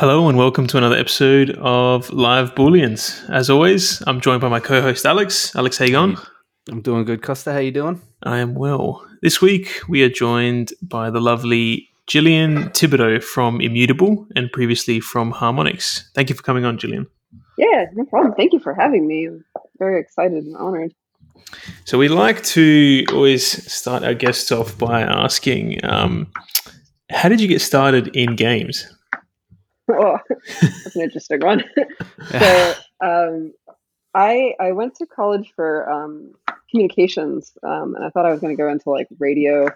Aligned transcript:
Hello 0.00 0.30
and 0.30 0.38
welcome 0.38 0.66
to 0.66 0.78
another 0.78 0.96
episode 0.96 1.50
of 1.58 2.08
Live 2.10 2.54
Booleans. 2.54 3.28
As 3.28 3.50
always, 3.50 4.02
I'm 4.06 4.22
joined 4.22 4.40
by 4.40 4.48
my 4.48 4.58
co-host 4.58 5.04
Alex. 5.04 5.54
Alex, 5.54 5.76
how 5.76 5.84
you 5.84 5.90
going? 5.90 6.16
I'm 6.70 6.80
doing 6.80 7.04
good, 7.04 7.20
Costa. 7.20 7.52
How 7.52 7.58
you 7.58 7.70
doing? 7.70 8.00
I 8.22 8.38
am 8.38 8.54
well. 8.54 9.06
This 9.20 9.42
week 9.42 9.82
we 9.90 10.02
are 10.02 10.08
joined 10.08 10.72
by 10.80 11.10
the 11.10 11.20
lovely 11.20 11.86
Gillian 12.06 12.70
Thibodeau 12.70 13.22
from 13.22 13.60
Immutable 13.60 14.26
and 14.34 14.50
previously 14.50 15.00
from 15.00 15.34
Harmonix. 15.34 16.04
Thank 16.14 16.30
you 16.30 16.34
for 16.34 16.42
coming 16.42 16.64
on, 16.64 16.78
Gillian. 16.78 17.06
Yeah, 17.58 17.84
no 17.92 18.06
problem. 18.06 18.32
Thank 18.32 18.54
you 18.54 18.58
for 18.58 18.72
having 18.72 19.06
me. 19.06 19.26
I'm 19.26 19.44
very 19.78 20.00
excited 20.00 20.44
and 20.44 20.56
honored. 20.56 20.94
So 21.84 21.98
we 21.98 22.08
like 22.08 22.42
to 22.44 23.04
always 23.12 23.70
start 23.70 24.02
our 24.02 24.14
guests 24.14 24.50
off 24.50 24.78
by 24.78 25.02
asking, 25.02 25.84
um, 25.84 26.32
how 27.10 27.28
did 27.28 27.38
you 27.38 27.48
get 27.48 27.60
started 27.60 28.16
in 28.16 28.34
games? 28.34 28.90
Oh, 29.92 30.18
that's 30.60 30.96
an 30.96 31.02
interesting 31.02 31.40
one. 31.40 31.64
so, 32.30 32.74
um, 33.00 33.52
I 34.14 34.54
I 34.58 34.72
went 34.72 34.96
to 34.96 35.06
college 35.06 35.52
for 35.54 35.90
um, 35.90 36.34
communications, 36.70 37.52
um, 37.62 37.94
and 37.94 38.04
I 38.04 38.10
thought 38.10 38.26
I 38.26 38.30
was 38.30 38.40
going 38.40 38.56
to 38.56 38.60
go 38.60 38.68
into 38.68 38.90
like 38.90 39.08
radio, 39.18 39.68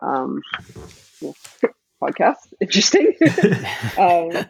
um, 0.00 0.42
podcasts. 2.02 2.52
Interesting, 2.60 3.14
um, 3.98 4.46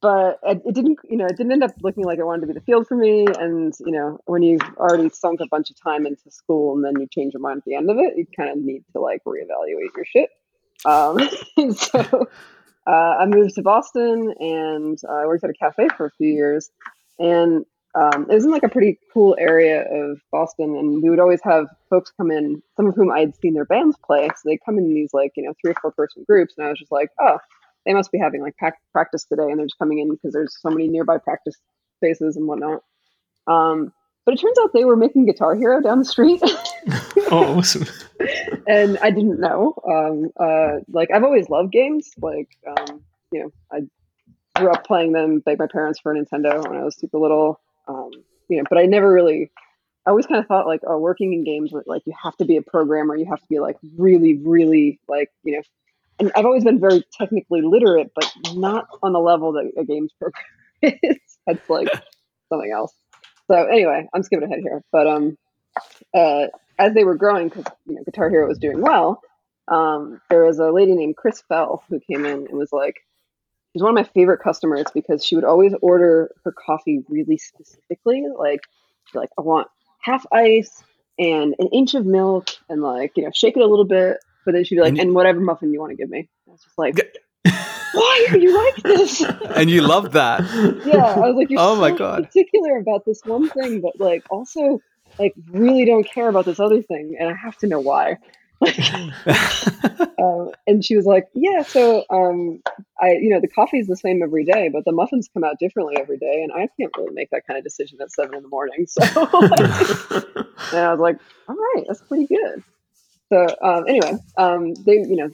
but 0.00 0.40
it, 0.42 0.62
it, 0.64 0.74
didn't. 0.74 0.98
You 1.08 1.18
know, 1.18 1.26
it 1.26 1.36
didn't 1.36 1.52
end 1.52 1.64
up 1.64 1.72
looking 1.82 2.04
like 2.04 2.18
it 2.18 2.24
wanted 2.24 2.42
to 2.42 2.46
be 2.46 2.52
the 2.54 2.60
field 2.60 2.86
for 2.86 2.96
me. 2.96 3.26
And 3.38 3.74
you 3.80 3.92
know, 3.92 4.18
when 4.24 4.42
you've 4.42 4.62
already 4.78 5.10
sunk 5.10 5.40
a 5.40 5.46
bunch 5.46 5.70
of 5.70 5.80
time 5.80 6.06
into 6.06 6.30
school 6.30 6.74
and 6.74 6.84
then 6.84 7.00
you 7.00 7.06
change 7.06 7.34
your 7.34 7.42
mind 7.42 7.58
at 7.58 7.64
the 7.64 7.74
end 7.74 7.90
of 7.90 7.98
it, 7.98 8.16
you 8.16 8.26
kind 8.34 8.50
of 8.50 8.56
need 8.56 8.84
to 8.92 9.00
like 9.00 9.22
reevaluate 9.24 9.94
your 9.94 10.06
shit. 10.06 10.30
Um, 10.84 11.20
so 11.74 12.28
uh, 12.86 13.16
I 13.20 13.26
moved 13.26 13.54
to 13.54 13.62
Boston 13.62 14.34
and 14.40 14.98
I 15.08 15.26
worked 15.26 15.44
at 15.44 15.50
a 15.50 15.54
cafe 15.54 15.88
for 15.96 16.06
a 16.06 16.10
few 16.12 16.28
years. 16.28 16.70
And 17.18 17.64
um, 17.94 18.26
it 18.30 18.34
was 18.34 18.44
in 18.44 18.50
like 18.50 18.62
a 18.62 18.68
pretty 18.68 18.98
cool 19.12 19.36
area 19.38 19.82
of 19.82 20.18
Boston. 20.30 20.76
And 20.76 21.02
we 21.02 21.10
would 21.10 21.20
always 21.20 21.40
have 21.44 21.66
folks 21.90 22.12
come 22.16 22.30
in, 22.30 22.62
some 22.76 22.86
of 22.86 22.94
whom 22.94 23.12
I 23.12 23.20
had 23.20 23.36
seen 23.36 23.54
their 23.54 23.64
bands 23.64 23.96
play. 24.04 24.28
So 24.28 24.42
they 24.44 24.58
come 24.64 24.78
in 24.78 24.94
these 24.94 25.10
like, 25.12 25.32
you 25.36 25.44
know, 25.44 25.52
three 25.60 25.72
or 25.72 25.80
four 25.80 25.92
person 25.92 26.24
groups. 26.26 26.54
And 26.56 26.66
I 26.66 26.70
was 26.70 26.78
just 26.78 26.92
like, 26.92 27.10
oh, 27.20 27.38
they 27.86 27.92
must 27.92 28.10
be 28.10 28.18
having 28.18 28.42
like 28.42 28.56
practice 28.92 29.24
today. 29.24 29.44
And 29.44 29.58
they're 29.58 29.66
just 29.66 29.78
coming 29.78 29.98
in 29.98 30.10
because 30.10 30.32
there's 30.32 30.56
so 30.60 30.70
many 30.70 30.88
nearby 30.88 31.18
practice 31.18 31.56
spaces 31.98 32.36
and 32.36 32.46
whatnot. 32.46 32.82
Um, 33.46 33.92
but 34.24 34.34
it 34.34 34.40
turns 34.40 34.58
out 34.60 34.72
they 34.72 34.84
were 34.84 34.96
making 34.96 35.26
Guitar 35.26 35.54
Hero 35.54 35.80
down 35.80 35.98
the 35.98 36.04
street. 36.04 36.40
oh, 37.32 37.44
awesome! 37.58 37.86
and 38.66 38.98
I 38.98 39.10
didn't 39.10 39.40
know. 39.40 39.74
Um, 39.88 40.30
uh, 40.38 40.80
like 40.88 41.10
I've 41.10 41.24
always 41.24 41.48
loved 41.48 41.72
games. 41.72 42.10
Like 42.20 42.48
um, 42.66 43.02
you 43.32 43.40
know, 43.40 43.52
I 43.72 44.60
grew 44.60 44.70
up 44.70 44.86
playing 44.86 45.12
them. 45.12 45.40
Begged 45.40 45.58
my 45.58 45.66
parents 45.66 45.98
for 46.00 46.12
a 46.12 46.16
Nintendo 46.16 46.66
when 46.68 46.78
I 46.78 46.84
was 46.84 46.96
super 46.96 47.18
little. 47.18 47.60
Um, 47.88 48.10
you 48.48 48.58
know, 48.58 48.64
but 48.68 48.78
I 48.78 48.86
never 48.86 49.12
really. 49.12 49.50
I 50.06 50.10
always 50.10 50.26
kind 50.26 50.40
of 50.40 50.46
thought 50.46 50.66
like, 50.66 50.80
oh, 50.84 50.98
working 50.98 51.32
in 51.32 51.44
games, 51.44 51.70
like 51.86 52.02
you 52.06 52.12
have 52.20 52.36
to 52.38 52.44
be 52.44 52.56
a 52.56 52.62
programmer. 52.62 53.14
You 53.16 53.26
have 53.26 53.40
to 53.40 53.46
be 53.48 53.60
like 53.60 53.76
really, 53.96 54.34
really 54.34 55.00
like 55.08 55.30
you 55.42 55.56
know. 55.56 55.62
And 56.18 56.30
I've 56.36 56.44
always 56.44 56.64
been 56.64 56.78
very 56.78 57.04
technically 57.18 57.62
literate, 57.62 58.12
but 58.14 58.30
not 58.54 58.86
on 59.02 59.12
the 59.12 59.18
level 59.18 59.52
that 59.52 59.72
a 59.76 59.84
games 59.84 60.12
programmer 60.18 60.98
is. 61.02 61.18
That's 61.46 61.68
like 61.70 61.88
something 62.48 62.70
else. 62.72 62.92
So 63.50 63.56
anyway, 63.56 64.08
I'm 64.12 64.22
skipping 64.22 64.44
ahead 64.44 64.60
here, 64.62 64.82
but 64.92 65.06
um, 65.06 65.36
uh, 66.14 66.46
as 66.78 66.94
they 66.94 67.04
were 67.04 67.14
growing, 67.14 67.48
because 67.48 67.64
you 67.86 67.94
know 67.94 68.02
Guitar 68.04 68.30
Hero 68.30 68.48
was 68.48 68.58
doing 68.58 68.80
well, 68.80 69.22
um, 69.68 70.20
there 70.28 70.44
was 70.44 70.58
a 70.58 70.70
lady 70.70 70.94
named 70.94 71.16
Chris 71.16 71.42
Fell 71.48 71.84
who 71.88 72.00
came 72.00 72.24
in 72.24 72.46
and 72.46 72.58
was 72.58 72.72
like, 72.72 72.96
she's 73.72 73.82
one 73.82 73.90
of 73.90 73.94
my 73.94 74.10
favorite 74.12 74.40
customers 74.40 74.86
because 74.92 75.24
she 75.24 75.34
would 75.34 75.44
always 75.44 75.72
order 75.80 76.30
her 76.44 76.52
coffee 76.52 77.04
really 77.08 77.38
specifically, 77.38 78.24
like, 78.36 78.60
like 79.14 79.30
I 79.38 79.42
want 79.42 79.68
half 80.00 80.26
ice 80.32 80.82
and 81.18 81.54
an 81.58 81.68
inch 81.68 81.94
of 81.94 82.06
milk, 82.06 82.48
and 82.68 82.82
like 82.82 83.12
you 83.16 83.24
know 83.24 83.30
shake 83.32 83.56
it 83.56 83.62
a 83.62 83.66
little 83.66 83.84
bit, 83.84 84.18
but 84.44 84.52
then 84.52 84.64
she'd 84.64 84.76
be 84.76 84.80
like, 84.80 84.90
and, 84.90 85.00
and 85.00 85.14
whatever 85.14 85.40
muffin 85.40 85.72
you 85.72 85.80
want 85.80 85.90
to 85.90 85.96
give 85.96 86.10
me. 86.10 86.28
I 86.48 86.50
was 86.50 86.62
just 86.62 86.78
like. 86.78 87.18
why 87.94 88.26
are 88.30 88.38
you 88.38 88.56
like 88.56 88.76
this? 88.76 89.22
and 89.56 89.68
you 89.68 89.82
love 89.82 90.12
that. 90.12 90.40
Yeah, 90.86 91.04
I 91.04 91.18
was 91.28 91.36
like, 91.36 91.50
you're 91.50 91.60
oh 91.60 91.74
so 91.74 91.80
my 91.80 91.90
god, 91.90 92.24
particular 92.24 92.78
about 92.78 93.04
this 93.04 93.20
one 93.24 93.48
thing, 93.50 93.80
but 93.80 93.98
like 93.98 94.24
also 94.30 94.80
like 95.22 95.34
really 95.50 95.84
don't 95.84 96.04
care 96.04 96.28
about 96.28 96.44
this 96.44 96.58
other 96.58 96.82
thing, 96.82 97.16
and 97.18 97.28
I 97.28 97.34
have 97.34 97.56
to 97.58 97.66
know 97.66 97.80
why. 97.80 98.18
um, 100.20 100.50
and 100.66 100.84
she 100.84 100.96
was 100.96 101.04
like, 101.04 101.26
"Yeah, 101.34 101.62
so 101.62 102.04
um, 102.10 102.60
I, 103.00 103.12
you 103.12 103.30
know, 103.30 103.40
the 103.40 103.48
coffee 103.48 103.78
is 103.78 103.86
the 103.86 103.96
same 103.96 104.22
every 104.22 104.44
day, 104.44 104.68
but 104.68 104.84
the 104.84 104.92
muffins 104.92 105.28
come 105.32 105.42
out 105.44 105.58
differently 105.58 105.96
every 105.98 106.18
day, 106.18 106.42
and 106.42 106.52
I 106.52 106.68
can't 106.78 106.92
really 106.96 107.12
make 107.12 107.30
that 107.30 107.46
kind 107.46 107.58
of 107.58 107.64
decision 107.64 107.98
at 108.00 108.12
seven 108.12 108.34
in 108.34 108.42
the 108.42 108.48
morning." 108.48 108.86
So, 108.92 109.02
and 110.72 110.78
I 110.78 110.90
was 110.90 111.00
like, 111.00 111.18
"All 111.48 111.56
right, 111.56 111.84
that's 111.86 112.02
pretty 112.02 112.26
good." 112.26 112.62
So 113.32 113.46
um, 113.62 113.84
anyway, 113.88 114.14
um, 114.36 114.74
they, 114.74 114.94
you 114.94 115.16
know, 115.16 115.30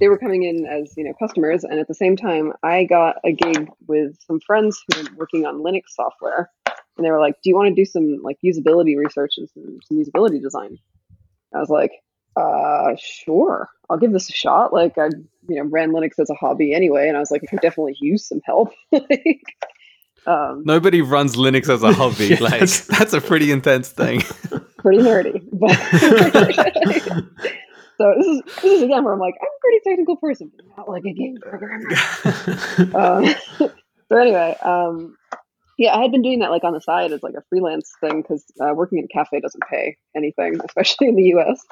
they 0.00 0.08
were 0.08 0.18
coming 0.18 0.44
in 0.44 0.66
as 0.66 0.96
you 0.96 1.04
know 1.04 1.12
customers, 1.18 1.64
and 1.64 1.78
at 1.78 1.88
the 1.88 1.94
same 1.94 2.16
time, 2.16 2.52
I 2.62 2.84
got 2.84 3.16
a 3.24 3.32
gig 3.32 3.70
with 3.86 4.16
some 4.26 4.40
friends 4.40 4.82
who 4.88 5.02
were 5.02 5.08
working 5.16 5.46
on 5.46 5.62
Linux 5.62 5.90
software, 5.90 6.50
and 6.98 7.06
they 7.06 7.10
were 7.10 7.20
like, 7.20 7.40
"Do 7.42 7.50
you 7.50 7.56
want 7.56 7.68
to 7.68 7.74
do 7.74 7.84
some 7.84 8.20
like 8.22 8.36
usability 8.44 8.96
research 8.96 9.34
and 9.38 9.48
some, 9.48 9.78
some 9.84 9.98
usability 9.98 10.42
design?" 10.42 10.78
I 11.54 11.60
was 11.60 11.70
like, 11.70 11.92
"Uh, 12.36 12.96
sure, 13.00 13.70
I'll 13.88 13.98
give 13.98 14.12
this 14.12 14.28
a 14.28 14.32
shot." 14.32 14.72
Like 14.72 14.98
I, 14.98 15.06
you 15.48 15.56
know, 15.56 15.64
ran 15.64 15.92
Linux 15.92 16.18
as 16.18 16.28
a 16.28 16.34
hobby 16.34 16.74
anyway, 16.74 17.08
and 17.08 17.16
I 17.16 17.20
was 17.20 17.30
like, 17.30 17.42
"I 17.44 17.46
could 17.46 17.60
definitely 17.60 17.96
use 18.00 18.26
some 18.28 18.40
help." 18.44 18.72
like, 18.92 19.44
um, 20.26 20.62
Nobody 20.66 21.00
runs 21.00 21.36
Linux 21.36 21.72
as 21.72 21.82
a 21.82 21.92
hobby. 21.92 22.26
yeah, 22.26 22.36
like 22.40 22.60
that's, 22.60 22.86
that's 22.86 23.12
a 23.14 23.20
pretty 23.20 23.50
intense 23.50 23.88
thing. 23.90 24.20
pretty 24.78 25.02
nerdy, 25.02 25.42
but. 25.52 27.24
So 27.98 28.14
this 28.16 28.26
is 28.28 28.42
this 28.62 28.64
is 28.64 28.82
again 28.82 29.02
where 29.02 29.12
I'm 29.12 29.18
like, 29.18 29.34
I'm 29.40 29.48
a 29.48 29.60
pretty 29.60 29.80
technical 29.84 30.16
person, 30.16 30.52
but 30.54 30.64
not 30.76 30.88
like 30.88 31.04
a 31.04 31.12
game 31.12 31.36
programmer. 31.40 31.90
um, 32.94 33.34
so 34.08 34.16
anyway, 34.16 34.56
um, 34.62 35.17
yeah, 35.78 35.96
I 35.96 36.02
had 36.02 36.10
been 36.10 36.22
doing 36.22 36.40
that 36.40 36.50
like 36.50 36.64
on 36.64 36.72
the 36.72 36.80
side 36.80 37.12
as 37.12 37.22
like 37.22 37.34
a 37.34 37.42
freelance 37.48 37.92
thing 38.00 38.20
because 38.20 38.44
uh, 38.60 38.74
working 38.74 38.98
in 38.98 39.04
a 39.04 39.08
cafe 39.08 39.40
doesn't 39.40 39.62
pay 39.70 39.96
anything, 40.14 40.60
especially 40.68 41.08
in 41.08 41.14
the 41.14 41.22
U.S. 41.22 41.64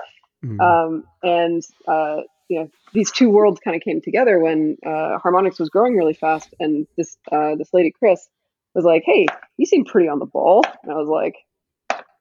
Mm. 0.45 0.61
Um, 0.61 1.05
and 1.25 1.63
uh, 1.89 2.23
you 2.49 2.61
know, 2.61 2.71
these 2.93 3.11
two 3.11 3.29
worlds 3.29 3.61
kind 3.63 3.77
of 3.77 3.83
came 3.83 4.01
together 4.01 4.39
when 4.39 4.79
uh, 4.87 5.19
Harmonix 5.19 5.59
was 5.59 5.69
growing 5.69 5.97
really 5.97 6.15
fast, 6.15 6.55
and 6.61 6.87
this 6.97 7.17
uh, 7.33 7.57
this 7.57 7.71
lady 7.73 7.91
Chris 7.91 8.29
was 8.75 8.85
like, 8.85 9.03
"Hey, 9.05 9.27
you 9.57 9.67
seem 9.67 9.85
pretty 9.85 10.09
on 10.09 10.21
the 10.21 10.27
ball," 10.27 10.65
and 10.85 10.93
I 10.93 10.95
was 10.95 11.09
like, 11.09 11.35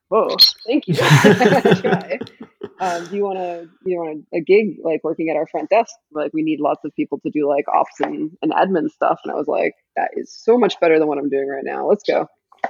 whoa, 0.09 0.35
thank 0.65 0.87
you. 0.87 0.95
um, 2.79 3.05
do 3.07 3.15
you 3.15 3.23
want 3.23 3.37
to, 3.37 3.69
do 3.83 3.91
you 3.91 3.97
want 3.97 4.25
a, 4.33 4.37
a, 4.37 4.41
gig 4.41 4.77
like 4.83 5.03
working 5.03 5.29
at 5.29 5.35
our 5.35 5.47
front 5.47 5.69
desk? 5.69 5.93
Like 6.11 6.33
we 6.33 6.43
need 6.43 6.59
lots 6.59 6.83
of 6.85 6.93
people 6.95 7.19
to 7.19 7.29
do 7.29 7.47
like 7.47 7.65
ops 7.67 7.99
and, 7.99 8.31
and 8.41 8.51
admin 8.51 8.89
stuff. 8.89 9.19
And 9.23 9.31
I 9.31 9.35
was 9.35 9.47
like, 9.47 9.73
that 9.95 10.11
is 10.13 10.31
so 10.31 10.57
much 10.57 10.79
better 10.79 10.99
than 10.99 11.07
what 11.07 11.17
I'm 11.17 11.29
doing 11.29 11.47
right 11.47 11.63
now. 11.63 11.87
Let's 11.87 12.03
go. 12.03 12.27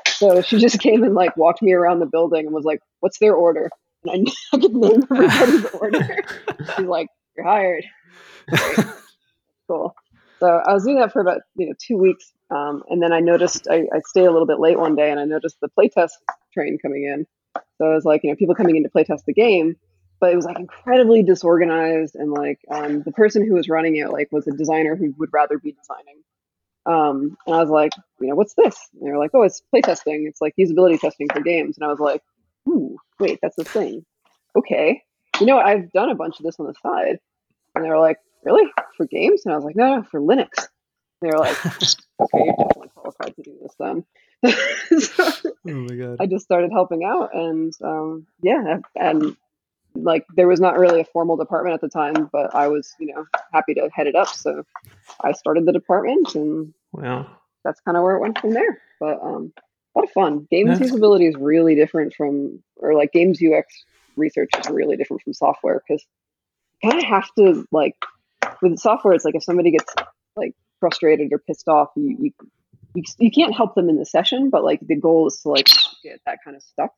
So 0.07 0.41
she 0.41 0.59
just 0.59 0.79
came 0.81 1.03
and 1.03 1.15
like 1.15 1.35
walked 1.37 1.61
me 1.61 1.73
around 1.73 1.99
the 1.99 2.05
building 2.05 2.45
and 2.45 2.53
was 2.53 2.65
like, 2.65 2.79
what's 2.99 3.19
their 3.19 3.33
order? 3.33 3.69
And 4.05 4.29
I, 4.29 4.31
I 4.55 4.59
could 4.59 4.75
name 4.75 5.03
everybody's 5.11 5.65
order. 5.71 6.23
She's 6.75 6.85
like, 6.85 7.07
you're 7.35 7.45
hired. 7.45 7.85
cool. 9.67 9.95
So 10.39 10.47
I 10.47 10.73
was 10.73 10.83
doing 10.83 10.99
that 10.99 11.11
for 11.11 11.21
about 11.21 11.41
you 11.55 11.67
know 11.67 11.73
two 11.79 11.97
weeks, 11.97 12.31
um, 12.55 12.83
and 12.89 13.01
then 13.01 13.11
I 13.11 13.19
noticed 13.19 13.67
I, 13.69 13.87
I 13.93 13.99
stayed 14.05 14.25
a 14.25 14.31
little 14.31 14.47
bit 14.47 14.59
late 14.59 14.79
one 14.79 14.95
day, 14.95 15.11
and 15.11 15.19
I 15.19 15.25
noticed 15.25 15.57
the 15.61 15.69
playtest 15.77 16.11
train 16.53 16.77
coming 16.81 17.03
in. 17.03 17.25
So 17.77 17.85
I 17.85 17.93
was 17.93 18.05
like 18.05 18.23
you 18.23 18.29
know 18.29 18.35
people 18.35 18.55
coming 18.55 18.75
in 18.75 18.83
to 18.83 18.89
playtest 18.89 19.25
the 19.25 19.33
game, 19.33 19.75
but 20.19 20.31
it 20.31 20.35
was 20.35 20.45
like 20.45 20.59
incredibly 20.59 21.23
disorganized, 21.23 22.15
and 22.15 22.31
like 22.31 22.59
um, 22.71 23.03
the 23.03 23.11
person 23.11 23.45
who 23.45 23.53
was 23.53 23.69
running 23.69 23.95
it 23.97 24.09
like 24.09 24.29
was 24.31 24.47
a 24.47 24.51
designer 24.51 24.95
who 24.95 25.13
would 25.17 25.29
rather 25.33 25.57
be 25.57 25.71
designing. 25.71 26.21
Um, 26.85 27.37
and 27.47 27.55
I 27.55 27.59
was 27.59 27.69
like, 27.69 27.91
you 28.19 28.27
know, 28.27 28.35
what's 28.35 28.53
this? 28.53 28.77
And 28.93 29.07
they 29.07 29.11
were 29.11 29.17
like, 29.17 29.31
oh, 29.33 29.41
it's 29.41 29.61
playtesting. 29.73 30.27
It's 30.27 30.41
like 30.41 30.53
usability 30.59 30.99
testing 30.99 31.27
for 31.33 31.41
games. 31.41 31.77
And 31.77 31.85
I 31.85 31.87
was 31.89 31.99
like, 31.99 32.21
ooh, 32.69 32.97
wait, 33.19 33.39
that's 33.41 33.57
a 33.57 33.63
thing. 33.63 34.05
Okay. 34.55 35.01
You 35.39 35.47
know? 35.47 35.57
I've 35.57 35.91
done 35.91 36.09
a 36.09 36.15
bunch 36.15 36.39
of 36.39 36.45
this 36.45 36.59
on 36.59 36.67
the 36.67 36.75
side. 36.83 37.17
And 37.73 37.83
they 37.83 37.89
were 37.89 37.99
like, 37.99 38.17
really? 38.43 38.69
For 38.97 39.07
games? 39.07 39.41
And 39.45 39.53
I 39.53 39.55
was 39.55 39.65
like, 39.65 39.75
no, 39.75 39.95
no, 39.95 40.03
for 40.03 40.21
Linux. 40.21 40.67
They 41.25 41.31
were 41.31 41.39
like, 41.39 41.65
okay, 41.65 42.45
you're 42.45 42.55
definitely 42.57 42.89
qualified 42.95 43.35
to 43.35 43.41
do 43.41 43.57
this 43.61 43.75
then. 43.79 44.05
so 44.99 45.31
oh 45.67 45.71
my 45.71 45.95
god! 45.95 46.17
I 46.19 46.25
just 46.27 46.45
started 46.45 46.71
helping 46.71 47.03
out, 47.03 47.33
and 47.33 47.73
um, 47.83 48.27
yeah, 48.41 48.79
and 48.95 49.35
like 49.95 50.25
there 50.35 50.47
was 50.47 50.59
not 50.59 50.77
really 50.77 51.01
a 51.01 51.05
formal 51.05 51.37
department 51.37 51.73
at 51.73 51.81
the 51.81 51.89
time, 51.89 52.29
but 52.31 52.53
I 52.53 52.67
was, 52.67 52.93
you 52.99 53.13
know, 53.13 53.25
happy 53.53 53.73
to 53.75 53.89
head 53.93 54.07
it 54.07 54.15
up. 54.15 54.27
So 54.27 54.65
I 55.21 55.31
started 55.31 55.65
the 55.65 55.71
department, 55.73 56.35
and 56.35 56.73
wow, 56.91 57.27
that's 57.63 57.79
kind 57.81 57.97
of 57.97 58.03
where 58.03 58.15
it 58.15 58.21
went 58.21 58.39
from 58.39 58.51
there. 58.51 58.81
But 58.99 59.19
um, 59.21 59.53
a 59.95 59.99
lot 59.99 60.05
of 60.05 60.11
fun. 60.11 60.47
Games 60.51 60.79
usability 60.79 61.27
is 61.29 61.35
really 61.35 61.75
different 61.75 62.13
from, 62.13 62.61
or 62.77 62.93
like 62.93 63.11
games 63.11 63.41
UX 63.41 63.83
research 64.15 64.49
is 64.59 64.69
really 64.69 64.97
different 64.97 65.23
from 65.23 65.33
software 65.33 65.81
because 65.87 66.05
kind 66.83 66.97
of 66.97 67.03
have 67.03 67.29
to 67.37 67.65
like 67.71 67.95
with 68.61 68.77
software. 68.77 69.13
It's 69.13 69.25
like 69.25 69.35
if 69.35 69.43
somebody 69.43 69.71
gets 69.71 69.93
like 70.35 70.53
frustrated 70.85 71.33
or 71.33 71.39
pissed 71.39 71.67
off, 71.67 71.89
you, 71.95 72.15
you 72.19 72.31
you, 72.93 73.03
you 73.17 73.31
can't 73.31 73.53
help 73.53 73.75
them 73.75 73.89
in 73.89 73.97
the 73.97 74.05
session, 74.05 74.49
but 74.49 74.63
like 74.63 74.79
the 74.81 74.95
goal 74.95 75.27
is 75.27 75.41
to 75.41 75.49
like 75.49 75.67
get 76.03 76.21
that 76.25 76.37
kind 76.43 76.55
of 76.55 76.61
stuck. 76.63 76.91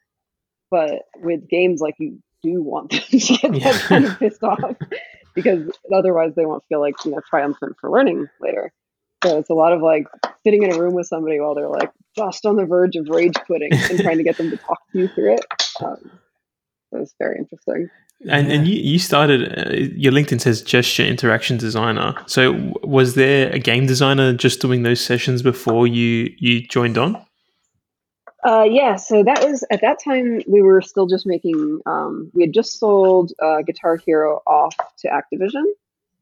But 0.69 1.03
with 1.15 1.49
games, 1.49 1.79
like 1.79 1.95
you 1.97 2.19
do 2.43 2.61
want 2.61 2.91
them 2.91 3.01
to 3.09 3.17
get 3.17 3.55
yeah. 3.55 3.71
that 3.71 3.81
kind 3.83 4.05
of 4.05 4.19
pissed 4.19 4.43
off 4.43 4.75
because 5.35 5.71
otherwise 5.93 6.33
they 6.35 6.45
won't 6.45 6.63
feel 6.67 6.81
like 6.81 6.95
you 7.05 7.11
know 7.11 7.21
triumphant 7.29 7.77
for 7.79 7.89
learning 7.89 8.27
later. 8.41 8.73
So 9.23 9.39
it's 9.39 9.49
a 9.49 9.55
lot 9.55 9.73
of 9.73 9.81
like 9.81 10.05
sitting 10.43 10.63
in 10.63 10.71
a 10.71 10.77
room 10.77 10.93
with 10.93 11.07
somebody 11.07 11.39
while 11.39 11.55
they're 11.55 11.69
like 11.69 11.91
just 12.15 12.45
on 12.45 12.57
the 12.57 12.65
verge 12.65 12.95
of 12.97 13.07
rage 13.07 13.33
quitting 13.45 13.69
and 13.71 13.99
trying 13.99 14.17
to 14.17 14.23
get 14.23 14.37
them 14.37 14.51
to 14.51 14.57
talk 14.57 14.79
to 14.91 14.99
you 14.99 15.07
through 15.07 15.35
it. 15.35 15.45
Um, 15.83 16.11
it 16.91 16.99
was 16.99 17.13
very 17.19 17.37
interesting. 17.37 17.89
And 18.27 18.51
and 18.51 18.67
you, 18.67 18.75
you 18.77 18.99
started 18.99 19.57
uh, 19.57 19.73
your 19.95 20.11
LinkedIn 20.11 20.41
says 20.41 20.61
gesture 20.61 21.03
interaction 21.03 21.57
designer. 21.57 22.15
So 22.25 22.73
was 22.81 23.13
there 23.13 23.51
a 23.51 23.59
game 23.59 23.85
designer 23.85 24.33
just 24.33 24.59
doing 24.59 24.83
those 24.83 24.99
sessions 24.99 25.41
before 25.41 25.85
you 25.85 26.33
you 26.39 26.61
joined 26.61 26.97
on? 26.97 27.23
Uh, 28.43 28.63
yeah, 28.63 28.95
so 28.95 29.23
that 29.23 29.43
was 29.43 29.63
at 29.71 29.81
that 29.81 29.97
time 30.03 30.41
we 30.47 30.61
were 30.61 30.81
still 30.81 31.05
just 31.05 31.27
making. 31.27 31.81
Um, 31.85 32.31
we 32.33 32.43
had 32.43 32.53
just 32.53 32.79
sold 32.79 33.33
uh, 33.41 33.61
Guitar 33.61 33.97
Hero 33.97 34.41
off 34.47 34.75
to 34.99 35.09
Activision, 35.09 35.65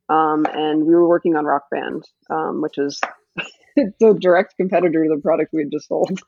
um, 0.10 0.46
and 0.54 0.86
we 0.86 0.96
were 0.96 1.08
working 1.08 1.36
on 1.36 1.46
Rock 1.46 1.70
Band, 1.70 2.04
um, 2.30 2.62
which 2.62 2.78
is 2.78 3.00
the 3.76 4.18
direct 4.20 4.56
competitor 4.58 5.04
to 5.04 5.16
the 5.16 5.22
product 5.22 5.54
we 5.54 5.62
had 5.64 5.72
just 5.72 5.88
sold. 5.88 6.20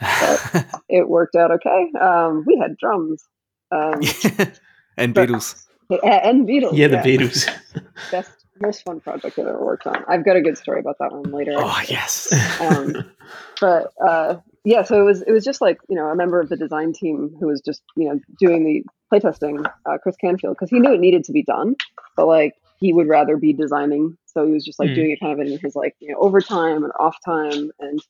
But 0.00 0.66
it 0.88 1.08
worked 1.08 1.36
out 1.36 1.50
okay. 1.52 1.90
Um, 2.00 2.44
we 2.46 2.58
had 2.60 2.76
drums. 2.76 3.24
Um, 3.70 3.94
and 4.96 5.14
Beatles. 5.14 5.62
And 6.02 6.48
Beatles. 6.48 6.76
Yeah, 6.76 6.88
the 6.88 6.96
yeah. 6.96 7.04
Beatles. 7.04 7.48
Best, 8.10 8.30
most 8.60 8.82
fun 8.82 8.98
project 8.98 9.38
I've 9.38 9.46
ever 9.46 9.64
worked 9.64 9.86
on. 9.86 10.02
I've 10.08 10.24
got 10.24 10.34
a 10.34 10.40
good 10.40 10.58
story 10.58 10.80
about 10.80 10.96
that 10.98 11.12
one 11.12 11.30
later. 11.30 11.52
Oh 11.56 11.80
yes. 11.88 12.32
um, 12.60 13.08
but 13.60 13.92
uh, 14.04 14.36
yeah, 14.64 14.82
so 14.82 15.00
it 15.00 15.04
was 15.04 15.22
it 15.22 15.30
was 15.30 15.44
just 15.44 15.60
like 15.60 15.78
you 15.88 15.94
know 15.94 16.06
a 16.06 16.16
member 16.16 16.40
of 16.40 16.48
the 16.48 16.56
design 16.56 16.92
team 16.92 17.36
who 17.38 17.46
was 17.46 17.60
just 17.60 17.82
you 17.94 18.08
know 18.08 18.18
doing 18.40 18.64
the 18.64 18.84
playtesting, 19.12 19.64
uh, 19.88 19.98
Chris 19.98 20.16
Canfield, 20.16 20.56
because 20.56 20.70
he 20.70 20.80
knew 20.80 20.92
it 20.92 20.98
needed 20.98 21.22
to 21.24 21.32
be 21.32 21.44
done, 21.44 21.76
but 22.16 22.26
like 22.26 22.54
he 22.80 22.92
would 22.92 23.06
rather 23.06 23.36
be 23.36 23.52
designing, 23.52 24.18
so 24.26 24.44
he 24.44 24.52
was 24.52 24.64
just 24.64 24.80
like 24.80 24.88
mm. 24.88 24.96
doing 24.96 25.10
it 25.12 25.20
kind 25.20 25.32
of 25.32 25.46
in 25.46 25.56
his 25.58 25.76
like 25.76 25.94
you 26.00 26.08
know 26.08 26.18
overtime 26.18 26.82
and 26.82 26.92
off 26.98 27.16
time, 27.24 27.70
and 27.78 28.00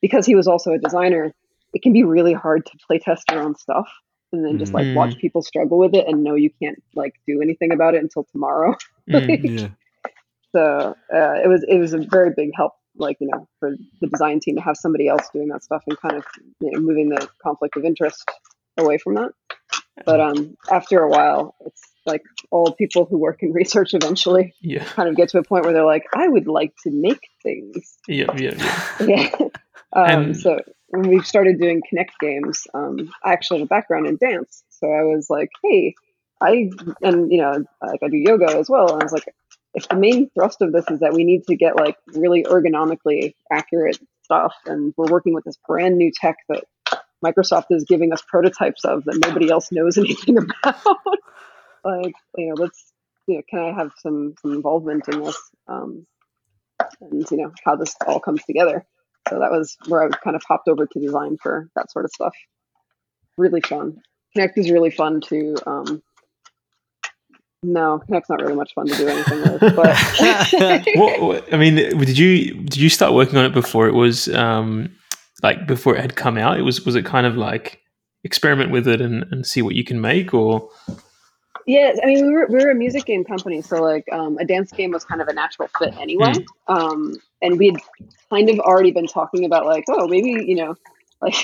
because 0.00 0.24
he 0.24 0.34
was 0.34 0.48
also 0.48 0.72
a 0.72 0.78
designer, 0.78 1.34
it 1.74 1.82
can 1.82 1.92
be 1.92 2.04
really 2.04 2.32
hard 2.32 2.64
to 2.64 2.72
playtest 2.90 3.22
your 3.30 3.42
own 3.42 3.54
stuff 3.54 3.88
and 4.32 4.44
then 4.44 4.58
just 4.58 4.72
like 4.72 4.84
mm. 4.84 4.94
watch 4.94 5.16
people 5.18 5.42
struggle 5.42 5.78
with 5.78 5.94
it 5.94 6.06
and 6.06 6.22
know 6.22 6.34
you 6.34 6.50
can't 6.62 6.82
like 6.94 7.14
do 7.26 7.40
anything 7.42 7.72
about 7.72 7.94
it 7.94 8.02
until 8.02 8.24
tomorrow. 8.24 8.74
mm, 9.08 9.60
yeah. 9.60 9.68
So 10.52 10.96
uh, 11.14 11.34
it 11.44 11.48
was 11.48 11.64
it 11.68 11.78
was 11.78 11.92
a 11.92 11.98
very 11.98 12.30
big 12.36 12.50
help, 12.54 12.72
like 12.96 13.16
you 13.20 13.28
know, 13.32 13.48
for 13.60 13.70
the 14.00 14.06
design 14.06 14.40
team 14.40 14.56
to 14.56 14.62
have 14.62 14.76
somebody 14.76 15.08
else 15.08 15.28
doing 15.32 15.48
that 15.48 15.62
stuff 15.62 15.82
and 15.86 15.98
kind 15.98 16.16
of 16.16 16.24
you 16.60 16.72
know, 16.72 16.80
moving 16.80 17.08
the 17.08 17.28
conflict 17.42 17.76
of 17.76 17.84
interest 17.84 18.24
away 18.76 18.98
from 18.98 19.14
that. 19.14 19.32
But 20.04 20.20
um, 20.20 20.56
after 20.70 21.00
a 21.00 21.08
while, 21.08 21.56
it's 21.66 21.82
like 22.06 22.22
all 22.50 22.72
people 22.72 23.04
who 23.04 23.18
work 23.18 23.42
in 23.42 23.52
research 23.52 23.94
eventually 23.94 24.54
yeah. 24.60 24.84
kind 24.84 25.08
of 25.08 25.16
get 25.16 25.28
to 25.30 25.38
a 25.38 25.42
point 25.42 25.64
where 25.64 25.72
they're 25.72 25.84
like, 25.84 26.04
I 26.14 26.28
would 26.28 26.46
like 26.46 26.72
to 26.84 26.90
make 26.90 27.28
things. 27.42 27.98
Yeah, 28.06 28.32
yeah, 28.36 28.54
yeah. 29.00 29.06
yeah. 29.06 29.48
Um, 29.92 30.22
and- 30.22 30.36
so 30.36 30.60
when 30.88 31.08
we 31.08 31.22
started 31.22 31.60
doing 31.60 31.82
Kinect 31.82 32.18
games, 32.20 32.66
um, 32.74 33.10
I 33.24 33.32
actually 33.32 33.60
have 33.60 33.66
a 33.66 33.68
background 33.68 34.06
in 34.06 34.16
dance, 34.16 34.62
so 34.70 34.86
I 34.88 35.02
was 35.02 35.28
like, 35.28 35.50
hey, 35.62 35.94
I 36.40 36.70
and 37.02 37.30
you 37.30 37.38
know, 37.38 37.64
like 37.82 38.02
I 38.02 38.08
do 38.08 38.16
yoga 38.16 38.56
as 38.56 38.68
well, 38.68 38.92
and 38.92 39.02
I 39.02 39.04
was 39.04 39.12
like, 39.12 39.28
if 39.74 39.88
the 39.88 39.96
main 39.96 40.30
thrust 40.30 40.62
of 40.62 40.72
this 40.72 40.86
is 40.90 41.00
that 41.00 41.12
we 41.12 41.24
need 41.24 41.46
to 41.48 41.56
get 41.56 41.76
like 41.76 41.96
really 42.14 42.44
ergonomically 42.44 43.34
accurate 43.52 43.98
stuff, 44.22 44.54
and 44.66 44.94
we're 44.96 45.10
working 45.10 45.34
with 45.34 45.44
this 45.44 45.58
brand 45.66 45.98
new 45.98 46.10
tech 46.14 46.36
that 46.48 46.64
Microsoft 47.24 47.66
is 47.70 47.84
giving 47.84 48.12
us 48.12 48.22
prototypes 48.26 48.84
of 48.84 49.04
that 49.04 49.18
nobody 49.24 49.50
else 49.50 49.70
knows 49.72 49.98
anything 49.98 50.38
about, 50.38 50.76
like 51.84 52.14
you 52.36 52.48
know, 52.48 52.54
let's 52.54 52.92
you 53.26 53.36
know, 53.36 53.42
can 53.50 53.58
I 53.60 53.72
have 53.72 53.92
some 53.98 54.34
some 54.40 54.52
involvement 54.52 55.08
in 55.08 55.22
this, 55.22 55.38
um, 55.66 56.06
and 57.00 57.30
you 57.30 57.36
know, 57.36 57.52
how 57.64 57.76
this 57.76 57.94
all 58.06 58.20
comes 58.20 58.42
together. 58.44 58.86
So 59.30 59.38
that 59.38 59.50
was 59.50 59.76
where 59.86 60.02
I 60.02 60.08
kind 60.08 60.36
of 60.36 60.42
hopped 60.46 60.68
over 60.68 60.86
to 60.86 61.00
design 61.00 61.36
for 61.42 61.68
that 61.76 61.90
sort 61.90 62.04
of 62.04 62.10
stuff. 62.12 62.34
Really 63.36 63.60
fun. 63.60 63.98
Kinect 64.36 64.56
is 64.56 64.70
really 64.70 64.90
fun 64.90 65.20
to. 65.28 65.56
Um, 65.66 66.02
no, 67.62 68.00
Kinect's 68.08 68.30
not 68.30 68.40
really 68.40 68.54
much 68.54 68.72
fun 68.74 68.86
to 68.86 68.96
do 68.96 69.08
anything 69.08 69.40
with. 69.42 69.60
But 69.76 70.86
what, 70.94 71.20
what, 71.20 71.54
I 71.54 71.56
mean, 71.56 71.74
did 71.74 72.18
you 72.18 72.54
did 72.54 72.76
you 72.76 72.88
start 72.88 73.14
working 73.14 73.36
on 73.36 73.44
it 73.44 73.52
before 73.52 73.88
it 73.88 73.94
was 73.94 74.28
um, 74.34 74.90
like 75.42 75.66
before 75.66 75.96
it 75.96 76.00
had 76.00 76.16
come 76.16 76.38
out? 76.38 76.58
It 76.58 76.62
was 76.62 76.84
was 76.84 76.94
it 76.94 77.04
kind 77.04 77.26
of 77.26 77.36
like 77.36 77.80
experiment 78.24 78.70
with 78.70 78.86
it 78.86 79.00
and, 79.00 79.24
and 79.30 79.46
see 79.46 79.62
what 79.62 79.74
you 79.74 79.84
can 79.84 80.00
make, 80.00 80.34
or 80.34 80.68
yeah, 81.66 81.92
I 82.02 82.06
mean, 82.06 82.26
we 82.26 82.32
were, 82.32 82.46
we 82.46 82.64
were 82.64 82.70
a 82.70 82.74
music 82.74 83.04
game 83.04 83.24
company, 83.24 83.62
so 83.62 83.82
like 83.82 84.06
um, 84.12 84.38
a 84.38 84.44
dance 84.44 84.72
game 84.72 84.90
was 84.90 85.04
kind 85.04 85.20
of 85.20 85.28
a 85.28 85.32
natural 85.32 85.68
fit 85.78 85.96
anyway. 85.98 86.32
Mm. 86.32 86.44
Um, 86.68 87.16
and 87.42 87.58
we'd 87.58 87.76
kind 88.30 88.48
of 88.50 88.58
already 88.58 88.90
been 88.90 89.06
talking 89.06 89.44
about 89.44 89.66
like, 89.66 89.84
oh, 89.88 90.08
maybe 90.08 90.44
you 90.46 90.56
know, 90.56 90.74
like 91.20 91.34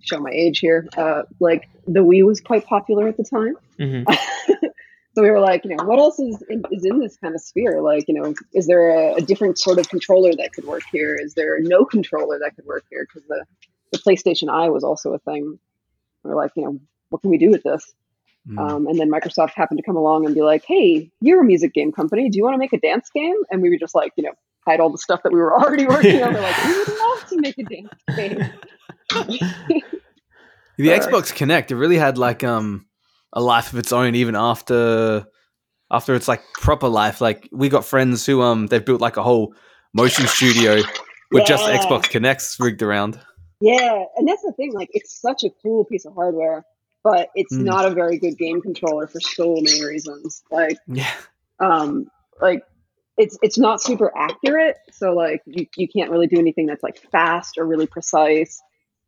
show 0.00 0.18
my 0.18 0.30
age 0.30 0.58
here. 0.58 0.88
Uh, 0.96 1.22
like 1.40 1.68
the 1.86 2.00
Wii 2.00 2.24
was 2.24 2.40
quite 2.40 2.66
popular 2.66 3.08
at 3.08 3.16
the 3.16 3.24
time, 3.24 3.56
mm-hmm. 3.78 4.12
so 5.14 5.22
we 5.22 5.30
were 5.30 5.40
like, 5.40 5.64
you 5.64 5.74
know, 5.74 5.84
what 5.84 5.98
else 5.98 6.18
is 6.18 6.42
in, 6.48 6.62
is 6.70 6.84
in 6.84 6.98
this 6.98 7.16
kind 7.16 7.34
of 7.34 7.40
sphere? 7.40 7.80
Like, 7.80 8.06
you 8.08 8.14
know, 8.14 8.34
is 8.54 8.66
there 8.66 8.90
a, 8.90 9.14
a 9.14 9.20
different 9.20 9.58
sort 9.58 9.78
of 9.78 9.88
controller 9.88 10.32
that 10.34 10.52
could 10.52 10.64
work 10.64 10.82
here? 10.90 11.14
Is 11.14 11.34
there 11.34 11.58
no 11.60 11.84
controller 11.84 12.38
that 12.40 12.56
could 12.56 12.66
work 12.66 12.84
here? 12.90 13.06
Because 13.06 13.26
the 13.28 13.44
the 13.92 13.98
PlayStation 13.98 14.50
Eye 14.50 14.68
was 14.68 14.84
also 14.84 15.14
a 15.14 15.18
thing. 15.18 15.58
We 16.22 16.30
we're 16.30 16.36
like, 16.36 16.52
you 16.56 16.64
know, 16.64 16.80
what 17.10 17.22
can 17.22 17.30
we 17.30 17.38
do 17.38 17.50
with 17.50 17.62
this? 17.62 17.94
Mm. 18.48 18.58
Um, 18.58 18.86
and 18.86 18.98
then 18.98 19.10
Microsoft 19.10 19.50
happened 19.50 19.78
to 19.78 19.84
come 19.84 19.96
along 19.96 20.24
and 20.24 20.34
be 20.34 20.42
like, 20.42 20.64
"Hey, 20.66 21.10
you're 21.20 21.42
a 21.42 21.44
music 21.44 21.74
game 21.74 21.92
company. 21.92 22.30
Do 22.30 22.38
you 22.38 22.44
want 22.44 22.54
to 22.54 22.58
make 22.58 22.72
a 22.72 22.78
dance 22.78 23.10
game?" 23.14 23.36
And 23.50 23.60
we 23.60 23.68
were 23.68 23.76
just 23.76 23.94
like, 23.94 24.12
you 24.16 24.24
know, 24.24 24.32
hide 24.66 24.80
all 24.80 24.90
the 24.90 24.98
stuff 24.98 25.22
that 25.24 25.32
we 25.32 25.38
were 25.38 25.54
already 25.60 25.86
working 25.86 26.22
on. 26.22 26.34
We're 26.34 26.40
like, 26.40 26.64
"We 26.64 26.78
would 26.78 26.88
love 26.88 27.26
to 27.28 27.40
make 27.40 27.58
a 27.58 27.64
dance 27.64 27.88
game." 28.16 28.52
the 30.76 30.88
Xbox 30.88 31.32
Kinect 31.32 31.70
it 31.70 31.76
really 31.76 31.98
had 31.98 32.18
like 32.18 32.44
um 32.44 32.86
a 33.32 33.40
life 33.40 33.72
of 33.72 33.78
its 33.78 33.92
own, 33.92 34.14
even 34.14 34.34
after 34.34 35.26
after 35.90 36.14
its 36.14 36.28
like 36.28 36.42
proper 36.54 36.88
life. 36.88 37.20
Like 37.20 37.48
we 37.52 37.68
got 37.68 37.84
friends 37.84 38.24
who 38.24 38.40
um 38.40 38.66
they've 38.68 38.84
built 38.84 39.00
like 39.00 39.18
a 39.18 39.22
whole 39.22 39.54
motion 39.92 40.26
studio 40.26 40.76
with 41.30 41.42
yeah. 41.42 41.44
just 41.44 41.64
Xbox 41.64 42.04
Kinects 42.04 42.58
rigged 42.58 42.82
around. 42.82 43.20
Yeah, 43.60 44.04
and 44.16 44.28
that's 44.28 44.42
the 44.42 44.52
thing. 44.52 44.72
Like, 44.72 44.88
it's 44.92 45.20
such 45.20 45.42
a 45.44 45.50
cool 45.62 45.84
piece 45.84 46.04
of 46.04 46.14
hardware 46.14 46.64
but 47.02 47.28
it's 47.34 47.54
mm. 47.54 47.64
not 47.64 47.86
a 47.86 47.90
very 47.90 48.18
good 48.18 48.36
game 48.36 48.60
controller 48.60 49.06
for 49.06 49.20
so 49.20 49.54
many 49.54 49.84
reasons. 49.84 50.42
Like, 50.50 50.78
yeah, 50.86 51.12
um, 51.60 52.08
like 52.40 52.62
it's 53.16 53.38
it's 53.42 53.58
not 53.58 53.82
super 53.82 54.12
accurate, 54.16 54.76
so 54.92 55.12
like 55.12 55.42
you, 55.46 55.66
you 55.76 55.88
can't 55.88 56.10
really 56.10 56.26
do 56.26 56.38
anything 56.38 56.66
that's 56.66 56.82
like 56.82 56.98
fast 57.10 57.58
or 57.58 57.66
really 57.66 57.86
precise. 57.86 58.60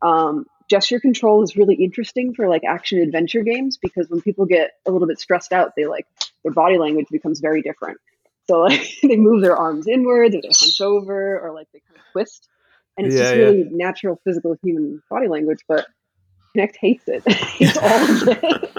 Um, 0.03 0.47
gesture 0.71 1.01
control 1.01 1.43
is 1.43 1.57
really 1.57 1.75
interesting 1.75 2.33
for 2.33 2.49
like 2.49 2.63
action 2.65 3.01
adventure 3.01 3.43
games 3.43 3.77
because 3.77 4.09
when 4.09 4.21
people 4.21 4.47
get 4.47 4.71
a 4.87 4.91
little 4.91 5.09
bit 5.09 5.19
stressed 5.19 5.53
out, 5.53 5.73
they 5.77 5.87
like 5.87 6.07
their 6.45 6.53
body 6.53 6.79
language 6.79 7.07
becomes 7.11 7.41
very 7.41 7.61
different. 7.61 7.99
So 8.49 8.61
like 8.61 8.89
they 9.03 9.17
move 9.17 9.43
their 9.43 9.57
arms 9.57 9.87
inwards 9.89 10.35
or 10.35 10.41
they 10.41 10.49
hunch 10.49 10.81
over 10.81 11.39
or 11.39 11.53
like 11.53 11.69
they 11.73 11.81
kind 11.81 11.99
of 11.99 12.13
twist. 12.13 12.49
And 12.97 13.07
it's 13.07 13.17
yeah, 13.17 13.23
just 13.23 13.35
really 13.35 13.59
yeah. 13.59 13.69
natural 13.71 14.21
physical 14.25 14.57
human 14.63 15.03
body 15.11 15.29
language. 15.29 15.61
But 15.69 15.87
Kinect 16.57 16.77
hates 16.81 17.05
it. 17.07 17.27
hates 17.33 17.77
all 17.77 17.87
of 17.87 18.29
it. 18.29 18.71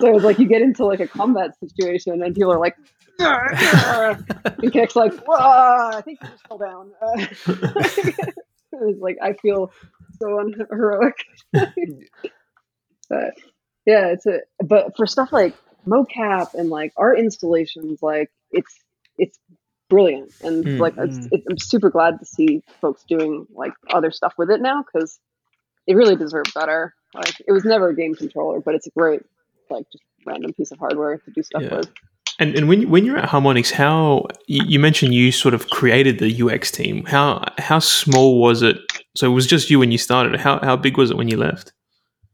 so 0.00 0.16
it's 0.16 0.24
like 0.24 0.38
you 0.38 0.46
get 0.46 0.62
into 0.62 0.84
like 0.84 1.00
a 1.00 1.06
combat 1.06 1.58
situation 1.58 2.22
and 2.22 2.34
people 2.34 2.52
are 2.52 2.58
like, 2.58 2.76
and 3.18 4.26
Kinect's 4.72 4.96
like, 4.96 5.12
I 5.28 6.00
think 6.04 6.18
you 6.22 6.28
just 6.28 6.46
fell 6.48 6.58
down. 6.58 6.90
Uh, 7.00 7.26
it's 8.72 9.00
like 9.00 9.18
I 9.22 9.34
feel 9.34 9.72
so 10.18 10.40
unheroic. 10.40 11.16
but 11.52 13.34
yeah, 13.86 14.06
it's 14.06 14.26
a 14.26 14.40
but 14.64 14.96
for 14.96 15.06
stuff 15.06 15.32
like 15.32 15.54
mocap 15.86 16.54
and 16.54 16.70
like 16.70 16.92
art 16.96 17.18
installations, 17.18 18.02
like 18.02 18.30
it's 18.50 18.74
it's 19.18 19.38
brilliant 19.88 20.32
and 20.42 20.64
mm, 20.64 20.78
like 20.78 20.94
it's, 20.96 21.28
it's, 21.30 21.46
I'm 21.50 21.58
super 21.58 21.90
glad 21.90 22.18
to 22.18 22.24
see 22.24 22.62
folks 22.80 23.04
doing 23.06 23.46
like 23.54 23.72
other 23.92 24.10
stuff 24.10 24.32
with 24.38 24.50
it 24.50 24.62
now 24.62 24.82
because 24.82 25.20
they 25.86 25.94
really 25.94 26.16
deserved 26.16 26.52
better. 26.54 26.94
Like 27.14 27.40
it 27.46 27.52
was 27.52 27.64
never 27.64 27.90
a 27.90 27.96
game 27.96 28.14
controller, 28.14 28.60
but 28.60 28.74
it's 28.74 28.86
a 28.86 28.90
great 28.90 29.22
like 29.70 29.86
just 29.90 30.04
random 30.26 30.52
piece 30.52 30.70
of 30.70 30.78
hardware 30.78 31.18
to 31.18 31.30
do 31.30 31.42
stuff 31.42 31.62
yeah. 31.62 31.76
with. 31.76 31.90
And 32.38 32.56
and 32.56 32.68
when 32.68 32.88
when 32.88 33.04
you're 33.04 33.18
at 33.18 33.28
Harmonix, 33.28 33.70
how 33.70 34.26
you 34.46 34.78
mentioned 34.78 35.14
you 35.14 35.32
sort 35.32 35.54
of 35.54 35.68
created 35.68 36.18
the 36.18 36.42
UX 36.42 36.70
team. 36.70 37.04
How 37.04 37.44
how 37.58 37.78
small 37.78 38.40
was 38.40 38.62
it? 38.62 38.78
So 39.14 39.30
it 39.30 39.34
was 39.34 39.46
just 39.46 39.70
you 39.70 39.78
when 39.78 39.92
you 39.92 39.98
started. 39.98 40.40
How 40.40 40.58
how 40.60 40.76
big 40.76 40.96
was 40.96 41.10
it 41.10 41.16
when 41.16 41.28
you 41.28 41.36
left? 41.36 41.72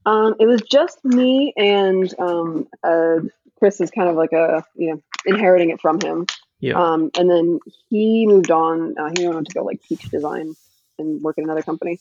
Um, 0.07 0.35
it 0.39 0.47
was 0.47 0.63
just 0.63 1.05
me 1.05 1.53
and 1.57 2.15
um, 2.19 2.67
uh, 2.83 3.17
Chris 3.59 3.81
is 3.81 3.91
kind 3.91 4.09
of 4.09 4.17
like 4.17 4.33
a 4.33 4.65
you 4.77 4.93
know 4.93 5.03
inheriting 5.27 5.71
it 5.71 5.81
from 5.81 6.01
him. 6.01 6.27
Yeah. 6.61 6.75
Um, 6.75 7.11
and 7.19 7.31
then 7.31 7.59
he 7.89 8.27
moved 8.27 8.51
on. 8.51 8.97
Uh, 8.99 9.11
he 9.17 9.27
went 9.27 9.37
on 9.37 9.45
to 9.45 9.53
go 9.53 9.65
like 9.65 9.83
teach 9.83 10.03
design 10.11 10.55
and 10.99 11.21
work 11.23 11.39
at 11.39 11.45
another 11.45 11.63
company. 11.63 12.01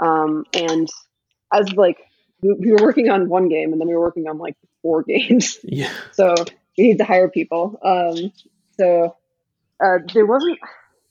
Um, 0.00 0.44
and 0.54 0.88
as 1.52 1.72
like 1.72 1.98
we, 2.42 2.52
we 2.52 2.72
were 2.72 2.82
working 2.82 3.10
on 3.10 3.28
one 3.28 3.48
game, 3.48 3.72
and 3.72 3.80
then 3.80 3.88
we 3.88 3.94
were 3.94 4.00
working 4.00 4.28
on 4.28 4.38
like 4.38 4.56
four 4.82 5.02
games. 5.08 5.58
yeah. 5.62 5.92
so 6.12 6.34
we 6.76 6.88
need 6.88 6.98
to 6.98 7.04
hire 7.04 7.28
people. 7.28 7.78
Um, 7.82 8.32
so 8.78 9.16
uh, 9.84 9.98
there 10.14 10.26
wasn't 10.26 10.58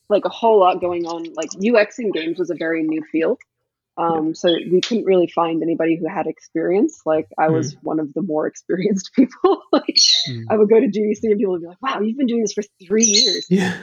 like 0.09 0.25
a 0.25 0.29
whole 0.29 0.59
lot 0.59 0.79
going 0.79 1.05
on. 1.05 1.33
Like 1.33 1.49
UX 1.55 1.99
in 1.99 2.11
games 2.11 2.39
was 2.39 2.49
a 2.49 2.55
very 2.55 2.83
new 2.83 3.03
field. 3.11 3.39
Um, 3.99 4.35
so 4.35 4.49
we 4.53 4.79
couldn't 4.79 5.05
really 5.05 5.27
find 5.27 5.63
anybody 5.63 5.97
who 5.97 6.07
had 6.07 6.27
experience. 6.27 7.01
Like 7.03 7.27
I 7.37 7.49
was 7.49 7.75
one 7.81 7.99
of 7.99 8.13
the 8.13 8.21
more 8.21 8.45
experienced 8.45 9.11
people. 9.15 9.63
like 9.71 9.95
Mm. 10.29 10.43
I 10.49 10.57
would 10.57 10.69
go 10.69 10.79
to 10.79 10.87
GDC 10.87 11.19
and 11.23 11.37
people 11.37 11.53
would 11.53 11.61
be 11.61 11.67
like, 11.67 11.81
"Wow, 11.81 12.01
you've 12.01 12.17
been 12.17 12.27
doing 12.27 12.41
this 12.41 12.53
for 12.53 12.63
three 12.85 13.05
years." 13.05 13.47
Yeah. 13.49 13.77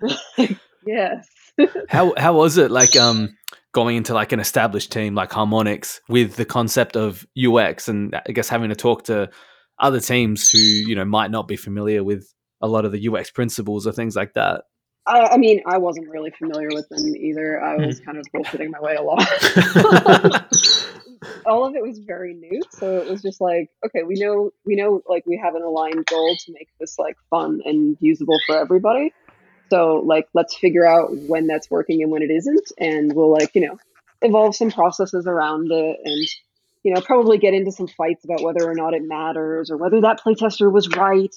yes. 0.86 1.28
How 1.88 2.12
how 2.16 2.36
was 2.36 2.56
it 2.58 2.70
like 2.70 2.96
um 2.96 3.36
going 3.72 3.96
into 3.96 4.14
like 4.14 4.32
an 4.32 4.40
established 4.40 4.92
team 4.92 5.14
like 5.14 5.30
Harmonix 5.30 6.00
with 6.08 6.36
the 6.36 6.44
concept 6.44 6.96
of 6.96 7.26
UX 7.38 7.88
and 7.88 8.14
I 8.26 8.32
guess 8.32 8.48
having 8.48 8.70
to 8.70 8.76
talk 8.76 9.04
to 9.04 9.30
other 9.78 10.00
teams 10.00 10.50
who 10.50 10.58
you 10.58 10.94
know 10.94 11.04
might 11.04 11.30
not 11.30 11.48
be 11.48 11.56
familiar 11.56 12.04
with 12.04 12.26
a 12.60 12.68
lot 12.68 12.84
of 12.84 12.92
the 12.92 13.08
UX 13.08 13.30
principles 13.30 13.86
or 13.86 13.92
things 13.92 14.14
like 14.14 14.34
that. 14.34 14.62
I, 15.04 15.30
I 15.32 15.36
mean, 15.36 15.62
I 15.66 15.78
wasn't 15.78 16.08
really 16.10 16.30
familiar 16.38 16.68
with 16.68 16.88
them 16.88 17.16
either. 17.16 17.60
I 17.60 17.74
Hmm. 17.76 17.86
was 17.86 17.98
kind 17.98 18.18
of 18.18 18.24
bullshitting 18.32 18.70
my 18.70 18.80
way 18.80 18.94
along. 18.94 19.18
All 21.46 21.64
of 21.64 21.74
it 21.74 21.82
was 21.82 21.98
very 22.00 22.34
new, 22.34 22.60
so 22.70 22.98
it 22.98 23.08
was 23.08 23.22
just 23.22 23.40
like, 23.40 23.70
okay, 23.86 24.02
we 24.04 24.14
know, 24.14 24.50
we 24.64 24.76
know, 24.76 25.02
like 25.08 25.24
we 25.26 25.36
have 25.42 25.54
an 25.54 25.62
aligned 25.62 26.06
goal 26.06 26.36
to 26.36 26.52
make 26.52 26.68
this 26.80 26.98
like 26.98 27.16
fun 27.30 27.60
and 27.64 27.96
usable 28.00 28.36
for 28.46 28.58
everybody. 28.58 29.12
So 29.72 30.02
like, 30.04 30.28
let's 30.34 30.54
figure 30.54 30.84
out 30.84 31.16
when 31.26 31.46
that's 31.46 31.70
working 31.70 32.02
and 32.02 32.12
when 32.12 32.20
it 32.20 32.30
isn't, 32.30 32.72
and 32.78 33.14
we'll 33.14 33.32
like, 33.32 33.54
you 33.54 33.66
know, 33.66 33.78
evolve 34.20 34.54
some 34.54 34.70
processes 34.70 35.26
around 35.26 35.72
it, 35.72 35.96
and 36.04 36.28
you 36.82 36.92
know, 36.92 37.00
probably 37.00 37.38
get 37.38 37.54
into 37.54 37.72
some 37.72 37.88
fights 37.88 38.22
about 38.22 38.42
whether 38.42 38.68
or 38.68 38.74
not 38.74 38.92
it 38.92 39.00
matters 39.02 39.70
or 39.70 39.78
whether 39.78 40.02
that 40.02 40.20
playtester 40.20 40.70
was 40.70 40.88
right. 40.90 41.34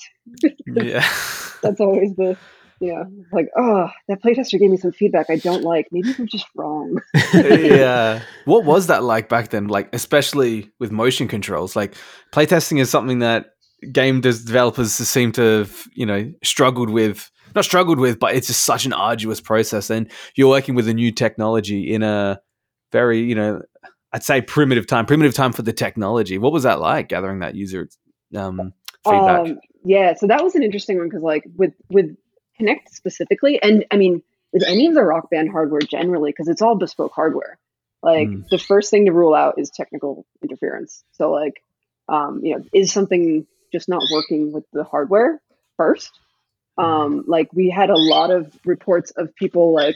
yeah. 0.67 1.07
That's 1.61 1.79
always 1.79 2.13
the 2.17 2.37
you 2.81 2.93
know, 2.93 3.05
like, 3.31 3.47
oh, 3.57 3.87
that 4.09 4.21
playtester 4.21 4.59
gave 4.59 4.69
me 4.69 4.75
some 4.75 4.91
feedback 4.91 5.29
I 5.29 5.37
don't 5.37 5.63
like. 5.63 5.87
Maybe 5.93 6.13
I'm 6.19 6.27
just 6.27 6.47
wrong. 6.57 6.99
yeah. 7.33 8.21
What 8.43 8.65
was 8.65 8.87
that 8.87 9.01
like 9.01 9.29
back 9.29 9.47
then? 9.49 9.67
Like, 9.67 9.87
especially 9.93 10.71
with 10.77 10.91
motion 10.91 11.29
controls. 11.29 11.77
Like, 11.77 11.95
playtesting 12.33 12.81
is 12.81 12.89
something 12.89 13.19
that 13.19 13.51
game 13.93 14.19
developers 14.19 14.91
seem 14.91 15.31
to 15.33 15.59
have, 15.59 15.87
you 15.93 16.05
know, 16.05 16.33
struggled 16.43 16.89
with. 16.89 17.31
Not 17.55 17.63
struggled 17.63 17.99
with, 17.99 18.19
but 18.19 18.35
it's 18.35 18.47
just 18.47 18.65
such 18.65 18.85
an 18.85 18.93
arduous 18.93 19.39
process. 19.41 19.89
And 19.89 20.11
you're 20.35 20.49
working 20.49 20.75
with 20.75 20.87
a 20.87 20.93
new 20.93 21.11
technology 21.11 21.93
in 21.93 22.03
a 22.03 22.41
very, 22.91 23.21
you 23.21 23.35
know, 23.35 23.61
I'd 24.11 24.23
say 24.23 24.41
primitive 24.41 24.87
time, 24.87 25.05
primitive 25.05 25.33
time 25.33 25.53
for 25.53 25.61
the 25.61 25.73
technology. 25.73 26.37
What 26.37 26.51
was 26.53 26.63
that 26.63 26.79
like 26.79 27.09
gathering 27.09 27.39
that 27.39 27.55
user 27.55 27.87
um, 28.35 28.73
feedback? 29.03 29.47
Um, 29.47 29.59
yeah, 29.83 30.13
so 30.15 30.27
that 30.27 30.43
was 30.43 30.55
an 30.55 30.63
interesting 30.63 30.97
one 30.97 31.07
because, 31.07 31.23
like, 31.23 31.43
with 31.55 31.73
with 31.89 32.15
Kinect 32.59 32.89
specifically, 32.89 33.61
and 33.61 33.85
I 33.91 33.97
mean, 33.97 34.21
with 34.53 34.63
any 34.63 34.87
of 34.87 34.93
the 34.93 35.03
Rock 35.03 35.29
Band 35.29 35.49
hardware 35.51 35.81
generally, 35.81 36.31
because 36.31 36.47
it's 36.47 36.61
all 36.61 36.75
bespoke 36.77 37.11
hardware. 37.13 37.57
Like, 38.01 38.27
Mm. 38.29 38.47
the 38.49 38.57
first 38.57 38.91
thing 38.91 39.05
to 39.05 39.11
rule 39.11 39.33
out 39.33 39.55
is 39.57 39.69
technical 39.69 40.25
interference. 40.41 41.03
So, 41.13 41.31
like, 41.31 41.61
um, 42.07 42.39
you 42.43 42.55
know, 42.55 42.63
is 42.73 42.91
something 42.91 43.45
just 43.71 43.89
not 43.89 44.01
working 44.13 44.53
with 44.53 44.63
the 44.71 44.83
hardware 44.83 45.41
first? 45.77 46.11
Um, 46.77 47.23
like, 47.27 47.49
we 47.53 47.69
had 47.69 47.89
a 47.89 47.97
lot 47.97 48.31
of 48.31 48.53
reports 48.65 49.11
of 49.11 49.33
people 49.35 49.73
like, 49.73 49.95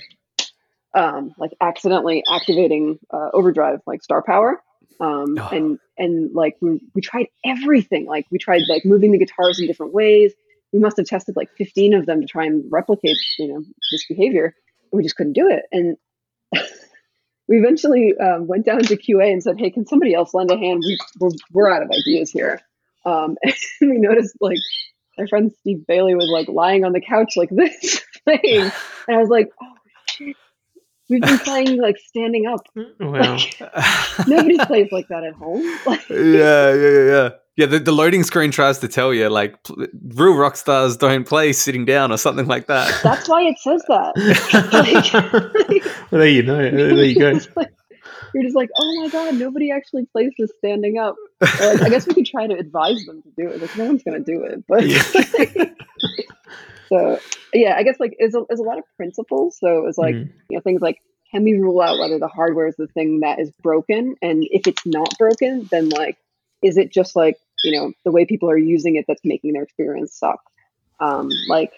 um, 0.93 1.33
like 1.37 1.51
accidentally 1.61 2.23
activating 2.31 2.99
uh, 3.13 3.29
overdrive, 3.33 3.81
like 3.85 4.03
star 4.03 4.21
power. 4.23 4.61
Um, 5.01 5.37
Oh. 5.39 5.49
and 5.51 5.79
and 5.97 6.33
like 6.33 6.57
we, 6.61 6.81
we 6.93 7.01
tried 7.01 7.27
everything. 7.45 8.05
Like 8.05 8.25
we 8.31 8.37
tried 8.37 8.63
like 8.67 8.83
moving 8.83 9.11
the 9.11 9.17
guitars 9.17 9.59
in 9.59 9.67
different 9.67 9.93
ways. 9.93 10.33
We 10.73 10.79
must 10.79 10.97
have 10.97 11.05
tested 11.05 11.35
like 11.37 11.49
15 11.57 11.93
of 11.93 12.05
them 12.05 12.19
to 12.21 12.27
try 12.27 12.45
and 12.45 12.65
replicate 12.69 13.17
you 13.37 13.47
know 13.47 13.63
this 13.91 14.05
behavior. 14.07 14.53
We 14.91 15.03
just 15.03 15.15
couldn't 15.15 15.33
do 15.33 15.49
it. 15.49 15.63
And 15.71 15.95
we 17.47 17.57
eventually 17.59 18.13
um, 18.17 18.47
went 18.47 18.65
down 18.65 18.81
to 18.81 18.97
qa 18.97 19.31
and 19.31 19.41
said 19.41 19.57
hey 19.57 19.69
can 19.69 19.85
somebody 19.85 20.13
else 20.13 20.33
lend 20.33 20.51
a 20.51 20.57
hand? 20.57 20.83
We, 20.85 20.97
we're, 21.19 21.31
we're 21.53 21.71
out 21.71 21.81
of 21.83 21.89
ideas 21.91 22.31
here. 22.31 22.59
Um, 23.05 23.37
and 23.81 23.89
we 23.89 23.97
noticed 23.99 24.35
like 24.41 24.57
our 25.19 25.27
friend 25.27 25.51
steve 25.59 25.85
bailey 25.87 26.15
was 26.15 26.29
like 26.29 26.47
lying 26.47 26.83
on 26.85 26.91
the 26.93 27.01
couch 27.01 27.33
like 27.35 27.49
this 27.51 28.01
playing 28.23 28.71
and 29.07 29.15
i 29.15 29.17
was 29.17 29.29
like 29.29 29.49
oh 29.61 29.73
shit 30.07 30.35
we've 31.09 31.21
been 31.21 31.39
playing 31.39 31.81
like 31.81 31.97
standing 31.97 32.45
up 32.47 32.61
Wow. 32.99 33.37
nobody 34.27 34.57
plays 34.65 34.91
like 34.91 35.07
that 35.09 35.23
at 35.23 35.33
home 35.33 35.63
like 35.85 36.07
yeah, 36.09 36.73
yeah, 36.73 36.73
yeah, 36.73 37.05
yeah. 37.05 37.29
Yeah, 37.55 37.65
the, 37.65 37.79
the 37.79 37.91
loading 37.91 38.23
screen 38.23 38.51
tries 38.51 38.79
to 38.79 38.87
tell 38.87 39.13
you 39.13 39.27
like 39.27 39.61
pl- 39.63 39.85
real 40.15 40.35
rock 40.35 40.55
stars 40.55 40.95
don't 40.95 41.27
play 41.27 41.51
sitting 41.51 41.83
down 41.83 42.09
or 42.09 42.15
something 42.17 42.45
like 42.47 42.67
that. 42.67 42.89
that's 43.03 43.27
why 43.27 43.41
it 43.41 43.59
says 43.59 43.83
that 43.89 44.13
well, 46.09 46.21
there 46.21 46.29
you 46.29 46.41
know. 46.43 46.57
There 46.71 47.03
you 47.03 47.19
go. 47.19 47.37
It's 48.29 48.33
you're 48.33 48.43
just 48.43 48.55
like, 48.55 48.69
oh 48.77 49.01
my 49.01 49.09
god, 49.09 49.35
nobody 49.35 49.71
actually 49.71 50.05
plays 50.05 50.31
this 50.37 50.51
standing 50.57 50.97
up. 50.97 51.15
Like, 51.41 51.81
I 51.81 51.89
guess 51.89 52.07
we 52.07 52.13
could 52.13 52.25
try 52.25 52.47
to 52.47 52.55
advise 52.55 53.05
them 53.05 53.21
to 53.21 53.29
do 53.37 53.49
it. 53.49 53.61
Like 53.61 53.77
no 53.77 53.85
one's 53.85 54.03
gonna 54.03 54.19
do 54.19 54.43
it, 54.43 54.63
but 54.67 54.83
so 56.89 57.19
yeah, 57.53 57.75
I 57.77 57.83
guess 57.83 57.99
like 57.99 58.15
it's 58.19 58.35
a, 58.35 58.43
it's 58.49 58.59
a 58.59 58.63
lot 58.63 58.77
of 58.77 58.83
principles. 58.97 59.57
So 59.59 59.77
it 59.77 59.83
was 59.83 59.97
like 59.97 60.15
Mm. 60.15 60.29
you 60.49 60.57
know 60.57 60.61
things 60.61 60.81
like 60.81 61.01
can 61.31 61.43
we 61.43 61.53
rule 61.53 61.81
out 61.81 61.99
whether 61.99 62.17
the 62.17 62.27
hardware 62.27 62.67
is 62.67 62.75
the 62.75 62.87
thing 62.87 63.19
that 63.21 63.39
is 63.39 63.51
broken, 63.61 64.15
and 64.21 64.45
if 64.49 64.67
it's 64.67 64.85
not 64.85 65.17
broken, 65.17 65.67
then 65.71 65.89
like 65.89 66.17
is 66.61 66.77
it 66.77 66.91
just 66.91 67.15
like 67.15 67.37
you 67.63 67.71
know 67.71 67.91
the 68.05 68.11
way 68.11 68.25
people 68.25 68.49
are 68.49 68.57
using 68.57 68.95
it 68.95 69.05
that's 69.07 69.21
making 69.23 69.53
their 69.53 69.63
experience 69.63 70.15
suck? 70.15 70.41
Um, 70.99 71.29
like 71.47 71.71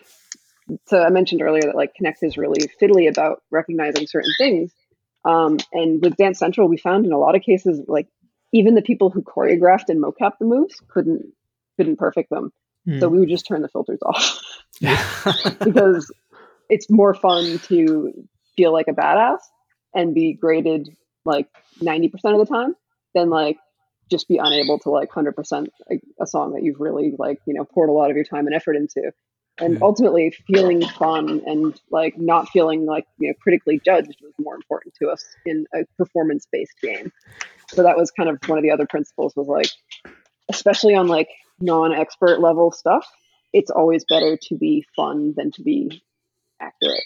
so 0.87 1.03
I 1.03 1.09
mentioned 1.09 1.41
earlier 1.41 1.63
that 1.63 1.75
like 1.75 1.93
Kinect 1.99 2.23
is 2.23 2.37
really 2.37 2.69
fiddly 2.81 3.09
about 3.09 3.41
recognizing 3.51 4.07
certain 4.07 4.31
things. 4.37 4.71
Um, 5.25 5.57
and 5.73 6.01
with 6.01 6.17
Dance 6.17 6.39
Central, 6.39 6.67
we 6.67 6.77
found 6.77 7.05
in 7.05 7.11
a 7.11 7.17
lot 7.19 7.35
of 7.35 7.41
cases, 7.43 7.81
like 7.87 8.07
even 8.51 8.75
the 8.75 8.81
people 8.81 9.09
who 9.09 9.21
choreographed 9.21 9.89
and 9.89 10.01
mocap 10.01 10.33
the 10.39 10.45
moves 10.45 10.81
couldn't 10.87 11.25
couldn't 11.77 11.97
perfect 11.97 12.29
them. 12.29 12.51
So 12.99 13.07
Mm. 13.07 13.11
we 13.11 13.19
would 13.19 13.29
just 13.29 13.45
turn 13.45 13.61
the 13.61 13.69
filters 13.69 13.99
off 14.03 14.39
because 15.63 16.11
it's 16.67 16.89
more 16.89 17.13
fun 17.13 17.59
to 17.67 18.11
feel 18.57 18.73
like 18.73 18.87
a 18.87 18.93
badass 18.93 19.37
and 19.93 20.15
be 20.15 20.33
graded 20.33 20.89
like 21.23 21.47
90% 21.79 22.11
of 22.25 22.39
the 22.39 22.51
time 22.51 22.75
than 23.13 23.29
like 23.29 23.57
just 24.09 24.27
be 24.27 24.37
unable 24.37 24.79
to 24.79 24.89
like 24.89 25.11
100% 25.11 25.67
a, 25.91 25.95
a 26.19 26.25
song 26.25 26.53
that 26.53 26.63
you've 26.63 26.79
really 26.79 27.13
like, 27.19 27.39
you 27.45 27.53
know, 27.53 27.65
poured 27.65 27.89
a 27.89 27.93
lot 27.93 28.09
of 28.09 28.15
your 28.15 28.25
time 28.25 28.47
and 28.47 28.55
effort 28.55 28.75
into. 28.75 29.11
And 29.59 29.77
Mhm. 29.77 29.81
ultimately 29.81 30.33
feeling 30.47 30.81
fun 30.81 31.41
and 31.45 31.79
like 31.91 32.17
not 32.17 32.49
feeling 32.49 32.85
like, 32.85 33.05
you 33.19 33.27
know, 33.27 33.33
critically 33.41 33.79
judged 33.85 34.15
was 34.21 34.33
more 34.39 34.55
important 34.55 34.95
to 34.95 35.09
us 35.09 35.23
in 35.45 35.65
a 35.75 35.79
performance 35.97 36.47
based 36.51 36.73
game. 36.81 37.11
So 37.69 37.83
that 37.83 37.97
was 37.97 38.11
kind 38.11 38.29
of 38.29 38.39
one 38.47 38.57
of 38.57 38.63
the 38.63 38.71
other 38.71 38.87
principles 38.87 39.35
was 39.35 39.47
like, 39.47 39.69
especially 40.49 40.95
on 40.95 41.07
like 41.07 41.29
non-expert 41.59 42.39
level 42.39 42.71
stuff, 42.71 43.05
it's 43.53 43.69
always 43.69 44.03
better 44.09 44.35
to 44.35 44.55
be 44.57 44.85
fun 44.95 45.33
than 45.37 45.51
to 45.51 45.61
be 45.61 46.01
accurate. 46.59 47.03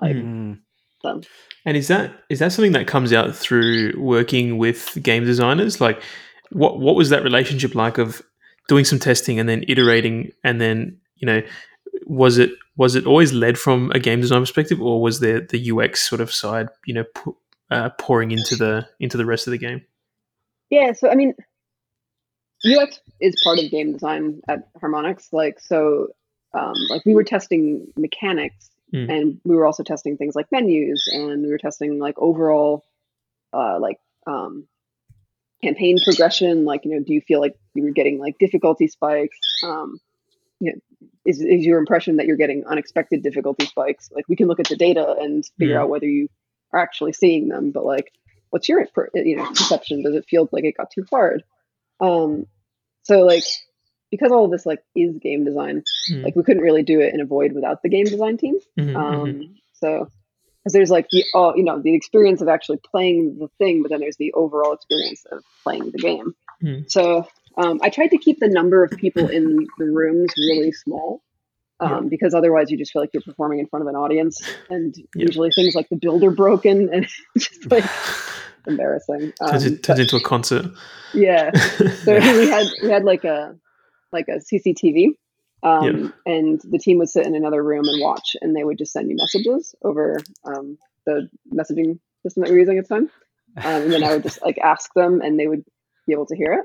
Like, 0.00 0.16
Mm. 0.16 0.58
so. 1.00 1.22
And 1.64 1.76
is 1.76 1.88
that 1.88 2.12
is 2.28 2.38
that 2.40 2.52
something 2.52 2.72
that 2.72 2.86
comes 2.86 3.12
out 3.12 3.34
through 3.34 3.94
working 3.98 4.58
with 4.58 4.98
game 5.02 5.24
designers? 5.24 5.80
Like, 5.80 6.02
what 6.50 6.80
what 6.80 6.96
was 6.96 7.08
that 7.10 7.22
relationship 7.22 7.74
like 7.74 7.96
of 7.96 8.20
doing 8.68 8.84
some 8.84 8.98
testing 8.98 9.38
and 9.38 9.48
then 9.48 9.64
iterating, 9.68 10.32
and 10.42 10.60
then 10.60 10.98
you 11.16 11.26
know, 11.26 11.42
was 12.06 12.38
it 12.38 12.50
was 12.76 12.94
it 12.94 13.06
always 13.06 13.32
led 13.32 13.58
from 13.58 13.90
a 13.94 13.98
game 13.98 14.20
design 14.20 14.40
perspective, 14.42 14.80
or 14.80 15.00
was 15.00 15.20
there 15.20 15.40
the 15.40 15.70
UX 15.70 16.08
sort 16.08 16.20
of 16.20 16.32
side, 16.32 16.68
you 16.86 16.94
know, 16.94 17.04
pu- 17.14 17.36
uh, 17.70 17.90
pouring 17.98 18.30
into 18.30 18.56
the 18.56 18.86
into 19.00 19.16
the 19.16 19.26
rest 19.26 19.46
of 19.46 19.50
the 19.52 19.58
game? 19.58 19.82
Yeah, 20.70 20.92
so 20.92 21.08
I 21.10 21.14
mean, 21.14 21.34
UX 22.64 23.00
is 23.20 23.34
part 23.44 23.58
of 23.58 23.70
game 23.70 23.92
design 23.92 24.40
at 24.48 24.72
Harmonix. 24.74 25.32
Like, 25.32 25.60
so, 25.60 26.08
um, 26.52 26.74
like 26.90 27.04
we 27.04 27.14
were 27.14 27.24
testing 27.24 27.86
mechanics, 27.96 28.70
Mm. 28.92 29.10
and 29.10 29.40
we 29.44 29.56
were 29.56 29.66
also 29.66 29.82
testing 29.82 30.16
things 30.16 30.36
like 30.36 30.46
menus, 30.52 31.08
and 31.12 31.42
we 31.42 31.48
were 31.48 31.58
testing 31.58 31.98
like 31.98 32.16
overall, 32.18 32.84
uh, 33.52 33.78
like 33.80 33.98
um, 34.26 34.68
campaign 35.62 35.98
progression. 36.04 36.64
Like, 36.64 36.84
you 36.84 36.92
know, 36.92 37.02
do 37.02 37.12
you 37.12 37.20
feel 37.20 37.40
like 37.40 37.56
you 37.74 37.82
were 37.82 37.90
getting 37.90 38.18
like 38.20 38.38
difficulty 38.38 38.86
spikes? 38.86 39.38
Um, 39.64 39.98
you 40.60 40.72
know, 40.72 40.78
is 41.24 41.40
is 41.40 41.64
your 41.64 41.78
impression 41.78 42.16
that 42.16 42.26
you're 42.26 42.36
getting 42.36 42.64
unexpected 42.66 43.22
difficulty 43.22 43.66
spikes? 43.66 44.10
Like, 44.12 44.26
we 44.28 44.36
can 44.36 44.46
look 44.48 44.60
at 44.60 44.68
the 44.68 44.76
data 44.76 45.16
and 45.20 45.44
figure 45.58 45.76
Mm. 45.76 45.80
out 45.82 45.88
whether 45.90 46.06
you 46.06 46.28
are 46.72 46.80
actually 46.80 47.12
seeing 47.12 47.48
them, 47.48 47.70
but 47.70 47.84
like 47.84 48.12
what's 48.50 48.68
your 48.68 48.86
you 49.14 49.36
know 49.36 49.46
perception 49.46 50.02
does 50.02 50.14
it 50.14 50.24
feel 50.28 50.48
like 50.52 50.64
it 50.64 50.76
got 50.76 50.88
too 50.88 51.04
hard 51.10 51.42
um 52.00 52.46
so 53.02 53.22
like 53.22 53.42
because 54.12 54.30
all 54.30 54.44
of 54.44 54.52
this 54.52 54.64
like 54.64 54.80
is 54.94 55.16
game 55.18 55.44
design, 55.44 55.82
Mm. 56.10 56.22
like 56.22 56.36
we 56.36 56.44
couldn't 56.44 56.62
really 56.62 56.84
do 56.84 57.00
it 57.00 57.12
in 57.14 57.20
a 57.20 57.24
void 57.24 57.52
without 57.52 57.82
the 57.82 57.88
game 57.88 58.04
design 58.04 58.36
team. 58.36 58.58
Mhm, 58.78 58.94
Um, 58.96 59.28
mhm. 59.28 59.54
So, 59.72 60.08
because 60.62 60.72
there's 60.72 60.90
like 60.90 61.08
the 61.10 61.24
oh, 61.34 61.54
you 61.56 61.64
know 61.64 61.80
the 61.80 61.94
experience 61.94 62.40
of 62.40 62.48
actually 62.48 62.78
playing 62.90 63.38
the 63.38 63.48
thing, 63.58 63.82
but 63.82 63.90
then 63.90 63.98
there's 64.00 64.16
the 64.16 64.32
overall 64.34 64.72
experience 64.72 65.24
of 65.32 65.42
playing 65.64 65.90
the 65.90 65.98
game. 65.98 66.34
Hmm. 66.60 66.82
So 66.86 67.26
um, 67.56 67.78
I 67.82 67.90
tried 67.90 68.08
to 68.08 68.18
keep 68.18 68.40
the 68.40 68.48
number 68.48 68.82
of 68.84 68.90
people 68.92 69.28
in 69.28 69.66
the 69.78 69.84
rooms 69.86 70.32
really 70.36 70.72
small. 70.72 71.22
Um, 71.80 72.08
Because 72.08 72.34
otherwise, 72.34 72.70
you 72.70 72.78
just 72.78 72.92
feel 72.92 73.02
like 73.02 73.10
you're 73.12 73.22
performing 73.22 73.58
in 73.58 73.66
front 73.66 73.82
of 73.82 73.88
an 73.88 73.96
audience, 73.96 74.40
and 74.70 74.94
Yeah. 74.96 75.24
usually 75.26 75.50
things 75.50 75.74
like 75.74 75.88
the 75.90 75.96
builder 75.96 76.30
broken, 76.30 76.88
and 76.92 77.06
just 77.36 77.70
like 77.70 77.84
embarrassing. 78.66 79.32
turns, 79.48 79.64
Um, 79.66 79.72
it, 79.72 79.82
turns 79.82 80.00
into 80.00 80.16
a 80.16 80.20
concert. 80.20 80.66
yeah, 81.12 81.50
so 82.04 82.14
we 82.38 82.48
had 82.48 82.66
we 82.82 82.90
had 82.90 83.04
like 83.04 83.24
a 83.24 83.56
like 84.12 84.28
a 84.28 84.38
CCTV, 84.38 85.08
um, 85.64 85.84
Yeah. 85.84 86.32
and 86.34 86.60
the 86.70 86.78
team 86.78 86.98
would 86.98 87.10
sit 87.10 87.26
in 87.26 87.34
another 87.34 87.62
room 87.62 87.88
and 87.88 88.00
watch, 88.00 88.36
and 88.40 88.54
they 88.54 88.62
would 88.64 88.78
just 88.78 88.92
send 88.92 89.08
me 89.08 89.14
messages 89.14 89.74
over 89.82 90.20
um, 90.44 90.78
the 91.06 91.28
messaging 91.52 91.98
system 92.22 92.42
that 92.42 92.50
we 92.50 92.52
were 92.54 92.60
using 92.60 92.78
at 92.78 92.88
the 92.88 92.94
time, 92.94 93.10
um, 93.64 93.82
and 93.82 93.92
then 93.92 94.04
I 94.04 94.12
would 94.14 94.22
just 94.22 94.40
like 94.42 94.58
ask 94.58 94.90
them, 94.94 95.20
and 95.20 95.38
they 95.38 95.48
would 95.48 95.64
be 96.06 96.12
able 96.12 96.26
to 96.26 96.36
hear 96.36 96.52
it. 96.52 96.64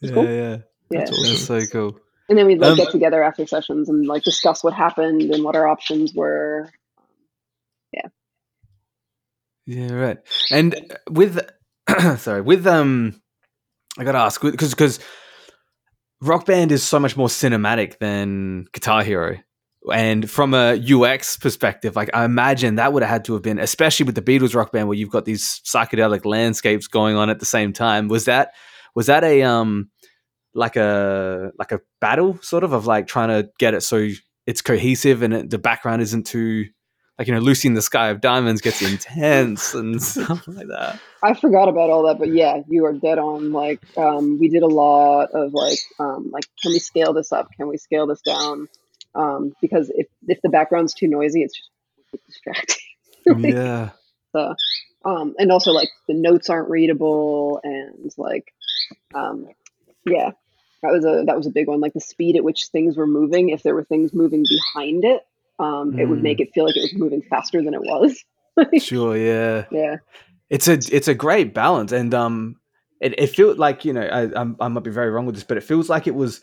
Yeah, 0.00 0.12
cool. 0.12 0.24
yeah. 0.24 0.56
Yeah, 0.90 0.98
That's 1.00 1.10
awesome. 1.12 1.24
That's 1.24 1.44
so 1.44 1.66
cool. 1.66 2.00
and 2.28 2.38
then 2.38 2.46
we'd 2.46 2.58
like 2.60 2.70
Um, 2.72 2.76
get 2.76 2.90
together 2.90 3.22
after 3.22 3.46
sessions 3.46 3.88
and 3.88 4.06
like 4.06 4.22
discuss 4.22 4.62
what 4.64 4.72
happened 4.74 5.22
and 5.34 5.44
what 5.44 5.56
our 5.56 5.66
options 5.68 6.14
were. 6.14 6.70
Yeah, 7.92 8.08
Yeah. 9.66 9.92
right. 9.92 10.18
And 10.50 10.74
with 11.10 11.40
sorry, 12.18 12.40
with 12.42 12.66
um 12.66 13.20
I 13.98 14.04
got 14.04 14.12
to 14.12 14.18
ask 14.18 14.40
because 14.40 14.70
because 14.70 15.00
Rock 16.20 16.46
Band 16.46 16.72
is 16.72 16.82
so 16.82 16.98
much 16.98 17.16
more 17.16 17.28
cinematic 17.28 17.98
than 17.98 18.66
Guitar 18.72 19.02
Hero. 19.04 19.36
And 19.92 20.28
from 20.30 20.52
a 20.54 20.74
UX 20.74 21.36
perspective, 21.38 21.96
like 21.96 22.10
I 22.12 22.24
imagine 22.24 22.74
that 22.76 22.92
would 22.92 23.02
have 23.02 23.10
had 23.10 23.24
to 23.26 23.32
have 23.34 23.42
been, 23.42 23.58
especially 23.58 24.04
with 24.04 24.16
the 24.16 24.22
Beatles 24.22 24.54
Rock 24.54 24.72
Band, 24.72 24.88
where 24.88 24.96
you've 24.98 25.10
got 25.10 25.24
these 25.24 25.60
psychedelic 25.64 26.24
landscapes 26.26 26.86
going 26.88 27.16
on 27.16 27.30
at 27.30 27.38
the 27.40 27.46
same 27.46 27.72
time. 27.72 28.08
Was 28.08 28.24
that 28.26 28.52
was 28.98 29.06
that 29.06 29.22
a 29.22 29.42
um 29.42 29.88
like 30.54 30.74
a 30.74 31.52
like 31.56 31.70
a 31.70 31.78
battle 32.00 32.36
sort 32.42 32.64
of 32.64 32.72
of 32.72 32.84
like 32.84 33.06
trying 33.06 33.28
to 33.28 33.48
get 33.60 33.72
it 33.72 33.82
so 33.82 34.08
it's 34.44 34.60
cohesive 34.60 35.22
and 35.22 35.32
it, 35.32 35.50
the 35.50 35.58
background 35.58 36.02
isn't 36.02 36.26
too 36.26 36.64
like 37.16 37.28
you 37.28 37.34
know 37.34 37.38
Lucy 37.38 37.68
in 37.68 37.74
the 37.74 37.82
Sky 37.82 38.08
of 38.08 38.20
Diamonds 38.20 38.60
gets 38.60 38.82
intense 38.82 39.72
and 39.80 40.02
stuff 40.02 40.48
like 40.48 40.66
that. 40.66 40.98
I 41.22 41.34
forgot 41.34 41.68
about 41.68 41.90
all 41.90 42.06
that, 42.08 42.18
but 42.18 42.32
yeah, 42.32 42.62
you 42.68 42.84
are 42.86 42.92
dead 42.92 43.18
on. 43.18 43.52
Like, 43.52 43.80
um, 43.96 44.38
we 44.38 44.48
did 44.48 44.62
a 44.62 44.68
lot 44.68 45.30
of 45.32 45.52
like, 45.52 45.78
um, 45.98 46.30
like, 46.32 46.44
can 46.60 46.72
we 46.72 46.78
scale 46.78 47.12
this 47.12 47.32
up? 47.32 47.48
Can 47.56 47.68
we 47.68 47.76
scale 47.76 48.06
this 48.06 48.20
down? 48.20 48.68
Um, 49.14 49.52
because 49.60 49.92
if 49.94 50.06
if 50.26 50.40
the 50.42 50.48
background's 50.48 50.94
too 50.94 51.08
noisy, 51.08 51.42
it's 51.42 51.56
just 51.56 51.70
distracting. 52.26 52.76
Like, 53.26 53.52
yeah, 53.52 53.90
So, 54.32 54.54
um, 55.04 55.34
and 55.38 55.52
also 55.52 55.72
like 55.72 55.90
the 56.06 56.14
notes 56.14 56.48
aren't 56.48 56.70
readable, 56.70 57.60
and 57.62 58.10
like, 58.16 58.54
um, 59.14 59.46
yeah, 60.04 60.30
that 60.82 60.92
was 60.92 61.04
a 61.04 61.24
that 61.26 61.36
was 61.36 61.46
a 61.46 61.50
big 61.50 61.66
one. 61.68 61.80
Like 61.80 61.94
the 61.94 62.00
speed 62.00 62.36
at 62.36 62.44
which 62.44 62.66
things 62.66 62.96
were 62.96 63.06
moving. 63.06 63.48
If 63.50 63.62
there 63.62 63.74
were 63.74 63.84
things 63.84 64.12
moving 64.12 64.44
behind 64.48 65.04
it, 65.04 65.22
um, 65.58 65.98
it 65.98 66.06
would 66.06 66.20
Mm. 66.20 66.22
make 66.22 66.40
it 66.40 66.52
feel 66.54 66.64
like 66.64 66.76
it 66.76 66.82
was 66.82 66.94
moving 66.94 67.22
faster 67.22 67.62
than 67.62 67.74
it 67.74 67.82
was. 67.82 68.24
sure, 68.82 69.16
yeah. 69.16 69.64
yeah, 69.70 69.96
It's 70.50 70.68
a 70.68 70.74
it's 70.74 71.08
a 71.08 71.14
great 71.14 71.54
balance, 71.54 71.92
and 71.92 72.12
um, 72.14 72.56
it, 73.00 73.18
it 73.18 73.26
feels 73.28 73.58
like 73.58 73.84
you 73.84 73.92
know 73.92 74.02
I 74.02 74.64
I 74.64 74.68
might 74.68 74.84
be 74.84 74.90
very 74.90 75.10
wrong 75.10 75.26
with 75.26 75.34
this, 75.34 75.44
but 75.44 75.56
it 75.56 75.64
feels 75.64 75.88
like 75.88 76.06
it 76.06 76.14
was 76.14 76.40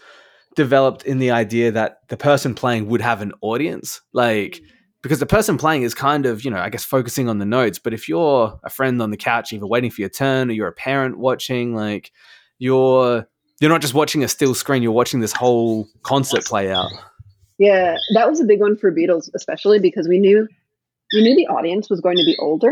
developed 0.55 1.03
in 1.03 1.19
the 1.19 1.31
idea 1.31 1.71
that 1.71 1.99
the 2.07 2.17
person 2.17 2.55
playing 2.55 2.87
would 2.87 3.01
have 3.01 3.21
an 3.21 3.33
audience, 3.41 4.01
like 4.13 4.61
because 5.05 5.19
the 5.19 5.25
person 5.27 5.55
playing 5.57 5.83
is 5.83 5.93
kind 5.93 6.25
of 6.25 6.43
you 6.43 6.49
know 6.49 6.57
I 6.57 6.69
guess 6.69 6.83
focusing 6.83 7.29
on 7.29 7.37
the 7.37 7.45
notes, 7.45 7.77
but 7.77 7.93
if 7.93 8.09
you're 8.09 8.59
a 8.63 8.69
friend 8.71 8.99
on 9.03 9.11
the 9.11 9.17
couch, 9.17 9.53
either 9.53 9.67
waiting 9.67 9.91
for 9.91 10.01
your 10.01 10.09
turn, 10.09 10.49
or 10.49 10.53
you're 10.53 10.67
a 10.67 10.71
parent 10.73 11.19
watching, 11.19 11.75
like 11.75 12.11
you're 12.57 13.27
you're 13.59 13.69
not 13.69 13.81
just 13.81 13.93
watching 13.93 14.23
a 14.23 14.27
still 14.27 14.55
screen, 14.55 14.81
you're 14.81 14.91
watching 14.91 15.19
this 15.19 15.31
whole 15.31 15.87
concert 16.01 16.43
play 16.45 16.71
out. 16.71 16.89
Yeah, 17.59 17.95
that 18.15 18.27
was 18.27 18.41
a 18.41 18.45
big 18.45 18.59
one 18.59 18.75
for 18.75 18.91
Beatles, 18.91 19.29
especially 19.35 19.79
because 19.79 20.07
we 20.07 20.17
knew 20.19 20.47
we 21.13 21.21
knew 21.21 21.35
the 21.35 21.47
audience 21.47 21.87
was 21.89 22.01
going 22.01 22.17
to 22.17 22.25
be 22.25 22.35
older. 22.39 22.71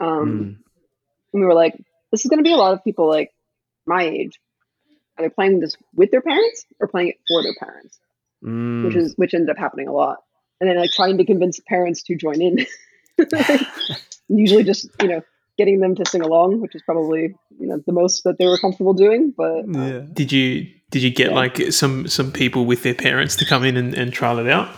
Um, 0.00 0.08
Mm. 0.08 0.40
and 1.34 1.40
we 1.42 1.44
were 1.44 1.54
like, 1.54 1.74
this 2.10 2.24
is 2.24 2.30
going 2.30 2.38
to 2.38 2.48
be 2.48 2.52
a 2.52 2.56
lot 2.56 2.72
of 2.72 2.82
people 2.82 3.06
like 3.08 3.32
my 3.86 4.04
age, 4.04 4.40
either 5.18 5.28
playing 5.28 5.60
this 5.60 5.76
with 5.94 6.10
their 6.10 6.22
parents 6.22 6.64
or 6.80 6.88
playing 6.88 7.08
it 7.08 7.18
for 7.28 7.42
their 7.42 7.54
parents, 7.60 7.98
Mm. 8.42 8.84
which 8.86 8.96
is 8.96 9.12
which 9.18 9.34
ended 9.34 9.50
up 9.50 9.58
happening 9.58 9.86
a 9.88 9.92
lot. 9.92 10.18
And 10.60 10.68
then 10.68 10.76
like 10.76 10.90
trying 10.90 11.18
to 11.18 11.24
convince 11.24 11.60
parents 11.68 12.02
to 12.04 12.16
join 12.16 12.40
in, 12.42 12.66
usually 14.28 14.64
just 14.64 14.88
you 15.00 15.08
know 15.08 15.22
getting 15.56 15.80
them 15.80 15.94
to 15.96 16.04
sing 16.06 16.20
along, 16.22 16.60
which 16.60 16.74
is 16.74 16.82
probably 16.82 17.34
you 17.58 17.66
know 17.66 17.82
the 17.86 17.92
most 17.92 18.24
that 18.24 18.38
they 18.38 18.46
were 18.46 18.58
comfortable 18.58 18.94
doing. 18.94 19.32
But 19.36 19.60
um, 19.64 19.74
yeah. 19.74 20.00
Did 20.12 20.32
you 20.32 20.66
did 20.90 21.02
you 21.02 21.10
get 21.10 21.28
Yeah. 21.30 21.34
like 21.36 21.72
some 21.72 22.06
some 22.08 22.32
people 22.32 22.64
with 22.66 22.82
their 22.82 22.94
parents 22.94 23.36
to 23.36 23.44
come 23.44 23.64
in 23.64 23.76
and, 23.76 23.94
and 23.94 24.12
trial 24.12 24.38
it 24.38 24.48
out? 24.48 24.68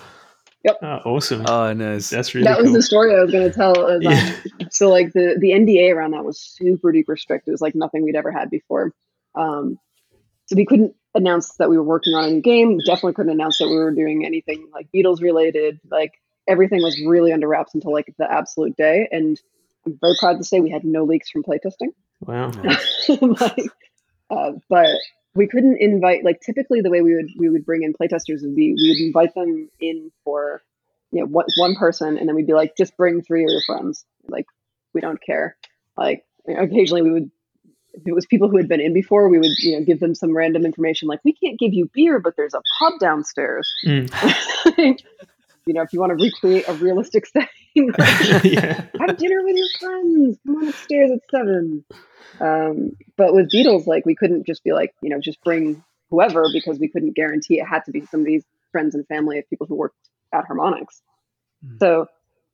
Yep. 0.64 0.76
Oh, 0.82 0.86
awesome. 1.06 1.46
Oh, 1.48 1.72
nice. 1.72 2.10
That's 2.10 2.34
really 2.34 2.44
that 2.44 2.56
cool. 2.56 2.64
was 2.64 2.72
the 2.74 2.82
story 2.82 3.14
I 3.16 3.22
was 3.22 3.30
going 3.32 3.50
to 3.50 3.56
tell. 3.56 3.72
is, 3.88 4.04
um, 4.06 4.12
Yeah. 4.12 4.34
so 4.70 4.90
like 4.90 5.12
the 5.14 5.36
the 5.40 5.52
NDA 5.52 5.94
around 5.94 6.10
that 6.12 6.24
was 6.24 6.38
super 6.38 6.92
duper 6.92 7.18
strict. 7.18 7.48
It 7.48 7.52
was 7.52 7.62
like 7.62 7.74
nothing 7.74 8.04
we'd 8.04 8.16
ever 8.16 8.30
had 8.30 8.50
before. 8.50 8.92
Um, 9.34 9.78
so 10.50 10.56
we 10.56 10.66
couldn't 10.66 10.96
announce 11.14 11.54
that 11.58 11.70
we 11.70 11.76
were 11.76 11.84
working 11.84 12.14
on 12.14 12.24
a 12.24 12.30
new 12.30 12.40
game. 12.40 12.76
We 12.76 12.84
definitely 12.84 13.12
couldn't 13.12 13.30
announce 13.30 13.58
that 13.58 13.68
we 13.68 13.76
were 13.76 13.92
doing 13.92 14.26
anything 14.26 14.68
like 14.72 14.88
Beatles 14.92 15.22
related. 15.22 15.78
Like 15.88 16.14
everything 16.48 16.82
was 16.82 17.00
really 17.06 17.32
under 17.32 17.46
wraps 17.46 17.72
until 17.72 17.92
like 17.92 18.12
the 18.18 18.30
absolute 18.30 18.76
day. 18.76 19.08
And 19.12 19.40
I'm 19.86 19.96
very 20.00 20.14
proud 20.18 20.38
to 20.38 20.44
say 20.44 20.58
we 20.58 20.70
had 20.70 20.84
no 20.84 21.04
leaks 21.04 21.30
from 21.30 21.44
playtesting. 21.44 21.92
wow. 22.20 22.50
like, 23.20 23.70
uh, 24.28 24.52
but 24.68 24.96
we 25.36 25.46
couldn't 25.46 25.80
invite 25.80 26.24
like 26.24 26.40
typically 26.40 26.80
the 26.80 26.90
way 26.90 27.00
we 27.00 27.14
would 27.14 27.30
we 27.38 27.48
would 27.48 27.64
bring 27.64 27.84
in 27.84 27.92
playtesters 27.92 28.42
would 28.42 28.56
be 28.56 28.74
we 28.74 28.90
would 28.90 29.06
invite 29.06 29.34
them 29.34 29.70
in 29.78 30.10
for 30.24 30.60
you 31.12 31.20
know 31.20 31.26
one, 31.26 31.46
one 31.58 31.76
person 31.76 32.18
and 32.18 32.28
then 32.28 32.34
we'd 32.34 32.48
be 32.48 32.52
like 32.52 32.76
just 32.76 32.96
bring 32.96 33.22
three 33.22 33.44
of 33.44 33.50
your 33.50 33.62
friends 33.64 34.04
like 34.28 34.46
we 34.92 35.00
don't 35.00 35.22
care 35.22 35.56
like 35.96 36.24
you 36.48 36.54
know, 36.54 36.62
occasionally 36.62 37.02
we 37.02 37.12
would 37.12 37.30
if 37.94 38.06
it 38.06 38.14
was 38.14 38.26
people 38.26 38.48
who 38.48 38.56
had 38.56 38.68
been 38.68 38.80
in 38.80 38.92
before 38.92 39.28
we 39.28 39.38
would 39.38 39.50
you 39.58 39.78
know 39.78 39.84
give 39.84 40.00
them 40.00 40.14
some 40.14 40.36
random 40.36 40.64
information 40.64 41.08
like 41.08 41.20
we 41.24 41.32
can't 41.32 41.58
give 41.58 41.72
you 41.72 41.90
beer 41.92 42.18
but 42.18 42.34
there's 42.36 42.54
a 42.54 42.62
pub 42.78 42.98
downstairs 43.00 43.68
Mm. 43.86 44.10
you 45.66 45.74
know 45.74 45.82
if 45.82 45.92
you 45.92 46.00
want 46.00 46.16
to 46.16 46.22
recreate 46.22 46.68
a 46.68 46.74
realistic 46.74 47.26
setting 47.32 47.50
like, 47.76 48.44
yeah. 48.44 48.86
have 48.98 49.16
dinner 49.16 49.42
with 49.44 49.56
your 49.56 49.68
friends. 49.78 50.38
Come 50.46 50.56
on 50.56 50.68
upstairs 50.68 51.10
at 51.12 51.20
seven. 51.30 51.84
Um, 52.40 52.92
but 53.16 53.34
with 53.34 53.50
Beatles, 53.50 53.86
like 53.86 54.06
we 54.06 54.14
couldn't 54.14 54.46
just 54.46 54.64
be 54.64 54.72
like, 54.72 54.94
you 55.02 55.10
know, 55.10 55.20
just 55.20 55.42
bring 55.42 55.82
whoever 56.10 56.46
because 56.52 56.78
we 56.78 56.88
couldn't 56.88 57.14
guarantee 57.14 57.60
it 57.60 57.66
had 57.66 57.84
to 57.84 57.92
be 57.92 58.04
somebody's 58.06 58.44
friends 58.72 58.94
and 58.94 59.06
family 59.06 59.38
of 59.38 59.48
people 59.48 59.66
who 59.66 59.74
worked 59.74 59.96
at 60.32 60.48
Harmonix. 60.48 60.86
Mm. 61.64 61.78
So 61.78 62.06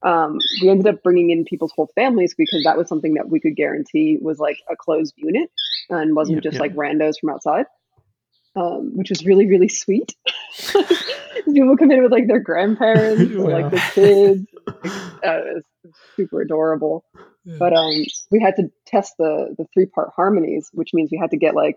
um, 0.03 0.39
we 0.63 0.69
ended 0.69 0.87
up 0.87 1.03
bringing 1.03 1.31
in 1.31 1.45
people's 1.45 1.73
whole 1.73 1.91
families 1.95 2.35
because 2.37 2.63
that 2.65 2.77
was 2.77 2.89
something 2.89 3.15
that 3.15 3.29
we 3.29 3.41
could 3.41 3.57
guarantee 3.57 4.19
was 4.21 4.39
like 4.39 4.59
a 4.71 4.77
closed 4.77 5.15
unit 5.17 5.51
and 5.91 6.15
wasn't 6.15 6.37
Yep, 6.37 6.43
just 6.45 6.55
yep. 6.55 6.61
like 6.61 6.75
randos 6.75 7.15
from 7.21 7.31
outside, 7.31 7.67
um, 8.55 8.93
which 8.97 9.11
was 9.11 9.25
really 9.25 9.47
really 9.47 9.69
sweet. 9.69 10.15
people 11.45 11.77
come 11.77 11.91
in 11.91 12.03
with 12.03 12.13
like 12.13 12.27
their 12.27 12.41
grandparents, 12.41 13.21
and, 13.23 13.43
Wow. 13.45 13.51
like 13.61 13.71
the 13.71 13.83
kids. 13.95 14.47
Uh, 15.25 15.41
it 15.43 15.55
was 15.55 15.65
super 16.17 16.41
adorable 16.43 17.05
but 17.59 17.73
um 17.73 17.93
we 18.31 18.41
had 18.41 18.57
to 18.57 18.65
test 18.87 19.15
the 19.19 19.55
the 19.57 19.65
three 19.73 19.87
part 19.87 20.11
harmonies 20.15 20.69
which 20.73 20.91
means 20.93 21.11
we 21.13 21.19
had 21.19 21.31
to 21.31 21.37
get 21.37 21.55
like 21.55 21.77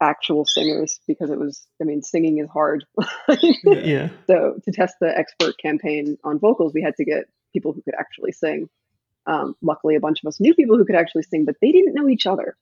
actual 0.00 0.44
singers 0.46 0.98
because 1.06 1.30
it 1.30 1.38
was 1.38 1.66
i 1.80 1.84
mean 1.84 2.02
singing 2.02 2.38
is 2.38 2.48
hard 2.48 2.84
Yeah. 3.64 4.08
so 4.26 4.54
to 4.64 4.72
test 4.72 4.94
the 5.00 5.12
expert 5.16 5.56
campaign 5.58 6.16
on 6.24 6.38
vocals 6.38 6.72
we 6.74 6.82
had 6.82 6.96
to 6.96 7.04
get 7.04 7.24
people 7.52 7.72
who 7.72 7.82
could 7.82 7.94
actually 7.98 8.32
sing 8.32 8.68
um, 9.26 9.54
luckily 9.60 9.96
a 9.96 10.00
bunch 10.00 10.22
of 10.24 10.28
us 10.28 10.40
knew 10.40 10.54
people 10.54 10.78
who 10.78 10.84
could 10.86 10.96
actually 10.96 11.22
sing 11.24 11.44
but 11.44 11.56
they 11.60 11.70
didn't 11.72 11.94
know 11.94 12.08
each 12.08 12.26
other 12.26 12.56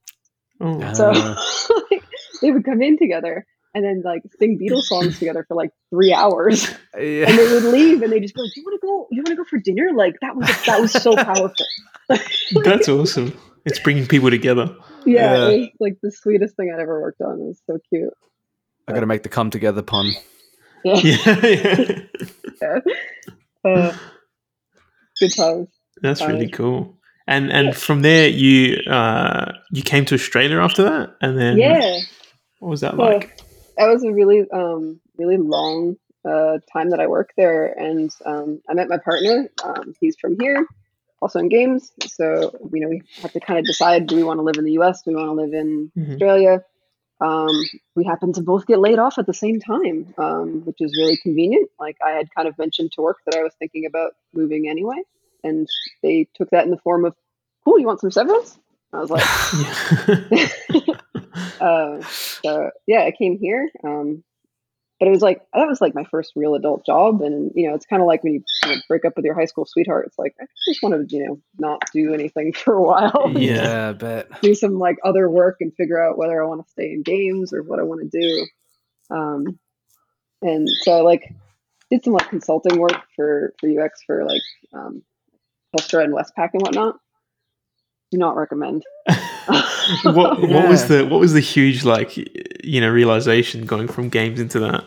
Oh. 0.60 0.92
so 0.92 1.12
Ah. 1.14 1.44
they 2.42 2.50
would 2.50 2.64
come 2.64 2.82
in 2.82 2.98
together 2.98 3.46
and 3.74 3.84
then 3.84 4.02
like 4.04 4.22
sing 4.38 4.58
beatles 4.62 4.84
songs 4.84 5.18
together 5.18 5.44
for 5.46 5.54
like 5.54 5.70
three 5.90 6.12
hours 6.12 6.68
yeah. 6.98 7.28
and 7.28 7.38
they 7.38 7.52
would 7.52 7.64
leave 7.64 8.02
and 8.02 8.12
they 8.12 8.20
just 8.20 8.34
go 8.34 8.42
do 8.42 8.50
you 8.56 8.62
want 8.64 8.80
to 8.80 8.86
go 8.86 9.06
you 9.10 9.18
want 9.18 9.28
to 9.28 9.36
go 9.36 9.44
for 9.44 9.58
dinner 9.58 9.90
like 9.96 10.16
that 10.20 10.34
was 10.36 10.46
that 10.66 10.80
was 10.80 10.92
so 10.92 11.14
powerful 11.16 11.66
That's 12.64 12.88
awesome. 12.88 13.38
It's 13.66 13.78
bringing 13.80 14.06
people 14.06 14.30
together. 14.30 14.74
Yeah, 15.04 15.34
Yeah. 15.34 15.48
it 15.48 15.58
was 15.60 15.68
like 15.78 15.98
the 16.02 16.10
sweetest 16.10 16.56
thing 16.56 16.72
I'd 16.74 16.80
ever 16.80 17.02
worked 17.02 17.20
on. 17.20 17.34
It 17.38 17.44
was 17.44 17.60
so 17.66 17.78
cute. 17.90 18.08
I 18.86 18.92
got 18.94 19.00
to 19.00 19.06
make 19.06 19.22
the 19.24 19.28
come 19.28 19.50
together 19.50 19.82
pun. 19.82 20.12
Yeah. 20.84 20.96
Yeah. 21.02 22.00
yeah. 22.62 22.78
Uh, 23.64 23.96
good 25.20 25.34
times. 25.36 25.68
That's 26.00 26.22
really 26.22 26.48
cool. 26.48 26.96
And 27.26 27.52
and 27.52 27.76
from 27.76 28.00
there 28.00 28.28
you 28.28 28.76
uh 28.90 29.52
you 29.70 29.82
came 29.82 30.06
to 30.06 30.14
Australia 30.14 30.58
after 30.60 30.84
that 30.84 31.16
and 31.20 31.38
then 31.38 31.58
Yeah. 31.58 31.98
what 32.60 32.70
was 32.70 32.80
that 32.80 32.92
So, 32.92 33.02
like? 33.02 33.38
That 33.78 33.88
was 33.88 34.04
a 34.04 34.12
really 34.12 34.44
um 34.50 35.00
really 35.16 35.36
long 35.38 35.96
uh 36.24 36.58
time 36.72 36.90
that 36.90 37.00
I 37.00 37.06
worked 37.06 37.32
there, 37.36 37.66
and 37.66 38.10
um, 38.26 38.60
I 38.68 38.74
met 38.74 38.88
my 38.88 38.98
partner. 38.98 39.48
Um, 39.64 39.94
he's 40.00 40.16
from 40.20 40.38
here, 40.38 40.66
also 41.22 41.38
in 41.38 41.48
games. 41.48 41.92
So 42.06 42.52
you 42.72 42.80
know 42.80 42.88
we 42.88 43.02
have 43.22 43.32
to 43.32 43.40
kind 43.40 43.58
of 43.58 43.64
decide: 43.64 44.06
do 44.06 44.16
we 44.16 44.24
want 44.24 44.38
to 44.38 44.42
live 44.42 44.56
in 44.58 44.64
the 44.64 44.72
U.S. 44.72 45.02
Do 45.02 45.12
we 45.12 45.16
want 45.16 45.28
to 45.30 45.34
live 45.42 45.54
in 45.54 45.90
Mhm. 45.96 46.12
Australia? 46.12 46.64
Um, 47.20 47.64
we 47.96 48.04
happened 48.04 48.36
to 48.36 48.42
both 48.42 48.66
get 48.66 48.78
laid 48.78 49.00
off 49.00 49.18
at 49.18 49.26
the 49.26 49.34
same 49.34 49.58
time, 49.58 50.14
um, 50.18 50.64
which 50.64 50.80
is 50.80 50.96
really 50.96 51.16
convenient. 51.16 51.68
Like 51.80 51.96
I 52.04 52.10
had 52.10 52.32
kind 52.34 52.46
of 52.46 52.56
mentioned 52.58 52.92
to 52.92 53.02
work 53.02 53.18
that 53.26 53.34
I 53.36 53.42
was 53.42 53.52
thinking 53.58 53.86
about 53.86 54.12
moving 54.32 54.68
anyway, 54.68 55.02
and 55.42 55.68
they 56.02 56.28
took 56.34 56.50
that 56.50 56.64
in 56.64 56.70
the 56.70 56.78
form 56.78 57.04
of, 57.04 57.14
"Cool, 57.64 57.80
you 57.80 57.86
want 57.86 58.00
some 58.00 58.12
severance?" 58.12 58.58
I 58.92 58.98
was 59.00 59.10
like, 59.10 59.24
Yeah. 60.30 60.98
uh, 61.60 62.00
so 62.02 62.70
yeah, 62.86 63.02
I 63.02 63.12
came 63.12 63.38
here. 63.38 63.68
Um, 63.84 64.24
but 64.98 65.06
it 65.06 65.12
was 65.12 65.22
like 65.22 65.42
that 65.54 65.68
was 65.68 65.80
like 65.80 65.94
my 65.94 66.04
first 66.10 66.32
real 66.34 66.56
adult 66.56 66.84
job, 66.84 67.22
and 67.22 67.52
you 67.54 67.68
know, 67.68 67.74
it's 67.74 67.86
kind 67.86 68.02
of 68.02 68.08
like 68.08 68.24
when 68.24 68.34
you, 68.34 68.42
you 68.64 68.74
know, 68.74 68.80
break 68.88 69.04
up 69.04 69.12
with 69.14 69.24
your 69.24 69.34
high 69.34 69.44
school 69.44 69.64
sweetheart. 69.64 70.06
It's 70.08 70.18
like 70.18 70.34
I 70.40 70.46
just 70.66 70.82
want 70.82 71.08
to, 71.08 71.16
you 71.16 71.24
know, 71.24 71.40
not 71.58 71.82
do 71.92 72.12
anything 72.12 72.52
for 72.56 72.74
a 72.74 72.82
while, 72.82 73.30
Yeah. 73.34 73.62
Yeah, 73.62 73.88
I 73.90 73.92
bet. 73.92 74.42
do 74.42 74.54
some 74.54 74.78
like 74.78 74.96
other 75.04 75.30
work, 75.30 75.58
and 75.60 75.72
figure 75.74 76.02
out 76.02 76.18
whether 76.18 76.42
I 76.42 76.46
want 76.46 76.64
to 76.64 76.70
stay 76.70 76.92
in 76.92 77.02
games 77.02 77.52
or 77.52 77.62
what 77.62 77.78
I 77.78 77.84
want 77.84 78.10
to 78.10 78.20
do. 78.20 78.46
Um, 79.14 79.58
and 80.42 80.68
so 80.82 80.98
I 80.98 81.00
like 81.02 81.32
did 81.90 82.02
some 82.02 82.12
like 82.14 82.28
consulting 82.28 82.78
work 82.80 83.00
for 83.14 83.54
for 83.60 83.68
UX 83.68 84.02
for 84.04 84.24
like 84.24 84.42
um, 84.74 85.02
Telstra 85.76 86.02
and 86.02 86.12
Westpac 86.12 86.50
and 86.54 86.62
whatnot. 86.62 86.96
Do 88.10 88.18
not 88.18 88.36
recommend. 88.36 88.84
what 90.04 90.40
what 90.40 90.68
was 90.68 90.88
the 90.88 91.06
what 91.08 91.20
was 91.20 91.32
the 91.32 91.40
huge 91.40 91.84
like 91.84 92.16
you 92.64 92.80
know 92.80 92.88
realization 92.90 93.66
going 93.66 93.88
from 93.88 94.08
games 94.08 94.40
into 94.40 94.58
that? 94.60 94.84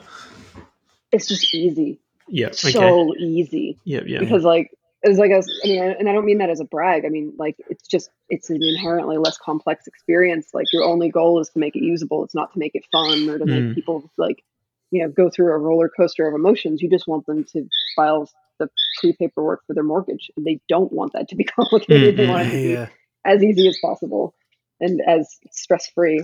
It's 1.11 1.27
just 1.27 1.53
easy, 1.53 1.99
Yeah. 2.29 2.47
Okay. 2.47 2.71
so 2.71 3.13
easy. 3.17 3.77
yeah. 3.83 4.01
Yeah. 4.05 4.19
because 4.19 4.43
like 4.43 4.71
it's 5.03 5.19
like 5.19 5.31
I, 5.31 5.37
was, 5.37 5.51
I 5.65 5.67
mean 5.67 5.81
and 5.99 6.07
i 6.07 6.11
don't 6.13 6.25
mean 6.25 6.37
that 6.37 6.49
as 6.51 6.59
a 6.59 6.63
brag 6.65 7.05
i 7.05 7.09
mean 7.09 7.33
like 7.39 7.55
it's 7.69 7.87
just 7.87 8.11
it's 8.29 8.49
an 8.51 8.61
inherently 8.63 9.17
less 9.17 9.35
complex 9.37 9.87
experience 9.87 10.49
like 10.53 10.67
your 10.71 10.83
only 10.83 11.09
goal 11.09 11.39
is 11.39 11.49
to 11.49 11.59
make 11.59 11.75
it 11.75 11.83
usable 11.83 12.23
it's 12.23 12.35
not 12.35 12.53
to 12.53 12.59
make 12.59 12.75
it 12.75 12.83
fun 12.91 13.27
or 13.27 13.39
to 13.39 13.45
Mm. 13.45 13.47
make 13.67 13.75
people 13.75 14.09
like 14.17 14.43
you 14.91 15.01
know 15.01 15.09
go 15.09 15.29
through 15.29 15.51
a 15.53 15.57
roller 15.57 15.89
coaster 15.89 16.27
of 16.27 16.35
emotions 16.35 16.81
you 16.83 16.89
just 16.89 17.07
want 17.07 17.25
them 17.25 17.43
to 17.45 17.67
file 17.95 18.29
the 18.59 18.69
pre-paperwork 18.99 19.61
for 19.65 19.73
their 19.73 19.83
mortgage 19.83 20.29
and 20.37 20.45
they 20.45 20.59
don't 20.69 20.91
want 20.93 21.13
that 21.13 21.27
to 21.29 21.35
be 21.35 21.43
complicated 21.57 22.15
they 22.15 22.25
Mm, 22.25 22.29
want 22.29 22.47
it 22.47 22.51
to 22.51 22.57
be 22.57 22.69
Yeah. 22.73 22.87
As 23.25 23.43
easy 23.43 23.67
as 23.67 23.77
possible 23.81 24.33
and 24.79 25.01
as 25.07 25.37
stress 25.51 25.89
free 25.93 26.23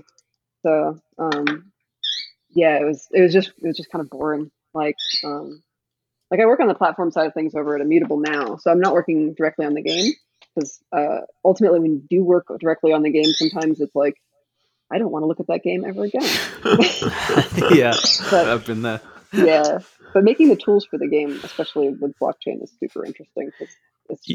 so 0.63 0.99
um 1.19 1.71
yeah 2.49 2.77
it 2.79 2.85
was 2.85 3.07
it 3.11 3.21
was 3.21 3.33
just 3.33 3.49
it 3.61 3.67
was 3.67 3.77
just 3.77 3.91
kind 3.91 4.01
of 4.03 4.09
boring 4.09 4.49
like 4.73 4.95
um 5.23 5.61
like 6.29 6.41
I 6.41 6.45
work 6.45 6.59
on 6.59 6.67
the 6.67 6.75
platform 6.75 7.09
side 7.11 7.27
of 7.27 7.33
things 7.33 7.55
over 7.55 7.73
at 7.75 7.81
Immutable 7.81 8.19
now, 8.19 8.57
so 8.57 8.69
I'm 8.69 8.81
not 8.81 8.91
working 8.91 9.33
directly 9.33 9.65
on 9.65 9.73
the 9.75 9.81
game 9.81 10.11
because 10.53 10.77
uh, 10.91 11.19
ultimately, 11.45 11.79
when 11.79 11.93
you 11.93 12.03
do 12.09 12.21
work 12.21 12.47
directly 12.59 12.91
on 12.91 13.01
the 13.01 13.09
game, 13.09 13.31
sometimes 13.31 13.79
it's 13.79 13.95
like 13.95 14.15
I 14.91 14.97
don't 14.97 15.09
want 15.09 15.23
to 15.23 15.27
look 15.27 15.39
at 15.39 15.47
that 15.47 15.63
game 15.63 15.85
ever 15.85 16.03
again. 16.03 16.21
yeah, 17.73 17.93
But 18.29 18.49
I've 18.49 18.65
been 18.65 18.81
there. 18.81 18.99
yeah, 19.31 19.79
but 20.13 20.25
making 20.25 20.49
the 20.49 20.57
tools 20.57 20.85
for 20.85 20.97
the 20.97 21.07
game, 21.07 21.39
especially 21.43 21.89
with 21.89 22.13
blockchain, 22.19 22.61
is 22.61 22.73
super 22.77 23.05
interesting 23.05 23.49
because 23.57 23.73
it's 24.09 24.27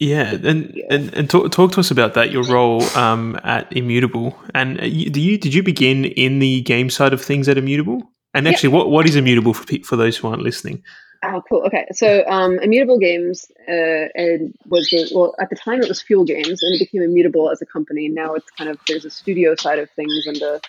Yeah, 0.00 0.34
and 0.42 0.72
Yeah. 0.74 0.86
and, 0.90 1.14
and 1.14 1.30
talk, 1.30 1.52
talk 1.52 1.72
to 1.72 1.80
us 1.80 1.90
about 1.90 2.14
that. 2.14 2.30
Your 2.32 2.42
role 2.44 2.82
um, 2.96 3.38
at 3.44 3.70
Immutable, 3.76 4.36
and 4.54 4.78
uh, 4.80 4.84
do 4.84 5.20
you 5.20 5.36
did 5.38 5.52
you 5.54 5.62
begin 5.62 6.06
in 6.06 6.38
the 6.38 6.62
game 6.62 6.88
side 6.90 7.12
of 7.12 7.22
things 7.22 7.48
at 7.48 7.58
Immutable? 7.58 8.02
And 8.32 8.46
Yeah. 8.46 8.52
actually, 8.52 8.70
what 8.70 8.90
what 8.90 9.06
is 9.06 9.14
Immutable 9.14 9.52
for 9.54 9.66
for 9.84 9.96
those 9.96 10.16
who 10.16 10.28
aren't 10.28 10.42
listening? 10.42 10.82
Oh, 11.22 11.42
cool. 11.46 11.62
Okay, 11.66 11.84
so 11.92 12.24
um, 12.28 12.58
Immutable 12.60 12.98
Games 12.98 13.44
uh, 13.68 14.08
and 14.14 14.54
was 14.66 14.88
the, 14.88 15.06
well 15.14 15.34
at 15.38 15.50
the 15.50 15.56
time 15.56 15.82
it 15.82 15.88
was 15.88 16.00
Fuel 16.00 16.24
Games, 16.24 16.62
and 16.62 16.74
it 16.74 16.78
became 16.78 17.02
Immutable 17.02 17.50
as 17.50 17.60
a 17.60 17.66
company. 17.66 18.08
Now 18.08 18.32
it's 18.32 18.50
kind 18.52 18.70
of 18.70 18.78
there's 18.88 19.04
a 19.04 19.10
studio 19.10 19.54
side 19.54 19.78
of 19.78 19.90
things 19.90 20.26
and 20.26 20.40
a 20.40 20.60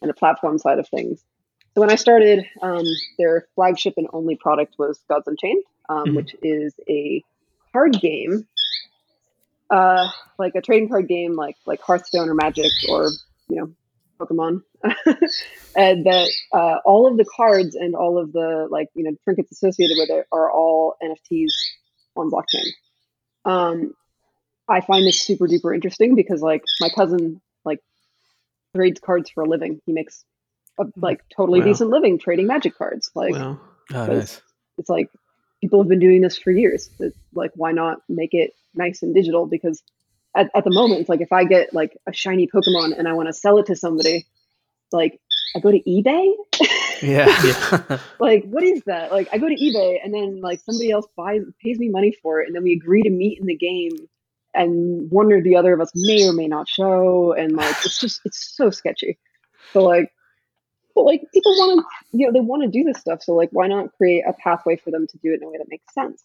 and 0.00 0.10
a 0.12 0.14
platform 0.14 0.58
side 0.58 0.78
of 0.78 0.88
things. 0.88 1.24
So 1.74 1.80
when 1.80 1.90
I 1.90 1.96
started, 1.96 2.46
um, 2.62 2.84
their 3.18 3.48
flagship 3.56 3.94
and 3.96 4.06
only 4.12 4.36
product 4.36 4.76
was 4.78 5.00
Gods 5.08 5.26
Unchained, 5.26 5.64
um, 5.88 6.04
Mhm. 6.06 6.14
which 6.16 6.36
is 6.40 6.72
a 6.88 7.22
card 7.72 8.00
game, 8.00 8.46
uh, 9.70 10.08
like 10.38 10.54
a 10.54 10.62
trading 10.62 10.88
card 10.88 11.08
game, 11.08 11.34
like 11.34 11.56
like 11.66 11.80
Hearthstone 11.80 12.28
or 12.28 12.34
Magic 12.34 12.72
or 12.88 13.10
you 13.48 13.56
know 13.56 13.72
Pokemon, 14.20 14.62
and 15.76 16.06
that 16.06 16.28
uh, 16.52 16.78
all 16.84 17.06
of 17.06 17.16
the 17.16 17.24
cards 17.36 17.74
and 17.74 17.94
all 17.94 18.18
of 18.18 18.32
the 18.32 18.68
like 18.70 18.88
you 18.94 19.04
know 19.04 19.12
trinkets 19.24 19.52
associated 19.52 19.96
with 19.98 20.10
it 20.10 20.26
are 20.32 20.50
all 20.50 20.94
NFTs 21.02 21.52
on 22.16 22.30
blockchain. 22.30 22.66
Um, 23.44 23.94
I 24.68 24.80
find 24.80 25.06
this 25.06 25.20
super 25.20 25.46
duper 25.46 25.74
interesting 25.74 26.14
because 26.16 26.40
like 26.42 26.62
my 26.80 26.88
cousin 26.88 27.40
like 27.64 27.80
trades 28.74 29.00
cards 29.00 29.30
for 29.30 29.42
a 29.44 29.48
living. 29.48 29.80
He 29.86 29.92
makes 29.92 30.24
a 30.78 30.84
like 30.96 31.20
totally 31.34 31.60
Wow. 31.60 31.66
decent 31.66 31.90
living 31.90 32.18
trading 32.18 32.46
Magic 32.46 32.76
cards. 32.76 33.10
Like 33.14 33.32
Well, 33.32 33.60
Oh, 33.94 34.06
nice. 34.06 34.40
it's 34.78 34.88
like 34.90 35.08
people 35.66 35.82
have 35.82 35.88
been 35.88 35.98
doing 35.98 36.22
this 36.22 36.38
for 36.38 36.52
years. 36.52 36.88
It's 37.00 37.18
like 37.34 37.50
why 37.54 37.72
not 37.72 37.98
make 38.08 38.34
it 38.34 38.52
nice 38.74 39.02
and 39.02 39.14
digital? 39.14 39.46
Because 39.46 39.82
at, 40.36 40.48
at 40.54 40.64
the 40.64 40.70
moment, 40.70 41.00
it's 41.00 41.08
like 41.08 41.20
if 41.20 41.32
I 41.32 41.44
get 41.44 41.74
like 41.74 41.96
a 42.06 42.12
shiny 42.12 42.46
Pokemon 42.46 42.96
and 42.96 43.08
I 43.08 43.14
want 43.14 43.28
to 43.28 43.32
sell 43.32 43.58
it 43.58 43.66
to 43.66 43.74
somebody, 43.76 44.26
like 44.92 45.20
I 45.56 45.60
go 45.60 45.70
to 45.72 45.80
eBay. 45.80 46.34
Yeah. 47.02 47.26
Yeah. 47.44 47.98
like 48.18 48.44
what 48.44 48.62
is 48.62 48.82
that? 48.86 49.12
Like 49.12 49.28
I 49.30 49.36
go 49.36 49.48
to 49.48 49.54
eBay 49.54 49.98
and 50.02 50.14
then 50.14 50.40
like 50.40 50.60
somebody 50.60 50.90
else 50.90 51.06
buys 51.14 51.42
pays 51.62 51.78
me 51.78 51.90
money 51.90 52.16
for 52.22 52.40
it, 52.40 52.46
and 52.46 52.56
then 52.56 52.62
we 52.62 52.72
agree 52.72 53.02
to 53.02 53.10
meet 53.10 53.38
in 53.38 53.46
the 53.46 53.56
game. 53.56 53.90
And 54.54 55.10
one 55.10 55.30
or 55.30 55.42
the 55.42 55.56
other 55.56 55.74
of 55.74 55.80
us 55.82 55.90
may 55.94 56.26
or 56.26 56.32
may 56.32 56.48
not 56.48 56.68
show, 56.68 57.34
and 57.34 57.52
like 57.52 57.76
it's 57.84 58.00
just 58.00 58.22
it's 58.24 58.54
so 58.56 58.70
sketchy. 58.70 59.18
So 59.74 59.82
like, 59.82 60.10
but 60.96 61.04
like 61.04 61.22
people 61.32 61.52
want 61.52 61.80
to, 62.12 62.18
you 62.18 62.26
know, 62.26 62.32
they 62.32 62.40
want 62.40 62.62
to 62.64 62.68
do 62.68 62.82
this 62.82 62.98
stuff. 63.00 63.22
So 63.22 63.34
like, 63.34 63.50
why 63.52 63.68
not 63.68 63.92
create 63.96 64.24
a 64.26 64.32
pathway 64.32 64.74
for 64.76 64.90
them 64.90 65.06
to 65.06 65.18
do 65.18 65.32
it 65.32 65.36
in 65.40 65.44
a 65.44 65.48
way 65.50 65.58
that 65.58 65.68
makes 65.68 65.94
sense? 65.94 66.24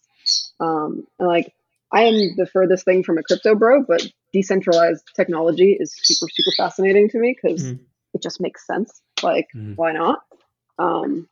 Um, 0.58 1.06
and 1.20 1.28
like, 1.28 1.52
I 1.92 2.02
am 2.04 2.14
the 2.36 2.46
furthest 2.52 2.84
thing 2.84 3.04
from 3.04 3.18
a 3.18 3.22
crypto 3.22 3.54
bro, 3.54 3.82
but 3.84 4.02
decentralized 4.32 5.04
technology 5.14 5.76
is 5.78 5.94
super 6.02 6.28
super 6.32 6.50
fascinating 6.56 7.08
to 7.10 7.18
me 7.18 7.36
because 7.40 7.62
Mm. 7.64 7.78
it 8.14 8.22
just 8.22 8.40
makes 8.40 8.66
sense. 8.66 9.00
Like, 9.22 9.48
Mm. 9.54 9.76
why 9.76 9.92
not? 9.92 10.20
Um, 10.78 11.28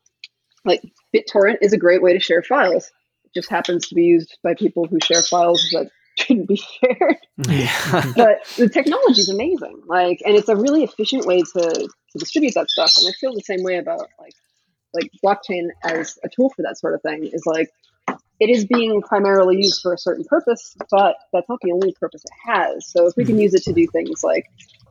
like 0.64 0.83
BitTorrent 1.14 1.57
is 1.62 1.72
a 1.72 1.79
great 1.79 2.03
way 2.03 2.12
to 2.12 2.20
share 2.20 2.42
files. 2.42 2.90
It 3.24 3.33
just 3.35 3.48
happens 3.48 3.88
to 3.88 3.94
be 3.94 4.05
used 4.05 4.37
by 4.42 4.55
people 4.55 4.87
who 4.87 4.98
share 5.03 5.22
files 5.22 5.66
that 5.72 5.90
shouldn't 6.18 6.46
be 6.48 6.57
shared. 6.57 7.16
Yeah. 7.48 8.03
But 8.14 8.42
the 8.59 8.68
technology 8.68 9.22
is 9.22 9.31
amazing. 9.31 9.81
Like, 9.87 10.20
and 10.26 10.37
it's 10.37 10.50
a 10.50 10.57
really 10.57 10.85
efficient 10.85 11.24
way 11.26 11.40
to, 11.40 11.88
to 12.12 12.18
distribute 12.18 12.55
that 12.55 12.70
stuff. 12.70 12.92
And 12.99 13.09
I 13.09 13.12
feel 13.12 13.35
the 13.35 13.40
same 13.40 13.62
way 13.62 13.79
about 13.79 14.09
like 14.18 14.35
like 14.92 15.11
blockchain 15.25 15.68
as 15.85 16.18
a 16.25 16.29
tool 16.29 16.51
for 16.51 16.62
that 16.62 16.79
sort 16.79 16.94
of 16.94 17.03
thing 17.03 17.25
is 17.33 17.44
like 17.46 17.70
it 18.40 18.49
is 18.49 18.64
being 18.64 19.03
primarily 19.03 19.59
used 19.59 19.83
for 19.83 19.92
a 19.92 19.99
certain 19.99 20.25
purpose, 20.25 20.75
but 20.90 21.16
that's 21.33 21.49
not 21.49 21.59
the 21.62 21.73
only 21.73 21.92
purpose 22.01 22.25
it 22.25 22.51
has. 22.51 22.87
So 22.87 23.07
if 23.07 23.14
we 23.16 23.25
can 23.25 23.38
use 23.38 23.53
it 23.55 23.62
to 23.64 23.73
do 23.73 23.87
things 23.87 24.25
like 24.25 24.46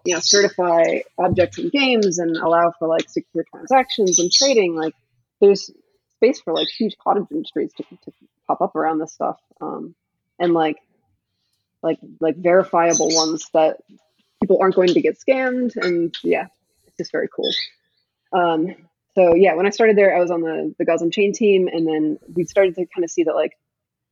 you 0.06 0.14
know 0.14 0.20
certify 0.22 1.00
objects 1.18 1.58
in 1.58 1.70
games 1.70 2.20
and 2.20 2.38
allow 2.38 2.72
for 2.78 2.88
like 2.88 3.10
secure 3.10 3.44
transactions 3.52 4.20
and 4.20 4.32
trading, 4.32 4.76
like 4.76 4.94
there's 5.42 5.72
space 6.16 6.40
for 6.42 6.54
like 6.54 6.68
huge 6.68 6.96
cottage 7.02 7.26
industries 7.32 7.74
to, 7.74 7.84
to 7.84 8.12
pop 8.48 8.62
up 8.62 8.76
around 8.76 9.00
this 9.00 9.14
stuff, 9.14 9.40
um, 9.62 9.96
and 10.38 10.54
like 10.54 10.78
like 11.82 11.98
like 12.20 12.38
verifiable 12.38 13.10
ones 13.12 13.50
that 13.54 13.78
people 14.42 14.60
aren't 14.62 14.76
going 14.76 14.94
to 14.94 15.02
get 15.02 15.18
scammed, 15.18 15.76
and 15.76 16.16
yeah, 16.24 16.48
just 17.00 17.12
very 17.12 17.28
cool. 17.36 17.52
Um, 18.32 18.76
so 19.16 19.34
yeah, 19.34 19.56
when 19.56 19.66
I 19.66 19.72
started 19.72 19.98
there, 19.98 20.16
I 20.16 20.20
was 20.20 20.30
on 20.32 20.42
the 20.42 20.76
the 20.78 20.86
Gods 20.86 21.02
Unchained 21.02 21.34
team, 21.36 21.68
and 21.68 21.88
then 21.88 22.20
we 22.36 22.44
started 22.44 22.76
to 22.76 22.86
kind 22.86 23.04
of 23.04 23.10
see 23.10 23.24
that 23.24 23.34
like 23.36 23.58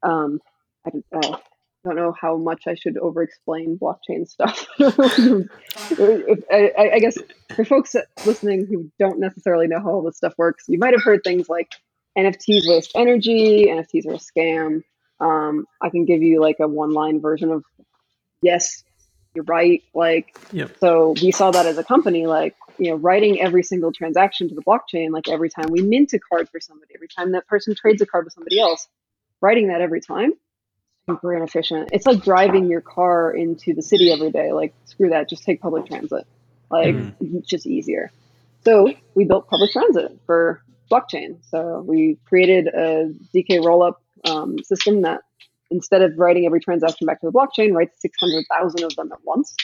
um, 0.04 0.42
I 0.86 0.90
don't, 0.90 1.06
uh, 1.14 1.38
don't 1.86 1.96
know 1.96 2.14
how 2.20 2.36
much 2.38 2.64
I 2.68 2.76
should 2.76 2.98
over 2.98 3.22
explain 3.22 3.78
blockchain 3.80 4.28
stuff. 4.28 4.66
I, 4.80 6.72
I- 6.78 6.92
I 6.96 7.00
guess 7.00 7.18
for 7.56 7.64
folks 7.64 7.96
listening 8.26 8.66
who 8.68 8.92
don't 9.00 9.20
necessarily 9.20 9.68
know 9.68 9.80
how 9.80 9.92
all 9.92 10.02
this 10.04 10.18
stuff 10.18 10.34
works, 10.38 10.66
you 10.68 10.80
might 10.80 10.94
have 10.94 11.04
heard 11.04 11.24
things 11.24 11.48
like 11.50 11.70
NFTs 12.18 12.68
waste 12.68 12.92
energy, 12.96 13.68
NFTs 13.68 14.08
are 14.08 14.16
a 14.16 14.18
scam. 14.18 14.82
Um, 15.20 15.66
I 15.82 15.90
can 15.90 16.06
give 16.06 16.22
you 16.22 16.42
like 16.42 16.58
a 16.60 16.68
one 16.68 16.92
line 16.94 17.22
version 17.22 17.52
of 17.52 17.64
yes, 18.42 18.84
you're 19.38 19.46
right. 19.46 19.84
Like 19.94 20.36
Yep. 20.52 20.78
so 20.80 21.14
we 21.22 21.32
saw 21.32 21.52
that 21.52 21.68
as 21.68 21.78
a 21.78 21.84
company, 21.84 22.26
like, 22.26 22.56
you 22.80 22.90
know, 22.90 22.96
writing 22.96 23.40
every 23.40 23.62
single 23.62 23.92
transaction 23.92 24.50
to 24.50 24.56
the 24.56 24.64
blockchain, 24.64 25.12
like 25.12 25.28
every 25.28 25.50
time 25.50 25.68
we 25.70 25.82
mint 25.82 26.12
a 26.14 26.20
card 26.20 26.50
for 26.50 26.60
somebody, 26.60 26.94
every 26.96 27.08
time 27.08 27.34
that 27.34 27.48
person 27.48 27.76
trades 27.76 28.02
a 28.02 28.08
card 28.08 28.26
with 28.26 28.34
somebody 28.34 28.60
else, 28.60 28.88
writing 29.40 29.68
that 29.68 29.82
every 29.82 30.02
time, 30.02 30.34
super 31.08 31.36
inefficient. 31.36 31.90
It's 31.92 32.08
like 32.08 32.24
driving 32.24 32.68
your 32.68 32.82
car 32.82 33.32
into 33.32 33.76
the 33.76 33.84
city 33.84 34.12
every 34.12 34.32
day. 34.32 34.52
Like, 34.52 34.74
screw 34.86 35.10
that, 35.10 35.30
just 35.30 35.44
take 35.44 35.62
public 35.62 35.86
transit. 35.86 36.26
Like, 36.72 36.96
it's 37.22 37.48
just 37.48 37.68
easier. 37.68 38.12
So 38.66 38.92
we 39.14 39.26
built 39.26 39.48
public 39.48 39.72
transit 39.72 40.20
for 40.26 40.62
blockchain. 40.92 41.38
So 41.52 41.84
we 41.86 42.18
created 42.26 42.68
a 42.68 43.14
ZK 43.36 43.60
rollup 43.62 43.96
um, 44.26 44.58
system 44.64 45.04
that 45.04 45.22
instead 45.72 46.02
of 46.02 46.14
writing 46.18 46.46
every 46.46 46.60
transaction 46.60 47.06
back 47.08 47.20
to 47.22 47.28
the 47.28 47.32
blockchain, 47.32 47.74
writes 47.74 47.96
600,000 48.02 48.84
of 48.84 48.96
them 48.96 49.12
at 49.12 49.20
once. 49.24 49.56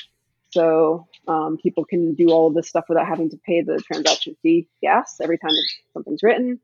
So 0.51 1.07
um, 1.27 1.57
people 1.61 1.83
can 1.85 2.13
do 2.13 2.29
all 2.29 2.47
of 2.47 2.53
this 2.53 2.67
stuff 2.69 2.85
without 2.87 3.07
having 3.07 3.29
to 3.31 3.37
pay 3.45 3.61
the 3.61 3.77
transaction 3.91 4.35
fee 4.43 4.67
gas 4.81 5.17
every 5.21 5.37
time 5.39 5.51
something's 5.93 6.21
written. 6.21 6.59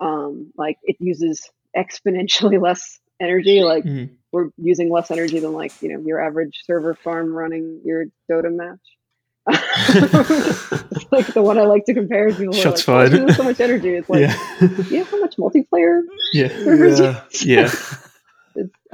Um, 0.00 0.52
like 0.56 0.78
it 0.82 0.96
uses 0.98 1.50
exponentially 1.76 2.60
less 2.68 2.98
energy. 3.20 3.62
Like 3.62 3.84
Mhm. 3.84 4.10
we're 4.32 4.48
using 4.56 4.90
less 4.90 5.10
energy 5.10 5.38
than 5.40 5.52
like 5.52 5.72
you 5.80 5.90
know 5.92 6.02
your 6.06 6.20
average 6.24 6.62
server 6.64 6.94
farm 6.94 7.32
running 7.34 7.80
your 7.84 8.06
Dota 8.30 8.50
match. 8.54 8.80
it's 9.46 11.04
like 11.12 11.26
the 11.34 11.42
one 11.42 11.58
I 11.58 11.62
like 11.62 11.84
to 11.86 11.94
compare. 11.94 12.30
People 12.32 12.54
are 12.54 12.58
Shots 12.58 12.88
like, 12.88 12.96
"Oh, 12.96 13.08
fired." 13.10 13.20
uses 13.20 13.36
so 13.36 13.42
much 13.44 13.60
energy. 13.60 13.90
It's 13.94 14.08
like, 14.08 14.22
yeah, 14.22 14.36
you 14.90 14.98
know 15.00 15.04
how 15.04 15.20
much 15.20 15.36
multiplayer 15.36 16.00
yeah, 16.32 16.48
Yeah. 16.64 17.20
yeah, 17.42 17.70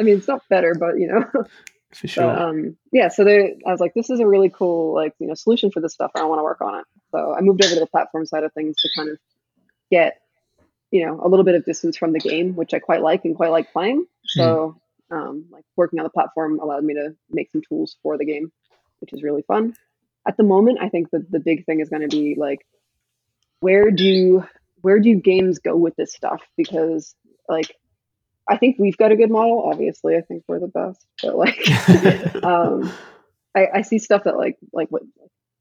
I 0.00 0.02
mean, 0.02 0.16
it's 0.16 0.28
not 0.28 0.42
better, 0.48 0.74
but 0.74 0.98
you 0.98 1.06
know. 1.06 1.24
for 1.92 2.08
sure. 2.08 2.24
But 2.24 2.40
um, 2.40 2.76
yeah, 2.92 3.08
so 3.08 3.24
they, 3.24 3.56
I 3.66 3.70
was 3.70 3.80
like, 3.80 3.94
this 3.94 4.10
is 4.10 4.20
a 4.20 4.26
really 4.26 4.48
cool 4.48 4.94
like 4.94 5.14
you 5.18 5.26
know 5.26 5.34
solution 5.34 5.70
for 5.70 5.80
this 5.80 5.92
stuff. 5.92 6.10
I 6.14 6.24
want 6.24 6.38
to 6.38 6.44
work 6.44 6.60
on 6.60 6.80
it. 6.80 6.84
So 7.10 7.34
I 7.36 7.40
moved 7.40 7.64
over 7.64 7.74
to 7.74 7.80
the 7.80 7.86
platform 7.86 8.26
side 8.26 8.44
of 8.44 8.52
things 8.52 8.76
to 8.80 8.88
kind 8.96 9.10
of 9.10 9.18
get 9.90 10.20
you 10.90 11.04
know 11.04 11.20
a 11.22 11.28
little 11.28 11.44
bit 11.44 11.54
of 11.54 11.64
distance 11.64 11.96
from 11.96 12.12
the 12.12 12.20
game, 12.20 12.56
which 12.56 12.74
I 12.74 12.78
quite 12.78 13.02
like 13.02 13.24
and 13.24 13.36
quite 13.36 13.50
like 13.50 13.72
playing. 13.72 14.06
So 14.24 14.80
um, 15.10 15.46
like 15.50 15.64
working 15.76 15.98
on 15.98 16.04
the 16.04 16.10
platform 16.10 16.60
allowed 16.60 16.84
me 16.84 16.94
to 16.94 17.14
make 17.30 17.50
some 17.50 17.62
tools 17.68 17.96
for 18.02 18.16
the 18.16 18.24
game, 18.24 18.52
which 19.00 19.12
is 19.12 19.22
really 19.22 19.42
fun. 19.42 19.74
At 20.26 20.36
the 20.36 20.44
moment, 20.44 20.78
I 20.80 20.88
think 20.88 21.10
that 21.10 21.30
the 21.30 21.40
big 21.40 21.66
thing 21.66 21.80
is 21.80 21.88
going 21.88 22.08
to 22.08 22.08
be 22.08 22.36
like 22.38 22.64
where 23.60 23.90
do 23.90 24.44
where 24.82 24.98
do 24.98 25.14
games 25.16 25.58
go 25.58 25.76
with 25.76 25.96
this 25.96 26.12
stuff? 26.12 26.42
Because 26.56 27.14
like 27.48 27.74
I 28.50 28.56
think 28.56 28.76
we've 28.78 28.96
got 28.96 29.12
a 29.12 29.16
good 29.16 29.30
model. 29.30 29.62
Obviously, 29.64 30.16
I 30.16 30.22
think 30.22 30.42
we're 30.48 30.58
the 30.58 30.66
best, 30.66 31.06
but 31.22 31.36
like 31.36 31.58
um, 32.44 32.92
I, 33.54 33.68
I 33.76 33.82
see 33.82 33.98
stuff 33.98 34.24
that 34.24 34.36
like 34.36 34.58
like 34.72 34.88
what 34.88 35.02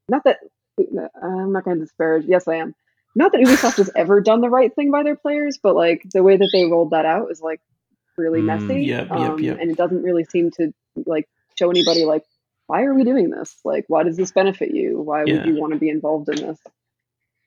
not 0.10 0.24
that 0.24 0.40
I'm 1.22 1.52
not 1.54 1.64
going 1.66 1.78
to 1.78 1.86
disparage. 1.86 2.26
Yes, 2.28 2.48
I 2.48 2.56
am. 2.56 2.74
Not 3.16 3.32
that 3.34 3.42
Ubisoft 3.42 3.78
has 3.78 3.92
ever 3.96 4.22
done 4.22 4.42
the 4.42 4.50
right 4.50 4.74
thing 4.74 4.92
by 4.92 5.04
their 5.04 5.16
players, 5.16 5.60
but 5.62 5.76
like 5.76 6.04
the 6.14 6.24
way 6.24 6.38
that 6.38 6.50
they 6.52 6.66
rolled 6.66 6.92
that 6.92 7.06
out 7.06 7.32
is 7.32 7.42
like 7.42 7.62
really 8.18 8.42
Mm, 8.42 8.46
messy. 8.46 8.82
yep, 8.86 9.08
yep, 9.10 9.32
um, 9.32 9.40
yep. 9.40 9.58
And 9.62 9.70
it 9.72 9.78
doesn't 9.78 10.04
really 10.04 10.26
seem 10.26 10.52
to 10.52 10.74
like 11.06 11.28
show 11.58 11.70
anybody 11.70 12.06
like 12.06 12.24
why 12.68 12.84
are 12.84 12.94
we 12.94 13.04
doing 13.04 13.30
this? 13.30 13.56
Like 13.66 13.86
why 13.88 14.04
does 14.04 14.18
this 14.18 14.32
benefit 14.32 14.72
you? 14.74 15.00
Why 15.00 15.26
Yeah. 15.26 15.34
would 15.34 15.46
you 15.46 15.56
want 15.56 15.74
to 15.74 15.80
be 15.80 15.90
involved 15.90 16.30
in 16.30 16.36
this? 16.48 16.60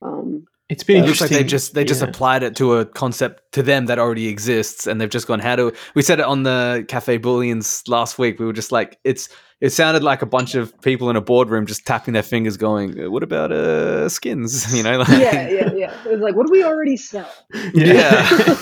Um, 0.03 0.47
it's 0.73 0.83
been 0.83 1.05
It 1.05 1.07
looks 1.07 1.21
like 1.21 1.31
they 1.31 1.45
just 1.45 1.75
they 1.75 1.85
just 1.85 2.01
yeah. 2.01 2.09
applied 2.09 2.43
it 2.43 2.57
to 2.57 2.79
a 2.79 2.87
concept 2.87 3.53
to 3.53 3.63
them 3.63 3.87
that 3.87 3.99
already 3.99 4.29
exists, 4.29 4.87
and 4.87 5.01
they've 5.01 5.11
just 5.11 5.27
gone 5.27 5.39
how 5.39 5.55
do 5.55 5.71
we 5.95 6.01
said 6.01 6.19
it 6.19 6.25
on 6.25 6.45
the 6.45 6.85
Cafe 6.89 7.19
Bullions 7.19 7.85
last 7.87 8.19
week. 8.19 8.41
We 8.41 8.47
were 8.47 8.53
just 8.53 8.73
like 8.73 8.99
it's 9.05 9.29
it 9.61 9.71
sounded 9.71 10.03
like 10.03 10.23
a 10.23 10.27
bunch 10.27 10.55
of 10.55 10.79
people 10.81 11.11
in 11.11 11.17
a 11.17 11.21
boardroom 11.21 11.67
just 11.67 11.87
tapping 11.87 12.15
their 12.15 12.23
fingers, 12.23 12.57
going, 12.57 12.99
"Uh, 12.99 13.11
"What 13.11 13.23
about 13.23 13.53
uh 13.53 14.09
skins?" 14.09 14.75
You 14.77 14.83
know, 14.83 14.99
like, 14.99 15.09
yeah, 15.09 15.49
yeah, 15.49 15.73
yeah. 15.75 15.95
It 16.07 16.13
was 16.13 16.21
like, 16.21 16.35
what 16.35 16.47
do 16.47 16.53
we 16.53 16.65
already 16.65 16.97
sell? 16.97 17.31
Yeah. 17.75 18.27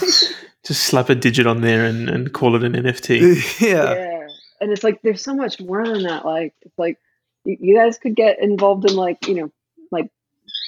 just 0.63 0.83
slap 0.85 1.09
a 1.09 1.15
digit 1.15 1.47
on 1.47 1.63
there 1.63 1.85
and, 1.87 2.11
and 2.11 2.33
call 2.35 2.55
it 2.55 2.65
an 2.65 2.75
NFT. 2.75 3.61
yeah. 3.61 3.95
yeah 3.95 4.27
and 4.61 4.71
it's 4.71 4.85
like 4.85 5.01
there's 5.03 5.23
so 5.23 5.35
much 5.35 5.61
more 5.61 5.87
than 5.87 6.03
that 6.03 6.25
like 6.25 6.55
it's 6.63 6.79
like 6.79 6.99
you, 7.45 7.57
you 7.61 7.77
guys 7.77 7.99
could 7.99 8.15
get 8.15 8.43
involved 8.43 8.89
in 8.89 8.95
like 8.95 9.27
you 9.27 9.35
know 9.35 9.43
like 9.43 9.53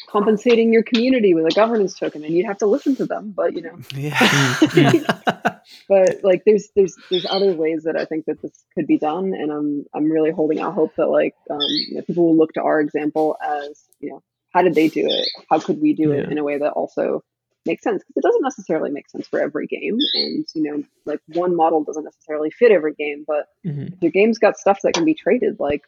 compensating 0.08 0.72
your 0.72 0.82
community 0.82 1.34
with 1.34 1.46
a 1.46 1.54
governance 1.54 1.98
token 1.98 2.24
and 2.24 2.34
you'd 2.34 2.46
have 2.46 2.58
to 2.58 2.66
listen 2.66 2.94
to 2.96 3.06
them 3.06 3.32
but 3.34 3.54
you 3.54 3.62
know 3.62 3.78
Yeah. 3.94 5.60
but 5.88 6.20
like 6.22 6.42
there's 6.44 6.68
there's 6.76 6.96
there's 7.10 7.26
other 7.28 7.54
ways 7.54 7.84
that 7.84 7.96
i 7.96 8.04
think 8.04 8.26
that 8.26 8.40
this 8.42 8.52
could 8.74 8.86
be 8.86 8.98
done 8.98 9.32
and 9.34 9.50
i'm 9.52 9.84
i'm 9.94 10.10
really 10.10 10.30
holding 10.30 10.60
out 10.60 10.74
hope 10.74 10.94
that 10.96 11.06
like 11.08 11.34
um, 11.50 11.58
you 11.60 11.94
know, 11.96 12.02
people 12.02 12.24
will 12.26 12.36
look 12.36 12.52
to 12.54 12.62
our 12.62 12.80
example 12.80 13.36
as 13.42 13.84
you 14.00 14.10
know 14.10 14.22
how 14.52 14.62
did 14.62 14.74
they 14.74 14.88
do 14.88 15.06
it 15.06 15.28
how 15.50 15.58
could 15.58 15.80
we 15.80 15.94
do 15.94 16.12
it 16.12 16.30
in 16.30 16.38
a 16.38 16.44
way 16.44 16.58
that 16.58 16.72
also 16.72 17.22
makes 17.64 17.82
sense 17.84 18.02
because 18.02 18.16
it 18.16 18.22
doesn't 18.26 18.42
necessarily 18.42 18.90
make 18.90 19.08
sense 19.08 19.28
for 19.28 19.38
every 19.40 19.66
game 19.68 19.96
and 20.14 20.46
you 20.54 20.62
know 20.62 20.82
like 21.06 21.20
one 21.28 21.54
model 21.54 21.84
doesn't 21.84 22.04
necessarily 22.04 22.50
fit 22.50 22.72
every 22.72 22.92
game 22.94 23.24
but 23.26 23.46
Mhm. 23.64 23.92
if 23.94 24.02
your 24.02 24.10
game's 24.10 24.38
got 24.38 24.56
stuff 24.58 24.80
that 24.82 24.94
can 24.94 25.04
be 25.04 25.14
traded, 25.14 25.60
like 25.60 25.82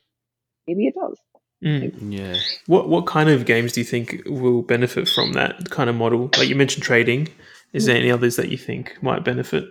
maybe 0.68 0.87
it 0.87 0.94
does. 0.94 1.18
Mm. 1.64 2.12
yeah. 2.12 2.37
What 2.66 2.88
what 2.88 3.07
kind 3.07 3.31
of 3.31 3.46
games 3.46 3.72
do 3.72 3.81
you 3.81 3.85
think 3.87 4.22
will 4.27 4.62
benefit 4.62 5.09
from 5.09 5.33
that 5.33 5.70
kind 5.70 5.88
of 5.88 5.96
model? 5.96 6.31
Like 6.37 6.48
you 6.48 6.57
mentioned 6.57 6.85
trading. 6.85 7.29
Is 7.72 7.87
there 7.87 7.96
any 7.96 8.11
others 8.11 8.37
that 8.37 8.50
you 8.50 8.59
think 8.59 9.03
might 9.03 9.24
benefit? 9.24 9.64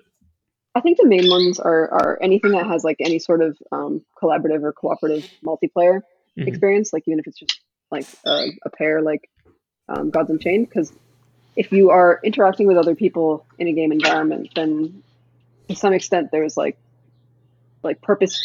I 0.75 0.81
think 0.81 0.97
the 0.97 1.07
main 1.07 1.29
ones 1.29 1.59
are 1.59 1.89
are 1.91 2.17
anything 2.21 2.51
that 2.51 2.65
has 2.65 2.83
like 2.83 2.97
any 2.99 3.19
sort 3.19 3.41
of 3.41 3.57
um, 3.71 4.01
collaborative 4.21 4.63
or 4.63 4.73
cooperative 4.73 5.29
multiplayer 5.45 6.01
Mhm. 6.35 6.47
experience, 6.47 6.91
like 6.93 7.03
even 7.07 7.19
if 7.19 7.27
it's 7.27 7.37
just 7.37 7.61
like 7.91 8.07
a, 8.25 8.47
a 8.65 8.69
pair, 8.71 9.03
like 9.03 9.29
um, 9.87 10.09
Gods 10.09 10.31
Unchained. 10.31 10.67
Because 10.67 10.91
if 11.55 11.71
you 11.71 11.91
are 11.91 12.19
interacting 12.23 12.65
with 12.65 12.75
other 12.77 12.95
people 12.95 13.45
in 13.59 13.67
a 13.67 13.71
game 13.73 13.91
environment, 13.91 14.49
then 14.55 15.03
to 15.69 15.75
some 15.75 15.93
extent 15.93 16.29
there's 16.31 16.57
like 16.57 16.75
like 17.83 18.01
purpose 18.01 18.41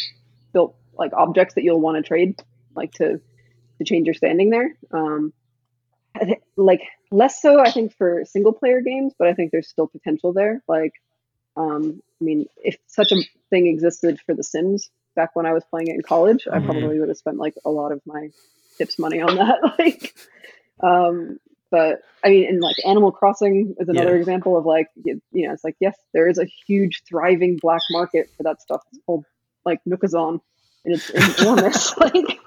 built 0.52 0.76
like 0.98 1.14
objects 1.14 1.54
that 1.54 1.64
you'll 1.64 1.80
want 1.80 1.96
to 1.96 2.02
trade, 2.06 2.42
like 2.76 2.92
to 2.92 3.20
to 3.78 3.84
change 3.84 4.06
your 4.06 4.14
standing 4.14 4.50
there. 4.50 4.76
Um, 4.92 5.32
I 6.14 6.24
thi- 6.24 6.40
like 6.56 6.82
less 7.10 7.40
so, 7.40 7.60
I 7.60 7.70
think, 7.70 7.94
for 7.96 8.24
single 8.24 8.52
player 8.52 8.80
games, 8.80 9.14
but 9.18 9.28
I 9.28 9.34
think 9.34 9.52
there's 9.52 9.68
still 9.68 9.86
potential 9.86 10.32
there. 10.32 10.62
Like, 10.68 10.92
um, 11.56 12.02
I 12.20 12.24
mean, 12.24 12.46
if 12.56 12.76
such 12.86 13.12
a 13.12 13.16
thing 13.50 13.66
existed 13.66 14.20
for 14.26 14.34
The 14.34 14.44
Sims 14.44 14.90
back 15.16 15.30
when 15.34 15.46
I 15.46 15.52
was 15.52 15.64
playing 15.70 15.88
it 15.88 15.94
in 15.94 16.02
college, 16.02 16.46
I 16.50 16.58
Mhm. 16.58 16.64
probably 16.64 16.98
would 17.00 17.08
have 17.08 17.18
spent 17.18 17.38
like 17.38 17.54
a 17.64 17.70
lot 17.70 17.92
of 17.92 18.00
my 18.06 18.30
tips 18.78 18.98
money 18.98 19.20
on 19.20 19.36
that. 19.36 19.58
like, 19.78 20.14
um, 20.82 21.38
but 21.70 22.00
I 22.24 22.30
mean, 22.30 22.48
and 22.48 22.60
like 22.60 22.76
Animal 22.84 23.12
Crossing 23.12 23.74
is 23.78 23.88
another 23.88 24.14
Yeah. 24.14 24.20
example 24.20 24.56
of 24.56 24.64
like, 24.66 24.88
you, 25.04 25.20
you 25.32 25.46
know, 25.46 25.52
it's 25.54 25.64
like 25.64 25.76
yes, 25.80 25.96
there 26.14 26.28
is 26.28 26.38
a 26.38 26.46
huge 26.66 27.02
thriving 27.08 27.58
black 27.58 27.82
market 27.90 28.28
for 28.36 28.42
that 28.44 28.60
stuff. 28.62 28.82
It's 28.92 29.00
called 29.06 29.24
like 29.64 29.80
Nookazon, 29.88 30.40
and 30.84 30.94
it's 30.94 31.10
enormous. 31.40 31.96
like, 31.98 32.38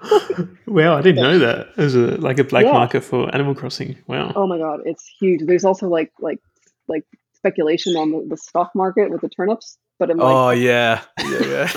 Wow, 0.66 0.96
I 0.96 1.02
didn't 1.02 1.22
know 1.22 1.38
that. 1.38 1.76
There's 1.76 1.94
a 1.94 2.16
like 2.18 2.38
a 2.38 2.44
black 2.44 2.64
Yeah. 2.64 2.72
market 2.72 3.02
for 3.02 3.32
Animal 3.34 3.54
Crossing. 3.54 3.96
Wow. 4.06 4.32
oh 4.34 4.46
my 4.46 4.58
god, 4.58 4.80
it's 4.84 5.06
huge. 5.20 5.40
There's 5.44 5.64
also 5.64 5.88
like 5.88 6.12
like 6.20 6.40
like 6.88 7.04
speculation 7.34 7.96
on 7.96 8.10
the, 8.12 8.26
the 8.30 8.36
stock 8.36 8.70
market 8.74 9.10
with 9.10 9.20
the 9.20 9.28
turnips, 9.28 9.78
but 9.98 10.10
I'm 10.10 10.18
like, 10.18 10.34
Oh 10.34 10.50
yeah. 10.50 11.02
Yeah. 11.20 11.70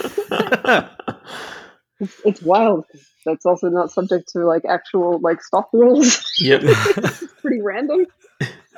yeah. 0.65 0.89
it's, 1.99 2.21
it's 2.25 2.41
wild. 2.41 2.85
That's 3.25 3.45
also 3.45 3.69
not 3.69 3.91
subject 3.91 4.29
to 4.33 4.45
like 4.45 4.63
actual 4.65 5.19
like 5.19 5.41
stock 5.41 5.69
rules. 5.73 6.31
Yep. 6.39 6.61
it's 6.65 7.23
pretty 7.41 7.61
random. 7.61 8.05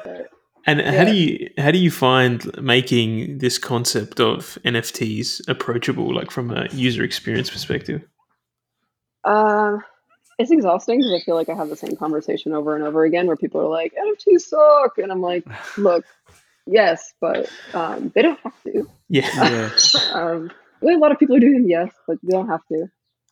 But, 0.04 0.30
And 0.68 0.82
how 0.82 1.06
do 1.06 1.16
you 1.16 1.50
how 1.58 1.72
do 1.72 1.80
you 1.80 1.90
find 1.90 2.46
making 2.62 3.38
this 3.38 3.58
concept 3.58 4.20
of 4.20 4.58
NFTs 4.66 5.48
approachable, 5.48 6.14
like 6.14 6.30
from 6.30 6.52
a 6.52 6.68
user 6.74 7.04
experience 7.04 7.50
perspective? 7.50 8.02
um, 9.24 9.82
it's 10.38 10.52
exhausting 10.52 11.00
because 11.00 11.14
I 11.14 11.24
feel 11.24 11.36
like 11.36 11.50
I 11.50 11.56
have 11.56 11.70
the 11.70 11.76
same 11.76 11.96
conversation 11.96 12.54
over 12.54 12.76
and 12.76 12.84
over 12.84 13.06
again, 13.06 13.28
where 13.28 13.38
people 13.38 13.62
are 13.62 13.70
like, 13.70 13.94
"NFTs 13.94 14.42
suck," 14.42 14.98
and 14.98 15.12
I'm 15.12 15.22
like, 15.22 15.46
"Look, 15.78 16.06
yes, 16.66 17.14
but 17.20 17.50
um, 17.74 18.12
they 18.14 18.22
don't 18.22 18.40
have 18.42 18.64
to." 18.64 18.90
Yeah. 19.10 19.30
yeah. 19.94 20.12
um, 20.12 20.52
a 20.84 20.98
lot 20.98 21.12
of 21.12 21.20
people 21.20 21.36
are 21.36 21.40
doing 21.40 21.54
them, 21.54 21.68
yes, 21.68 21.94
but 22.08 22.18
they 22.22 22.32
don't 22.32 22.50
have 22.50 22.66
to. 22.72 22.88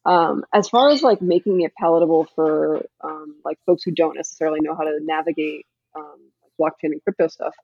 Um, 0.06 0.46
as 0.54 0.70
far 0.70 0.90
as 0.90 1.02
like 1.02 1.22
making 1.22 1.62
it 1.62 1.74
palatable 1.78 2.28
for 2.36 2.86
um, 3.04 3.36
like 3.44 3.58
folks 3.66 3.84
who 3.84 3.92
don't 3.92 4.16
necessarily 4.16 4.60
know 4.62 4.76
how 4.76 4.84
to 4.84 5.00
navigate 5.02 5.66
um, 5.96 6.20
blockchain 6.60 6.92
and 6.94 7.04
crypto 7.04 7.28
stuff, 7.28 7.56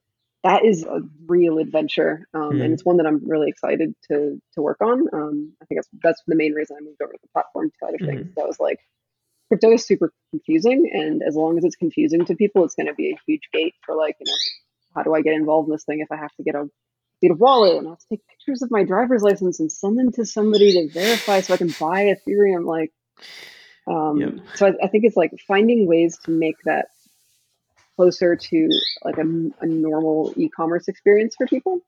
that 0.44 0.66
is 0.66 0.84
a 0.84 1.02
real 1.28 1.58
adventure, 1.60 2.28
um, 2.34 2.54
Mm. 2.54 2.64
and 2.66 2.74
it's 2.74 2.84
one 2.86 2.98
that 2.98 3.06
I'm 3.06 3.22
really 3.28 3.50
excited 3.50 3.94
to 4.10 4.42
to 4.54 4.62
work 4.62 4.82
on. 4.82 5.08
Um, 5.14 5.54
I 5.62 5.66
think 5.66 5.78
that's 5.80 5.90
that's 6.04 6.22
the 6.28 6.36
main 6.36 6.54
reason 6.54 6.78
I 6.80 6.84
moved 6.84 7.02
over 7.02 7.14
to 7.14 7.20
the 7.22 7.28
platform 7.30 7.72
side 7.84 7.94
of 7.94 8.02
things. 8.08 8.28
That 8.36 8.48
was 8.48 8.60
like 8.60 8.80
crypto 9.50 9.72
is 9.74 9.86
super 9.86 10.12
confusing, 10.32 10.90
and 10.94 11.22
as 11.22 11.36
long 11.36 11.58
as 11.58 11.64
it's 11.64 11.76
confusing 11.76 12.26
to 12.26 12.36
people, 12.36 12.64
it's 12.66 12.76
going 12.76 12.88
to 12.88 12.94
be 12.96 13.12
a 13.12 13.18
huge 13.28 13.50
gate 13.54 13.76
for 13.86 13.96
like 13.96 14.16
you 14.20 14.26
know 14.28 14.38
how 14.96 15.04
do 15.04 15.14
I 15.14 15.22
get 15.22 15.34
involved 15.34 15.68
in 15.70 15.74
this 15.74 15.84
thing 15.86 16.00
if 16.00 16.12
I 16.12 16.18
have 16.18 16.34
to 16.38 16.44
get 16.44 16.56
a 16.56 16.68
get 17.22 17.32
a 17.32 17.36
wallet 17.36 17.78
and 17.78 17.88
I 17.88 17.92
have 17.92 18.00
to 18.00 18.06
take 18.10 18.28
pictures 18.28 18.62
of 18.64 18.72
my 18.72 18.84
driver's 18.84 19.22
license 19.22 19.60
and 19.60 19.72
send 19.72 19.98
them 20.00 20.12
to 20.14 20.26
somebody 20.26 20.72
to 20.74 20.90
verify 20.92 21.40
so 21.42 21.54
I 21.54 21.58
can 21.58 21.74
buy 21.80 22.16
Ethereum. 22.16 22.66
Like, 22.66 22.92
um, 23.88 24.20
Yep. 24.20 24.34
so 24.56 24.68
I, 24.68 24.86
I 24.86 24.88
think 24.88 25.04
it's 25.06 25.16
like 25.16 25.32
finding 25.48 25.86
ways 25.88 26.18
to 26.26 26.32
make 26.32 26.56
that 26.66 26.88
closer 28.02 28.36
to 28.36 28.70
like 29.06 29.20
a, 29.20 29.22
a 29.62 29.68
normal 29.68 30.34
e-commerce 30.36 30.88
experience 30.88 31.36
for 31.36 31.46
people. 31.46 31.82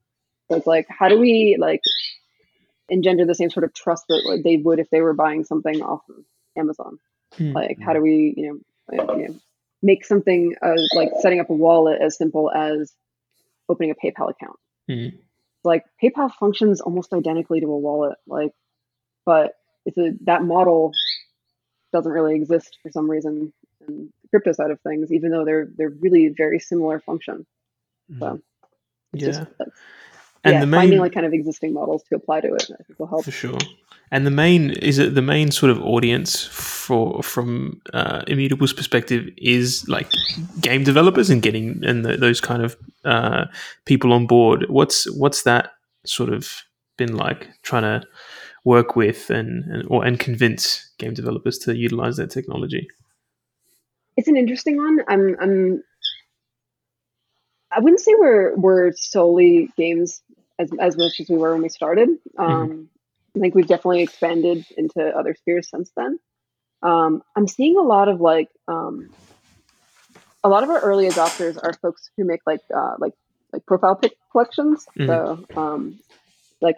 So 0.47 0.57
it's 0.57 0.67
like, 0.67 0.85
how 0.87 1.09
do 1.09 1.17
we 1.17 1.57
like 1.59 1.81
engender 2.87 3.25
the 3.25 3.33
same 3.33 3.49
sort 3.49 3.63
of 3.63 3.73
trust 3.73 4.05
that 4.09 4.41
they 4.43 4.57
would 4.57 4.77
if 4.77 4.91
they 4.91 5.01
were 5.01 5.13
buying 5.13 5.43
something 5.43 5.81
off 5.81 6.01
of 6.09 6.23
Amazon? 6.55 6.99
Hmm. 7.35 7.53
Like, 7.53 7.79
how 7.81 7.93
do 7.93 8.01
we, 8.01 8.35
you 8.37 8.47
know, 8.47 8.59
like, 8.95 9.17
you 9.17 9.27
know, 9.27 9.35
make 9.81 10.05
something 10.05 10.55
like 10.93 11.09
setting 11.19 11.39
up 11.39 11.49
a 11.49 11.53
wallet 11.53 11.99
as 11.99 12.15
simple 12.15 12.51
as 12.51 12.93
opening 13.67 13.89
a 13.89 13.95
PayPal 13.95 14.29
account. 14.29 14.59
Mhm. 14.87 15.17
Like 15.63 15.83
PayPal 16.01 16.31
functions 16.31 16.79
almost 16.79 17.11
identically 17.11 17.59
to 17.59 17.65
a 17.67 17.77
wallet, 17.77 18.19
like, 18.27 18.51
but 19.25 19.55
it's 19.85 19.97
a 19.97 20.11
that 20.25 20.43
model 20.43 20.91
doesn't 21.91 22.11
really 22.11 22.35
exist 22.35 22.77
for 22.83 22.91
some 22.91 23.09
reason 23.09 23.51
in 23.87 24.09
the 24.23 24.27
crypto 24.29 24.51
side 24.51 24.71
of 24.71 24.79
things, 24.81 25.11
even 25.11 25.31
though 25.31 25.45
they're 25.45 25.67
they're 25.77 25.95
really 26.01 26.29
very 26.29 26.59
similar 26.59 26.99
function. 26.99 27.45
So 28.19 28.41
it's 29.13 29.23
Yeah. 29.23 29.31
just 29.31 29.41
And 30.43 30.53
yeah, 30.53 30.59
the 30.59 30.67
main 30.67 30.79
finding 30.81 30.99
like 30.99 31.13
kind 31.13 31.25
of 31.25 31.33
existing 31.33 31.73
models 31.73 32.03
to 32.09 32.15
apply 32.15 32.41
to 32.41 32.53
it, 32.53 32.69
I 32.79 32.83
think 32.83 32.99
will 32.99 33.07
help. 33.07 33.23
For 33.25 33.31
sure. 33.31 33.59
And 34.11 34.27
the 34.27 34.31
main 34.31 34.71
is 34.71 34.99
it 34.99 35.15
the 35.15 35.21
main 35.21 35.51
sort 35.51 35.71
of 35.71 35.81
audience 35.81 36.45
for 36.45 37.23
from 37.23 37.81
uh, 37.93 38.21
Immutable's 38.27 38.73
perspective 38.73 39.29
is 39.37 39.87
like 39.87 40.07
game 40.59 40.83
developers 40.83 41.29
and 41.29 41.41
getting 41.41 41.83
and 41.83 42.03
th 42.03 42.19
those 42.19 42.41
kind 42.41 42.61
of 42.61 42.75
uh, 43.05 43.45
people 43.85 44.13
on 44.13 44.27
board. 44.27 44.65
What's 44.69 45.09
what's 45.17 45.43
that 45.43 45.71
sort 46.05 46.29
of 46.29 46.63
been 46.97 47.15
like 47.15 47.47
trying 47.63 47.83
to 47.83 48.07
work 48.65 48.95
with 48.95 49.29
and, 49.29 49.63
and 49.71 49.83
or 49.87 50.05
and 50.05 50.19
convince 50.19 50.91
game 50.99 51.13
developers 51.13 51.57
to 51.59 51.75
utilize 51.75 52.17
that 52.17 52.29
technology? 52.29 52.87
It's 54.17 54.27
an 54.27 54.37
interesting 54.37 54.77
one. 54.77 54.99
I'm 55.07 55.35
I'm 55.39 55.83
I 57.71 57.79
wouldn't 57.79 58.01
say 58.01 58.13
we're 58.17 58.55
we're 58.55 58.91
solely 58.93 59.69
games 59.77 60.21
as 60.59 60.69
as 60.79 60.97
much 60.97 61.19
as 61.19 61.29
we 61.29 61.37
were 61.37 61.53
when 61.53 61.63
we 61.63 61.69
started. 61.69 62.09
Um, 62.37 62.89
I 63.35 63.39
think 63.39 63.55
we've 63.55 63.67
definitely 63.67 64.03
expanded 64.03 64.65
into 64.77 65.01
other 65.01 65.35
spheres 65.35 65.69
since 65.69 65.91
then. 65.97 66.19
Um, 66.83 67.23
I'm 67.35 67.47
seeing 67.47 67.77
a 67.77 67.81
lot 67.81 68.09
of 68.09 68.21
like 68.21 68.49
um, 68.67 69.09
a 70.43 70.49
lot 70.49 70.63
of 70.63 70.69
our 70.69 70.79
early 70.79 71.07
adopters 71.07 71.57
are 71.61 71.73
folks 71.73 72.11
who 72.17 72.25
make 72.25 72.41
like 72.45 72.61
uh, 72.75 72.95
like 72.99 73.13
like 73.51 73.65
profile 73.65 73.95
pic 73.95 74.13
collections. 74.31 74.85
So 75.07 75.45
um, 75.55 75.99
like 76.61 76.77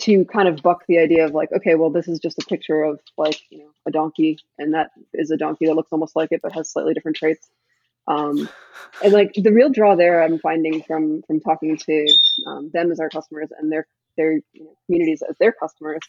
to 0.00 0.24
kind 0.26 0.48
of 0.48 0.62
buck 0.62 0.84
the 0.88 0.98
idea 0.98 1.24
of 1.24 1.32
like, 1.32 1.52
okay, 1.52 1.74
well, 1.74 1.90
this 1.90 2.08
is 2.08 2.18
just 2.18 2.38
a 2.38 2.46
picture 2.46 2.82
of 2.82 3.00
like 3.16 3.40
you 3.50 3.58
know 3.58 3.70
a 3.86 3.90
donkey, 3.90 4.38
and 4.58 4.74
that 4.74 4.90
is 5.12 5.30
a 5.30 5.36
donkey 5.36 5.66
that 5.66 5.74
looks 5.74 5.92
almost 5.92 6.16
like 6.16 6.32
it 6.32 6.40
but 6.42 6.52
has 6.52 6.70
slightly 6.70 6.94
different 6.94 7.16
traits. 7.16 7.48
Um, 8.08 8.48
and 9.04 9.12
like 9.12 9.32
the 9.34 9.52
real 9.52 9.70
draw 9.70 9.94
there, 9.94 10.22
I'm 10.22 10.38
finding 10.38 10.82
from 10.82 11.22
from 11.22 11.40
talking 11.40 11.76
to 11.76 12.06
um, 12.46 12.70
them 12.72 12.90
as 12.90 13.00
our 13.00 13.10
customers 13.10 13.48
and 13.58 13.70
their 13.70 13.86
their 14.16 14.34
you 14.52 14.64
know, 14.64 14.76
communities 14.86 15.22
as 15.28 15.36
their 15.38 15.52
customers 15.52 16.00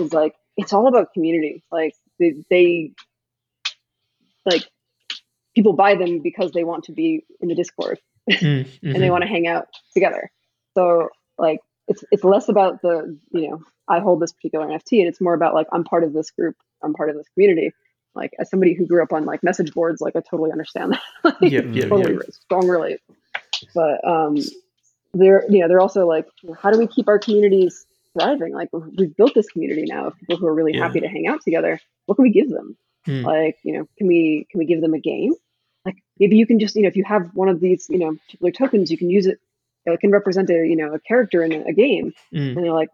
is 0.00 0.12
like 0.12 0.34
it's 0.56 0.72
all 0.72 0.88
about 0.88 1.12
community. 1.12 1.62
Like 1.70 1.94
they, 2.18 2.34
they 2.50 2.92
like 4.44 4.62
people 5.54 5.72
buy 5.72 5.94
them 5.94 6.20
because 6.20 6.52
they 6.52 6.64
want 6.64 6.84
to 6.84 6.92
be 6.92 7.24
in 7.40 7.48
the 7.48 7.54
Discord 7.54 7.98
Mm, 8.30 8.66
and 8.82 8.94
they 8.94 9.06
mhm. 9.06 9.10
want 9.10 9.22
to 9.22 9.28
hang 9.28 9.46
out 9.46 9.68
together. 9.92 10.30
So 10.74 11.10
like 11.38 11.60
it's 11.88 12.04
it's 12.10 12.24
less 12.24 12.48
about 12.48 12.82
the 12.82 13.18
you 13.32 13.48
know 13.50 13.62
I 13.88 14.00
hold 14.00 14.20
this 14.20 14.32
particular 14.32 14.66
NFT 14.66 14.98
and 15.00 15.08
it's 15.08 15.20
more 15.20 15.34
about 15.34 15.54
like 15.54 15.66
I'm 15.72 15.84
part 15.84 16.04
of 16.04 16.12
this 16.12 16.30
group, 16.30 16.56
I'm 16.82 16.94
part 16.94 17.10
of 17.10 17.16
this 17.16 17.28
community. 17.34 17.70
Like 18.14 18.32
as 18.38 18.48
somebody 18.50 18.74
who 18.74 18.86
grew 18.86 19.02
up 19.02 19.12
on 19.12 19.24
like 19.24 19.42
message 19.42 19.72
boards, 19.74 20.00
like 20.00 20.16
I 20.16 20.20
totally 20.20 20.50
understand 20.50 20.92
that. 20.92 21.02
like, 21.42 21.52
Yep, 21.52 21.64
yep, 21.72 21.88
totally 21.88 22.16
re- 22.16 22.24
strong 22.30 22.66
relate. 22.66 23.00
But 23.74 24.06
um, 24.08 24.36
they're 25.14 25.44
you 25.50 25.60
know 25.60 25.68
they're 25.68 25.80
also 25.80 26.06
like 26.06 26.26
how 26.60 26.70
do 26.70 26.78
we 26.78 26.86
keep 26.86 27.08
our 27.08 27.18
communities 27.18 27.86
thriving? 28.18 28.54
Like 28.54 28.70
we've 28.72 29.14
built 29.16 29.34
this 29.34 29.48
community 29.48 29.84
now 29.86 30.08
of 30.08 30.18
people 30.18 30.36
who 30.38 30.46
are 30.46 30.54
really 30.54 30.72
Yeah. 30.74 30.86
happy 30.86 31.00
to 31.00 31.08
hang 31.08 31.26
out 31.28 31.40
together. 31.42 31.78
What 32.06 32.16
can 32.16 32.22
we 32.22 32.30
give 32.30 32.48
them? 32.50 32.76
Mm. 33.06 33.24
Like 33.24 33.56
you 33.62 33.74
know 33.78 33.86
can 33.98 34.06
we 34.06 34.46
can 34.50 34.58
we 34.58 34.64
give 34.66 34.80
them 34.80 34.94
a 34.94 34.98
game? 34.98 35.34
Like 35.84 35.96
maybe 36.18 36.36
you 36.36 36.46
can 36.46 36.58
just 36.58 36.74
you 36.74 36.82
know 36.82 36.88
if 36.88 36.96
you 36.96 37.04
have 37.04 37.30
one 37.34 37.48
of 37.48 37.60
these 37.60 37.86
you 37.88 37.98
know 37.98 38.16
particular 38.24 38.50
tokens, 38.50 38.90
you 38.90 38.98
can 38.98 39.10
use 39.10 39.26
it. 39.26 39.38
It 39.92 40.00
can 40.00 40.10
represent 40.10 40.50
a 40.50 40.66
you 40.66 40.76
know 40.76 40.94
a 40.94 41.00
character 41.00 41.42
in 41.42 41.52
a, 41.52 41.60
a 41.68 41.72
game, 41.72 42.12
Mm. 42.34 42.56
and 42.56 42.64
they're 42.64 42.72
like, 42.72 42.88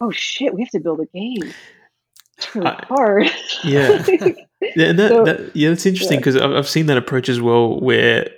oh 0.00 0.10
shit, 0.10 0.54
we 0.54 0.62
have 0.62 0.70
to 0.70 0.80
build 0.80 1.00
a 1.00 1.06
game. 1.06 1.52
It's 2.38 2.54
really 2.54 2.66
I- 2.68 2.84
hard. 2.86 3.30
Yeah. 3.64 4.04
Yeah, 4.76 4.86
and 4.86 4.98
that, 4.98 5.10
So- 5.10 5.24
that 5.24 5.54
yeah, 5.54 5.68
that's 5.68 5.84
interesting 5.84 6.18
because 6.18 6.36
I've, 6.36 6.52
I've 6.52 6.68
seen 6.68 6.86
that 6.86 6.96
approach 6.96 7.28
as 7.28 7.38
well, 7.38 7.78
where 7.80 8.30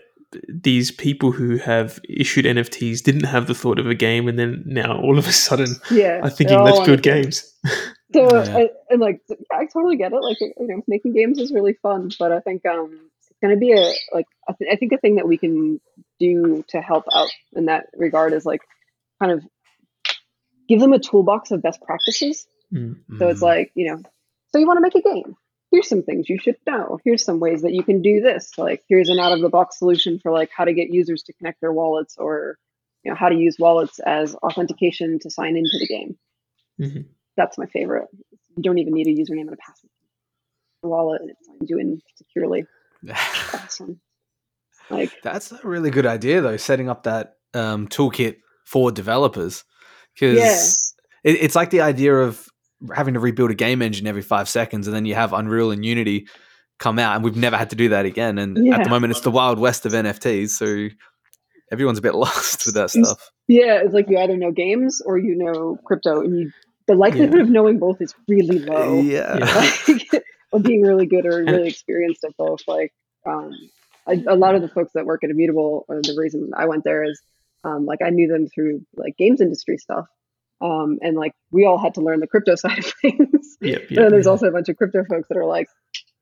these 0.49 0.91
people 0.91 1.31
who 1.31 1.57
have 1.57 2.01
issued 2.09 2.45
NFTs 2.47 3.01
didn't 3.05 3.25
have 3.27 3.47
the 3.47 3.55
thought 3.55 3.79
of 3.79 3.87
a 3.87 3.95
game, 3.95 4.27
and 4.27 4.37
then 4.37 4.65
now 4.67 4.99
all 5.01 5.19
of 5.19 5.29
a 5.29 5.33
sudden 5.33 5.77
yeah, 5.89 6.19
are 6.19 6.23
they're 6.23 6.31
thinking, 6.31 6.57
all 6.57 6.65
let's 6.65 6.81
build 6.87 7.03
games. 7.03 7.55
So 8.13 8.23
Yeah. 8.35 8.57
and, 8.59 8.71
and 8.91 9.01
like 9.01 9.21
I 9.53 9.67
totally 9.67 9.97
get 9.97 10.13
it. 10.13 10.21
Like 10.21 10.39
you 10.41 10.53
know, 10.59 10.81
making 10.89 11.13
games 11.15 11.39
is 11.39 11.53
really 11.53 11.75
fun, 11.83 12.11
but 12.19 12.33
I 12.33 12.41
think 12.41 12.65
um 12.67 12.99
it's 13.21 13.39
gonna 13.43 13.57
be 13.57 13.73
a 13.73 13.93
like 14.13 14.27
I, 14.49 14.53
th- 14.59 14.71
I 14.73 14.77
think 14.77 14.93
a 14.93 14.99
thing 14.99 15.17
that 15.17 15.27
we 15.29 15.37
can 15.39 15.81
do 16.19 16.65
to 16.69 16.81
help 16.81 17.05
out 17.15 17.29
in 17.55 17.67
that 17.67 17.87
regard 17.97 18.33
is 18.33 18.45
like 18.47 18.63
kind 19.21 19.33
of 19.33 19.45
give 20.69 20.81
them 20.81 20.93
a 20.93 20.99
toolbox 20.99 21.51
of 21.51 21.63
best 21.63 21.81
practices. 21.83 22.47
Mm. 22.73 22.99
So 23.19 23.29
it's 23.29 23.43
like 23.43 23.73
you 23.75 23.89
know, 23.89 24.03
so 24.49 24.59
you 24.59 24.67
want 24.67 24.79
to 24.79 24.83
make 24.83 24.95
a 24.95 25.03
game. 25.03 25.37
Here's 25.71 25.89
some 25.89 26.03
things 26.03 26.29
you 26.29 26.39
should 26.39 26.57
know. 26.67 26.99
Here's 27.05 27.25
some 27.25 27.41
ways 27.41 27.63
that 27.63 27.73
you 27.73 27.83
can 27.83 28.01
do 28.03 28.21
this. 28.21 28.53
Like 28.57 28.85
here's 28.89 29.09
an 29.09 29.19
out 29.19 29.33
of 29.33 29.41
the 29.41 29.49
box 29.49 29.79
solution 29.79 30.19
for 30.19 30.33
like 30.33 30.51
how 30.57 30.65
to 30.65 30.73
get 30.73 30.91
users 30.91 31.23
to 31.25 31.33
connect 31.35 31.61
their 31.61 31.73
wallets 31.73 32.17
or 32.19 32.59
you 33.03 33.11
know 33.11 33.17
how 33.17 33.29
to 33.29 33.37
use 33.37 33.57
wallets 33.59 33.99
as 34.01 34.35
authentication 34.37 35.19
to 35.21 35.31
sign 35.31 35.57
into 35.57 35.79
the 35.79 35.87
game 35.87 36.17
Mhm. 36.81 37.07
that's 37.37 37.57
my 37.59 37.67
favorite. 37.67 38.09
You 38.57 38.63
don't 38.63 38.79
even 38.79 38.95
need 38.95 39.07
a 39.07 39.11
username 39.11 39.43
and 39.43 39.53
a 39.53 39.57
password. 39.57 39.91
The 40.83 40.89
wallet 40.89 41.21
and 41.23 41.31
it 41.31 41.37
signs 41.43 41.71
you 41.71 41.79
in 41.79 42.01
securely. 42.17 42.65
Awesome. 43.55 44.01
Like 44.91 45.13
That's 45.23 45.53
a 45.53 45.59
really 45.65 45.91
good 45.91 46.07
idea, 46.07 46.41
though, 46.41 46.57
setting 46.57 46.89
up 46.89 47.05
that 47.05 47.35
um, 47.55 47.89
toolkit 47.89 48.37
for 48.65 48.91
developers. 48.93 49.65
Because 50.15 50.93
Yeah. 51.25 51.31
it, 51.33 51.39
it's 51.43 51.55
like 51.57 51.71
the 51.71 51.81
idea 51.83 52.15
of 52.15 52.49
having 52.95 53.15
to 53.15 53.21
rebuild 53.21 53.51
a 53.51 53.55
game 53.55 53.83
engine 53.83 54.07
every 54.07 54.23
five 54.23 54.49
seconds, 54.49 54.87
and 54.87 54.95
then 54.95 55.07
you 55.07 55.15
have 55.15 55.33
Unreal 55.33 55.71
and 55.71 55.85
Unity 55.85 56.29
come 56.79 56.99
out, 56.99 57.15
and 57.17 57.25
we've 57.25 57.37
never 57.37 57.57
had 57.57 57.71
to 57.71 57.77
do 57.77 57.89
that 57.91 58.05
again. 58.07 58.39
And 58.39 58.73
at 58.75 58.85
the 58.85 58.91
moment, 58.91 59.11
it's 59.13 59.21
the 59.23 59.31
wild 59.31 59.59
west 59.59 59.87
of 59.87 59.93
NFTs, 59.93 60.51
so 60.51 60.89
everyone's 61.73 61.99
a 61.99 62.03
bit 62.03 62.15
lost 62.27 62.67
with 62.67 62.75
that 62.75 62.91
stuff. 62.91 63.31
yeah, 63.49 63.81
it's 63.83 63.95
like 63.95 64.09
you 64.09 64.19
either 64.19 64.37
know 64.37 64.53
games 64.53 65.01
or 65.05 65.19
you 65.19 65.35
know 65.37 65.79
crypto, 65.85 66.21
and 66.21 66.39
you 66.39 66.51
the 66.87 66.95
likelihood 66.95 67.41
of 67.41 67.49
knowing 67.49 67.79
both 67.79 68.01
is 68.01 68.15
really 68.29 68.61
low. 68.61 69.01
Yeah. 69.01 69.39
Like, 69.89 70.23
or 70.53 70.61
being 70.61 70.83
really 70.83 71.07
good 71.07 71.27
or 71.27 71.39
really 71.43 71.69
experienced 71.69 72.23
at 72.23 72.37
both. 72.37 72.61
Like 72.69 72.93
um, 73.27 73.51
I, 74.07 74.23
a 74.29 74.37
lot 74.37 74.55
of 74.55 74.63
the 74.63 74.69
folks 74.69 74.93
that 74.95 75.07
work 75.07 75.25
at 75.25 75.31
Immutable, 75.31 75.85
or 75.89 76.01
the 76.03 76.15
reason 76.17 76.51
I 76.57 76.67
went 76.67 76.85
there 76.85 77.05
is 77.05 77.21
um, 77.65 77.87
like 77.87 78.01
I 78.05 78.11
knew 78.11 78.29
them 78.29 78.47
through 78.49 78.87
like 78.97 79.17
games 79.17 79.41
industry 79.41 79.79
stuff. 79.79 80.07
Um, 80.61 80.99
and 81.03 81.17
like 81.17 81.33
we 81.51 81.67
all 81.67 81.79
had 81.79 81.95
to 81.95 82.01
learn 82.01 82.21
the 82.21 82.27
crypto 82.27 82.55
side 82.65 82.79
of 82.79 82.87
things. 83.03 83.57
Yep, 83.61 83.81
And 83.89 83.97
then 83.97 84.05
yep. 84.05 84.11
there's 84.11 84.27
also 84.27 84.47
a 84.47 84.53
bunch 84.53 84.69
of 84.69 84.77
crypto 84.77 85.05
folks 85.05 85.29
that 85.29 85.37
are 85.37 85.45
like, 85.45 85.69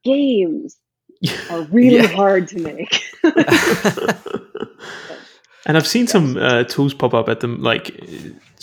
games 0.05 0.77
are 1.51 1.63
really 1.63 1.97
Yeah. 1.97 2.07
hard 2.09 2.49
to 2.49 2.59
make. 2.61 3.03
and 5.67 5.77
I've 5.77 5.87
seen 5.87 6.07
some 6.07 6.37
uh, 6.37 6.65
tools 6.65 6.95
pop 6.95 7.15
up 7.15 7.29
at 7.29 7.41
them, 7.41 7.63
like 7.63 7.91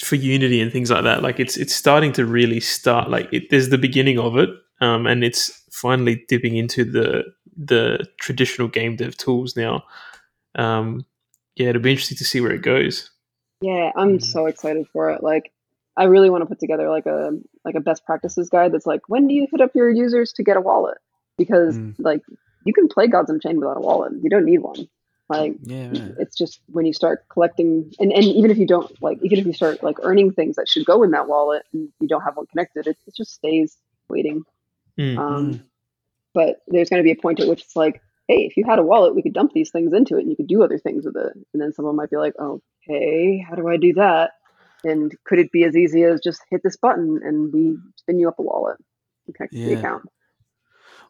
for 0.04 0.16
Unity 0.16 0.62
and 0.62 0.72
things 0.72 0.92
like 0.92 1.04
that. 1.04 1.22
Like 1.24 1.40
it's 1.40 1.58
it's 1.58 1.74
starting 1.76 2.12
to 2.14 2.26
really 2.26 2.60
start. 2.60 3.10
Like 3.10 3.30
it, 3.32 3.50
there's 3.50 3.70
the 3.70 3.78
beginning 3.78 4.20
of 4.20 4.38
it, 4.38 4.50
um, 4.82 5.08
and 5.08 5.24
it's 5.24 5.52
finally 5.72 6.24
dipping 6.28 6.56
into 6.58 6.84
the 6.84 7.24
the 7.66 8.08
traditional 8.20 8.68
game 8.68 8.96
dev 8.96 9.16
tools 9.18 9.56
now. 9.56 9.84
Um, 10.56 11.06
yeah, 11.56 11.70
it'll 11.70 11.82
be 11.82 11.92
interesting 11.92 12.18
to 12.18 12.26
see 12.26 12.42
where 12.42 12.52
it 12.52 12.62
goes. 12.62 13.10
yeah, 13.62 13.92
I'm 13.96 14.18
Mm. 14.18 14.24
so 14.24 14.48
excited 14.48 14.88
for 14.92 15.12
it. 15.12 15.22
Like, 15.22 15.52
I 15.96 16.06
really 16.06 16.30
want 16.32 16.42
to 16.42 16.48
put 16.48 16.60
together 16.60 16.90
like 16.90 17.06
a 17.06 17.38
like 17.64 17.76
a 17.76 17.80
best 17.80 18.04
practices 18.06 18.50
guide 18.50 18.72
that's 18.74 18.88
like, 18.88 19.02
when 19.08 19.28
do 19.28 19.36
you 19.36 19.48
hit 19.52 19.62
up 19.62 19.76
your 19.76 19.90
users 19.90 20.34
to 20.34 20.44
get 20.44 20.58
a 20.58 20.62
wallet? 20.62 20.98
Because 21.38 21.78
Mm. 21.78 21.96
like 22.00 22.22
you 22.66 22.74
can 22.74 22.88
play 22.88 23.08
Gods 23.08 23.30
Unchained 23.30 23.60
without 23.60 23.78
a 23.78 23.82
wallet. 23.82 24.14
You 24.24 24.30
don't 24.30 24.46
need 24.46 24.60
one. 24.60 24.88
Like 25.30 25.56
yeah, 25.62 25.90
man. 25.90 26.16
it's 26.20 26.36
just 26.36 26.60
when 26.68 26.86
you 26.86 26.94
start 26.94 27.26
collecting 27.30 27.92
and, 28.00 28.12
and 28.12 28.24
even 28.24 28.52
if 28.52 28.58
you 28.58 28.66
don't 28.68 28.90
like 29.02 29.20
even 29.22 29.38
if 29.40 29.46
you 29.46 29.54
start 29.54 29.84
like 29.84 29.98
earning 30.02 30.32
things 30.32 30.56
that 30.56 30.68
should 30.68 30.86
go 30.86 31.04
in 31.04 31.12
that 31.12 31.28
wallet 31.28 31.64
and 31.72 31.88
you 32.00 32.08
don't 32.08 32.22
have 32.22 32.36
one 32.38 32.48
connected, 32.48 32.88
it, 32.88 32.98
it 33.06 33.16
just 33.16 33.34
stays 33.34 33.78
waiting. 34.10 34.44
Mm. 34.98 35.18
Um, 35.18 35.64
But 36.34 36.58
there's 36.68 36.90
going 36.90 37.02
to 37.02 37.08
be 37.08 37.12
a 37.12 37.22
point 37.22 37.40
at 37.40 37.48
which 37.48 37.64
it's 37.64 37.76
like, 37.76 38.02
hey, 38.28 38.46
if 38.50 38.56
you 38.56 38.64
had 38.66 38.80
a 38.80 38.84
wallet, 38.84 39.16
we 39.16 39.22
could 39.22 39.34
dump 39.34 39.52
these 39.54 39.72
things 39.72 39.94
into 39.94 40.16
it 40.18 40.22
and 40.22 40.30
you 40.30 40.36
could 40.36 40.48
do 40.48 40.64
other 40.64 40.78
things 40.78 41.06
with 41.06 41.18
it. 41.18 41.34
And 41.54 41.62
then 41.62 41.74
someone 41.74 41.96
might 41.96 42.10
be 42.10 42.18
like, 42.18 42.34
okay, 42.40 43.44
how 43.48 43.56
do 43.56 43.68
I 43.68 43.78
do 43.78 43.94
that? 43.94 44.32
And 44.84 45.14
could 45.26 45.40
it 45.40 45.52
be 45.52 45.64
as 45.64 45.76
easy 45.76 46.04
as 46.04 46.22
just 46.22 46.42
hit 46.50 46.62
this 46.64 46.78
button 46.78 47.20
and 47.24 47.54
we 47.54 47.78
spin 47.98 48.20
you 48.20 48.28
up 48.28 48.40
a 48.40 48.42
wallet 48.42 48.78
and 49.28 49.36
connect 49.36 49.54
to 49.54 49.66
the 49.66 49.74
account? 49.74 50.04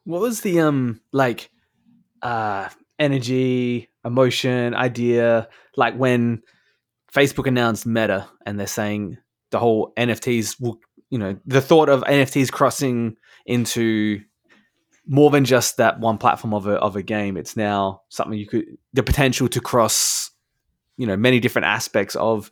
What 0.03 0.22
was 0.22 0.41
the 0.41 0.59
um 0.61 0.99
like 1.13 1.51
uh 2.22 2.69
energy, 2.99 3.89
emotion, 4.03 4.74
idea 4.74 5.47
like 5.78 5.95
when 5.95 6.41
Facebook 7.13 7.47
announced 7.47 7.86
Meta 7.86 8.28
and 8.45 8.59
they're 8.59 8.67
saying 8.67 9.17
the 9.51 9.59
whole 9.59 9.93
NFTs 9.97 10.59
will 10.59 10.80
you 11.11 11.19
know, 11.19 11.38
the 11.45 11.61
thought 11.61 11.89
of 11.89 12.01
NFTs 12.03 12.51
crossing 12.51 13.17
into 13.45 14.22
more 15.08 15.30
than 15.30 15.45
just 15.45 15.78
that 15.78 15.99
one 15.99 16.18
platform 16.18 16.54
of 16.54 16.68
a 16.68 16.74
of 16.74 16.95
a 16.95 17.04
game. 17.04 17.38
It's 17.38 17.58
now 17.58 18.02
something 18.10 18.38
you 18.38 18.47
could 18.47 18.66
the 18.93 19.04
potential 19.04 19.47
to 19.49 19.62
cross, 19.62 20.32
you 20.97 21.08
know, 21.08 21.18
many 21.18 21.39
different 21.39 21.66
aspects 21.66 22.16
of 22.16 22.52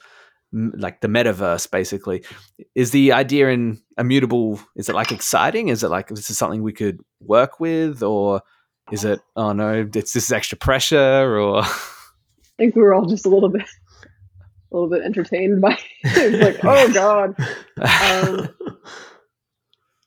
like 0.52 1.02
the 1.02 1.08
metaverse. 1.08 1.70
Basically, 1.70 2.24
is 2.76 2.92
the 2.92 3.12
idea 3.14 3.50
in 3.50 3.82
immutable? 3.98 4.60
Is 4.76 4.90
it 4.90 4.96
like 4.96 5.12
exciting? 5.12 5.68
Is 5.68 5.84
it 5.84 5.90
like 5.90 6.08
this 6.10 6.30
is 6.30 6.38
something 6.38 6.64
we 6.64 6.74
could 6.74 7.00
work 7.20 7.60
with, 7.60 8.02
or 8.02 8.42
is 8.92 9.06
it 9.06 9.22
oh 9.36 9.54
no, 9.54 9.88
it's 9.94 10.14
this 10.14 10.26
is 10.26 10.32
extra 10.32 10.58
pressure, 10.58 11.40
or 11.40 11.62
I 11.64 11.70
think 12.58 12.76
we 12.76 12.82
were 12.82 12.94
all 12.94 13.06
just 13.06 13.26
a 13.26 13.30
little 13.30 13.50
bit, 13.50 13.68
a 14.72 14.76
little 14.76 14.90
bit 14.90 15.04
entertained 15.04 15.62
by. 15.62 15.78
it. 16.04 16.42
like, 16.42 16.66
oh 16.66 16.94
god. 16.94 17.36
Um, 17.80 18.50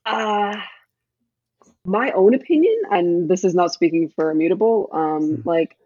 uh, 0.05 0.61
my 1.85 2.13
own 2.13 2.35
opinion, 2.35 2.83
and 2.91 3.29
this 3.29 3.45
is 3.45 3.55
not 3.55 3.73
speaking 3.73 4.09
for 4.15 4.31
Immutable, 4.31 4.89
um, 4.93 5.43
like 5.45 5.77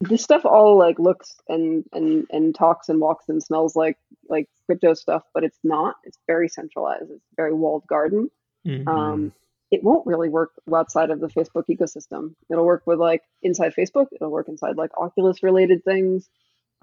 this 0.00 0.22
stuff 0.22 0.44
all 0.46 0.78
like 0.78 0.98
looks 0.98 1.36
and 1.48 1.84
and 1.92 2.26
and 2.30 2.54
talks 2.54 2.88
and 2.88 3.00
walks 3.00 3.28
and 3.28 3.42
smells 3.42 3.76
like 3.76 3.98
like 4.28 4.48
crypto 4.66 4.94
stuff, 4.94 5.24
but 5.34 5.44
it's 5.44 5.58
not. 5.62 5.96
It's 6.04 6.18
very 6.26 6.48
centralized. 6.48 7.10
It's 7.10 7.24
very 7.36 7.52
walled 7.52 7.86
garden. 7.86 8.30
Mhm. 8.66 8.86
Um, 8.86 9.32
it 9.70 9.84
won't 9.84 10.06
really 10.06 10.28
work 10.28 10.50
outside 10.74 11.10
of 11.10 11.20
the 11.20 11.28
Facebook 11.28 11.64
ecosystem. 11.68 12.34
It'll 12.50 12.64
work 12.64 12.82
with 12.86 12.98
like 12.98 13.22
inside 13.42 13.74
Facebook. 13.74 14.06
It'll 14.12 14.30
work 14.30 14.48
inside 14.48 14.76
like 14.76 14.90
Oculus 14.96 15.42
related 15.42 15.84
things. 15.84 16.28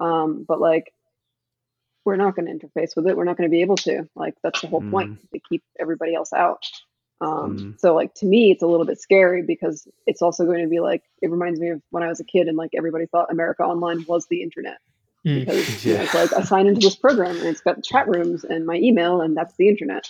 Um, 0.00 0.44
but 0.46 0.60
like 0.60 0.92
we're 2.04 2.16
not 2.16 2.34
going 2.34 2.46
to 2.46 2.66
interface 2.66 2.96
with 2.96 3.06
it. 3.06 3.16
We're 3.16 3.24
not 3.24 3.36
going 3.36 3.48
to 3.48 3.54
be 3.54 3.60
able 3.60 3.76
to. 3.78 4.08
Like 4.14 4.34
that's 4.42 4.60
the 4.62 4.68
whole 4.68 4.80
point 4.90 5.20
to 5.32 5.40
keep 5.40 5.62
everybody 5.78 6.14
else 6.14 6.32
out. 6.32 6.64
Um, 7.20 7.56
Mm. 7.58 7.80
So 7.80 7.94
like 7.94 8.14
to 8.14 8.26
me, 8.26 8.50
it's 8.52 8.62
a 8.62 8.66
little 8.66 8.86
bit 8.86 9.00
scary 9.00 9.42
because 9.42 9.88
it's 10.06 10.22
also 10.22 10.44
going 10.44 10.62
to 10.62 10.68
be 10.68 10.78
like 10.80 11.02
it 11.20 11.30
reminds 11.30 11.58
me 11.60 11.70
of 11.70 11.82
when 11.90 12.02
I 12.02 12.08
was 12.08 12.20
a 12.20 12.24
kid 12.24 12.46
and 12.48 12.56
like 12.56 12.70
everybody 12.76 13.06
thought 13.06 13.30
America 13.30 13.62
Online 13.64 14.04
was 14.08 14.26
the 14.28 14.42
internet 14.42 14.78
Mm. 15.26 15.40
because 15.40 15.84
you 15.84 15.94
know, 15.94 16.02
it's 16.02 16.14
like 16.14 16.32
I 16.32 16.42
sign 16.42 16.68
into 16.68 16.80
this 16.80 16.94
program 16.94 17.36
and 17.36 17.46
it's 17.46 17.60
got 17.60 17.82
chat 17.82 18.06
rooms 18.06 18.44
and 18.44 18.64
my 18.66 18.76
email 18.76 19.20
and 19.20 19.36
that's 19.36 19.54
the 19.56 19.68
internet. 19.68 20.04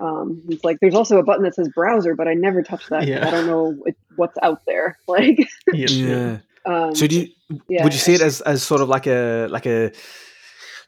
Um, 0.00 0.42
it's 0.48 0.64
like 0.64 0.80
there's 0.80 0.94
also 0.94 1.18
a 1.18 1.22
button 1.22 1.44
that 1.44 1.54
says 1.54 1.68
browser, 1.74 2.14
but 2.14 2.28
I 2.28 2.34
never 2.34 2.62
touch 2.62 2.86
that. 2.88 3.06
Yeah. 3.06 3.26
I 3.26 3.30
don't 3.30 3.46
know 3.46 3.76
it, 3.86 3.96
what's 4.16 4.36
out 4.42 4.60
there. 4.66 4.98
Like, 5.08 5.38
Yeah. 5.72 5.86
yeah. 5.88 6.38
um, 6.66 6.94
So 6.94 7.06
do 7.06 7.20
you 7.20 7.28
yeah, 7.68 7.84
would 7.84 7.92
you 7.94 7.98
see 7.98 8.14
it 8.14 8.20
as, 8.20 8.40
as 8.42 8.62
sort 8.62 8.80
of 8.82 8.88
like 8.88 9.06
a 9.06 9.46
like 9.50 9.64
a 9.66 9.92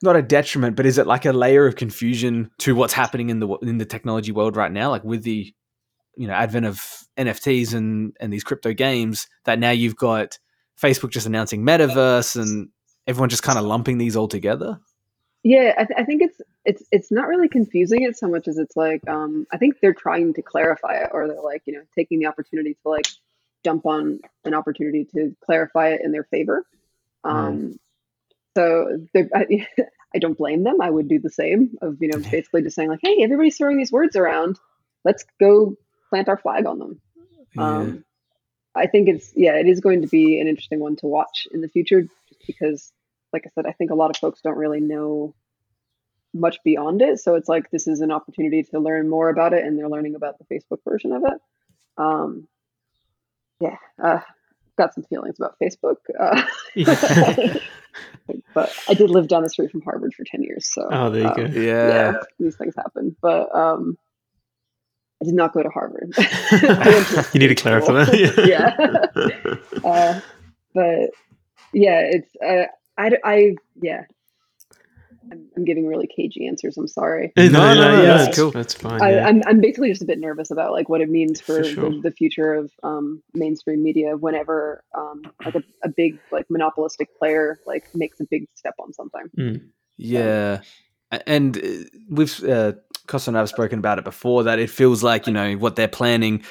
not 0.03 0.17
a 0.17 0.23
detriment, 0.23 0.77
but 0.77 0.87
is 0.87 0.99
it 0.99 1.07
like 1.07 1.25
a 1.25 1.33
layer 1.33 1.67
of 1.67 1.77
confusion 1.77 2.51
to 2.59 2.75
what's 2.75 2.93
happening 2.93 3.31
in 3.31 3.41
the 3.41 3.49
in 3.63 3.79
the 3.79 3.85
technology 3.85 4.33
world 4.33 4.57
right 4.57 4.73
now? 4.73 4.91
Like 4.91 5.05
with 5.05 5.23
the 5.23 5.53
you 6.17 6.27
know 6.27 6.35
advent 6.35 6.67
of 6.67 6.81
NFTs 7.17 7.75
and 7.75 8.17
and 8.21 8.33
these 8.33 8.45
crypto 8.45 8.73
games, 8.73 9.27
that 9.45 9.59
now 9.59 9.71
you've 9.71 9.97
got 9.97 10.39
Facebook 10.81 11.11
just 11.11 11.27
announcing 11.27 11.63
metaverse 11.63 12.41
and 12.41 12.69
everyone 13.07 13.29
just 13.29 13.43
kind 13.43 13.59
of 13.59 13.65
lumping 13.65 13.99
these 13.99 14.17
all 14.17 14.29
together. 14.29 14.79
Yeah, 15.43 15.75
I, 15.79 15.85
th- 15.85 15.99
I 15.99 16.05
think 16.05 16.23
it's 16.23 16.41
it's 16.65 16.83
it's 16.91 17.13
not 17.13 17.29
really 17.29 17.49
confusing 17.49 18.03
it 18.03 18.19
so 18.19 18.29
much 18.29 18.49
as 18.49 18.59
it's 18.59 18.77
like 18.77 19.09
um, 19.09 19.47
I 19.53 19.59
think 19.59 19.81
they're 19.81 19.95
trying 19.95 20.35
to 20.35 20.43
clarify 20.43 20.97
it, 20.97 21.11
or 21.13 21.29
they're 21.29 21.41
like 21.41 21.63
you 21.67 21.75
know 21.75 21.83
taking 21.95 22.19
the 22.19 22.27
opportunity 22.27 22.75
to 22.83 22.89
like 22.89 23.07
jump 23.65 23.87
on 23.87 24.21
an 24.45 24.55
opportunity 24.55 25.05
to 25.15 25.37
clarify 25.45 25.91
it 25.91 26.01
in 26.03 26.13
their 26.13 26.25
favor. 26.25 26.65
Um, 27.25 27.79
So 28.57 29.07
I, 29.15 29.67
I 30.15 30.19
don't 30.19 30.39
blame 30.39 30.65
them. 30.65 30.81
I 30.81 30.89
would 30.89 31.09
do 31.09 31.19
the 31.19 31.31
same 31.31 31.77
of 31.83 31.99
you 32.01 32.09
know 32.09 32.19
basically 32.19 32.63
just 32.63 32.75
saying 32.75 32.89
like, 32.89 33.01
hey, 33.03 33.23
everybody's 33.23 33.59
throwing 33.59 33.77
these 33.77 33.93
words 33.93 34.17
around. 34.17 34.59
Let's 35.05 35.25
go 35.39 35.77
plant 36.11 36.29
our 36.29 36.39
flag 36.39 36.67
on 36.67 36.79
them. 36.79 37.01
Um, 37.59 38.05
I 38.75 38.87
think 38.87 39.09
it's 39.09 39.33
yeah, 39.37 39.57
it 39.57 39.67
is 39.67 39.81
going 39.81 40.03
to 40.03 40.09
be 40.09 40.41
an 40.41 40.49
interesting 40.49 40.81
one 40.81 40.97
to 40.97 41.07
watch 41.07 41.47
in 41.53 41.61
the 41.61 41.69
future, 41.69 42.03
just 42.03 42.47
because, 42.47 42.93
like 43.33 43.45
I 43.47 43.51
said, 43.55 43.67
I 43.67 43.73
think 43.73 43.91
a 43.91 43.95
lot 43.95 44.11
of 44.11 44.17
folks 44.17 44.41
don't 44.41 44.57
really 44.57 44.81
know 44.81 45.35
much 46.33 46.63
beyond 46.65 47.03
it. 47.03 47.21
So 47.21 47.35
it's 47.35 47.49
like 47.49 47.71
this 47.71 47.87
is 47.87 48.01
an 48.01 48.11
opportunity 48.11 48.63
to 48.63 48.79
learn 48.79 49.11
more 49.11 49.29
about 49.29 49.53
it, 49.53 49.65
and 49.65 49.79
they're 49.79 49.89
learning 49.89 50.15
about 50.15 50.39
the 50.39 50.45
Facebook 50.45 50.81
version 50.89 51.13
of 51.13 51.25
it. 51.25 51.41
Um, 51.99 52.49
yeah, 53.61 53.77
uh, 54.03 54.21
got 54.77 54.95
some 54.95 55.05
feelings 55.05 55.37
about 55.39 55.57
Facebook, 55.63 55.97
uh, 56.19 56.43
but 58.55 58.73
I 58.89 58.95
did 58.95 59.11
live 59.11 59.29
down 59.29 59.43
the 59.43 59.49
street 59.51 59.71
from 59.71 59.83
Harvard 59.83 60.15
for 60.15 60.25
ten 60.25 60.43
years, 60.43 60.71
so 60.73 60.89
Oh, 60.91 61.11
there 61.11 61.23
you 61.23 61.29
um, 61.29 61.35
go. 61.37 61.61
yeah. 61.61 61.89
yeah, 61.89 62.13
these 62.39 62.57
things 62.57 62.75
happen. 62.77 63.17
But 63.21 63.55
um, 63.55 63.97
I 65.23 65.25
did 65.25 65.35
not 65.35 65.53
go 65.53 65.63
to 65.63 65.69
Harvard. 65.71 66.13
I 66.19 66.89
went 66.89 67.07
to 67.09 67.21
a 67.21 67.25
you 67.33 67.41
need 67.41 67.49
to 67.49 67.55
clarify 67.55 68.05
school. 68.05 68.17
that. 68.19 68.47
yeah. 69.83 69.89
uh, 69.89 70.21
but 70.75 71.11
yeah, 71.73 72.01
it's 72.01 72.37
uh, 72.37 72.67
I, 72.99 73.11
I 73.25 73.55
yeah. 73.81 74.05
I'm, 75.33 75.49
I'm 75.57 75.65
giving 75.65 75.87
really 75.87 76.07
cagey 76.07 76.47
answers. 76.47 76.77
I'm 76.77 76.89
sorry. 76.89 77.33
no, 77.37 77.49
No, 77.49 77.75
no, 77.75 77.75
no, 77.75 78.03
that's 78.03 78.25
that's 78.27 78.39
cool. 78.39 78.51
That's 78.51 78.75
fine. 78.75 79.03
I, 79.03 79.15
yeah. 79.17 79.27
I'm, 79.27 79.43
I'm 79.47 79.61
basically 79.61 79.89
just 79.91 80.03
a 80.03 80.07
bit 80.07 80.19
nervous 80.19 80.51
about 80.51 80.73
like 80.73 80.89
what 80.89 81.01
it 81.01 81.09
means 81.09 81.41
for, 81.41 81.59
For 81.59 81.65
sure. 81.65 81.91
the, 81.91 82.01
the 82.03 82.11
future 82.11 82.55
of 82.55 82.71
um, 82.83 83.23
mainstream 83.35 83.83
media 83.83 84.17
whenever 84.17 84.83
um, 84.97 85.23
like 85.45 85.55
a, 85.55 85.63
a 85.85 85.89
big 85.89 86.19
like 86.33 86.47
monopolistic 86.51 87.17
player 87.19 87.59
like 87.67 87.85
makes 87.95 88.21
a 88.21 88.25
big 88.31 88.47
step 88.55 88.75
on 88.79 88.93
something. 88.93 89.23
Mm. 89.39 89.69
Yeah, 89.97 90.61
A- 91.11 91.29
and 91.29 91.57
uh, 91.57 91.85
we've 92.11 92.45
uh, 92.45 92.73
Costa 93.07 93.31
and 93.31 93.37
I 93.37 93.41
have 93.41 93.49
spoken 93.49 93.79
about 93.79 93.99
it 93.99 94.05
before. 94.05 94.45
That 94.45 94.59
it 94.59 94.71
feels 94.71 95.03
like 95.03 95.27
you 95.27 95.33
know 95.33 95.55
what 95.55 95.77
they're 95.77 95.89
planning. 95.89 96.43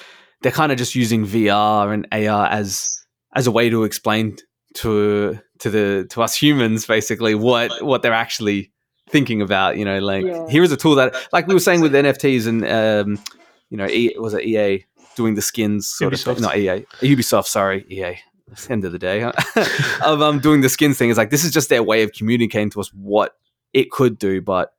They're 0.42 0.52
kind 0.52 0.72
of 0.72 0.78
just 0.78 0.96
using 0.96 1.26
VR 1.26 1.94
and 1.94 2.08
AR 2.12 2.48
as 2.48 2.90
as 3.36 3.48
a 3.48 3.52
way 3.52 3.70
to 3.70 3.84
explain 3.84 4.38
to 4.76 5.40
to 5.60 5.70
the 5.70 6.06
to 6.12 6.22
us 6.22 6.36
humans 6.36 6.86
basically 6.86 7.36
what 7.36 7.72
what 7.84 8.02
they're 8.02 8.14
actually 8.14 8.72
thinking 9.10 9.42
about. 9.42 9.78
You 9.78 9.86
know, 9.86 10.00
like 10.00 10.26
Yeah. 10.26 10.48
here 10.50 10.64
is 10.64 10.72
a 10.72 10.78
tool 10.78 10.96
that, 10.96 11.16
like 11.32 11.48
we 11.48 11.54
were 11.54 11.60
saying 11.60 11.82
with 11.82 11.94
NFTs 11.94 12.48
and 12.48 12.66
um, 12.66 13.24
you 13.70 13.78
know, 13.78 13.88
e, 13.88 14.16
was 14.18 14.34
it 14.34 14.44
EA 14.46 14.86
doing 15.16 15.36
the 15.36 15.42
skins 15.42 15.88
sort 15.88 16.14
of 16.14 16.20
Ubisoft. 16.20 16.34
thing? 16.36 16.42
Not 16.44 16.58
EA, 16.58 16.86
Ubisoft. 17.02 17.48
Sorry, 17.48 17.86
EA. 17.90 18.18
It's 18.52 18.68
the 18.68 18.74
end 18.74 18.86
of 18.86 18.92
the 18.92 19.00
day 19.00 19.24
of 20.04 20.22
um 20.22 20.40
doing 20.40 20.62
the 20.62 20.70
skins 20.70 20.98
thing 20.98 21.10
is 21.10 21.18
like 21.18 21.30
this 21.32 21.44
is 21.44 21.52
just 21.52 21.70
their 21.70 21.82
way 21.84 22.04
of 22.04 22.12
communicating 22.14 22.70
to 22.72 22.80
us 22.80 22.90
what 22.94 23.36
it 23.74 23.90
could 23.92 24.18
do, 24.20 24.42
but 24.42 24.74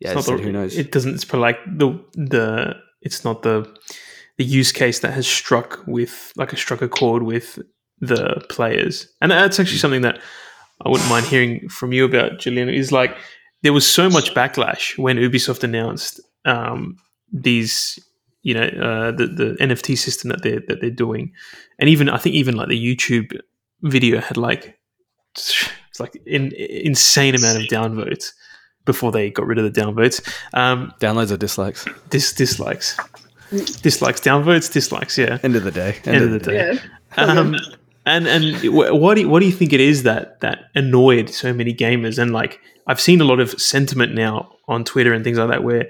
yeah, 0.00 0.12
It's 0.18 0.26
not 0.28 0.36
the- 0.38 0.42
who 0.42 0.52
knows? 0.52 0.76
It 0.76 0.90
doesn't. 0.90 1.14
It's 1.14 1.24
probably 1.24 1.42
like 1.42 1.58
the 1.66 2.00
the. 2.14 2.74
It's 3.02 3.24
not 3.24 3.42
the 3.42 3.68
the 4.38 4.44
use 4.44 4.72
case 4.72 4.98
that 5.00 5.12
has 5.12 5.26
struck 5.26 5.84
with 5.86 6.32
like 6.36 6.52
a 6.52 6.56
struck 6.56 6.82
a 6.82 6.88
chord 6.88 7.22
with 7.22 7.58
the 8.00 8.44
players, 8.50 9.08
and 9.20 9.30
that's 9.30 9.58
actually 9.60 9.78
something 9.78 10.02
that 10.02 10.20
I 10.84 10.88
wouldn't 10.88 11.08
mind 11.08 11.26
hearing 11.26 11.68
from 11.68 11.92
you 11.92 12.04
about, 12.04 12.38
Julian. 12.38 12.68
Is 12.68 12.92
like 12.92 13.16
there 13.62 13.72
was 13.72 13.86
so 13.86 14.08
much 14.10 14.34
backlash 14.34 14.98
when 14.98 15.16
Ubisoft 15.16 15.64
announced 15.64 16.20
um, 16.44 16.96
these, 17.32 17.98
you 18.42 18.54
know, 18.54 18.66
uh, 18.66 19.10
the 19.12 19.26
the 19.26 19.56
NFT 19.60 19.96
system 19.96 20.30
that 20.30 20.42
they 20.42 20.54
are 20.54 20.62
that 20.68 20.80
they're 20.80 20.90
doing, 20.90 21.32
and 21.78 21.88
even 21.88 22.08
I 22.08 22.18
think 22.18 22.34
even 22.34 22.56
like 22.56 22.68
the 22.68 22.96
YouTube 22.96 23.38
video 23.82 24.20
had 24.20 24.36
like 24.36 24.78
it's 25.32 25.66
like 26.00 26.14
an 26.26 26.52
insane 26.54 27.34
amount 27.34 27.58
of 27.58 27.64
downvotes 27.64 28.32
before 28.84 29.12
they 29.12 29.30
got 29.30 29.46
rid 29.46 29.58
of 29.58 29.64
the 29.64 29.80
downvotes. 29.80 30.20
Um, 30.52 30.92
Downloads 31.00 31.30
or 31.30 31.36
dislikes? 31.36 31.86
dis- 32.10 32.32
dislikes, 32.32 32.98
dislikes, 33.50 34.20
downvotes, 34.20 34.70
dislikes. 34.70 35.16
Yeah. 35.16 35.38
End 35.42 35.56
of 35.56 35.64
the 35.64 35.70
day. 35.70 35.96
End 36.04 36.22
of 36.22 36.30
the 36.30 36.38
day. 36.38 36.74
Yeah. 36.74 37.24
Um, 37.24 37.56
and 38.06 38.26
and 38.26 38.54
what 38.74 39.14
do 39.14 39.22
you, 39.22 39.28
what 39.28 39.40
do 39.40 39.46
you 39.46 39.52
think 39.52 39.72
it 39.72 39.80
is 39.80 40.02
that 40.02 40.40
that 40.40 40.64
annoyed 40.74 41.30
so 41.30 41.52
many 41.52 41.74
gamers? 41.74 42.18
And 42.18 42.32
like 42.32 42.60
I've 42.86 43.00
seen 43.00 43.20
a 43.20 43.24
lot 43.24 43.40
of 43.40 43.50
sentiment 43.60 44.14
now 44.14 44.52
on 44.68 44.84
Twitter 44.84 45.12
and 45.12 45.24
things 45.24 45.38
like 45.38 45.48
that, 45.48 45.64
where 45.64 45.88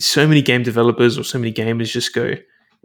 so 0.00 0.26
many 0.26 0.42
game 0.42 0.62
developers 0.62 1.18
or 1.18 1.24
so 1.24 1.38
many 1.38 1.52
gamers 1.52 1.90
just 1.90 2.14
go 2.14 2.34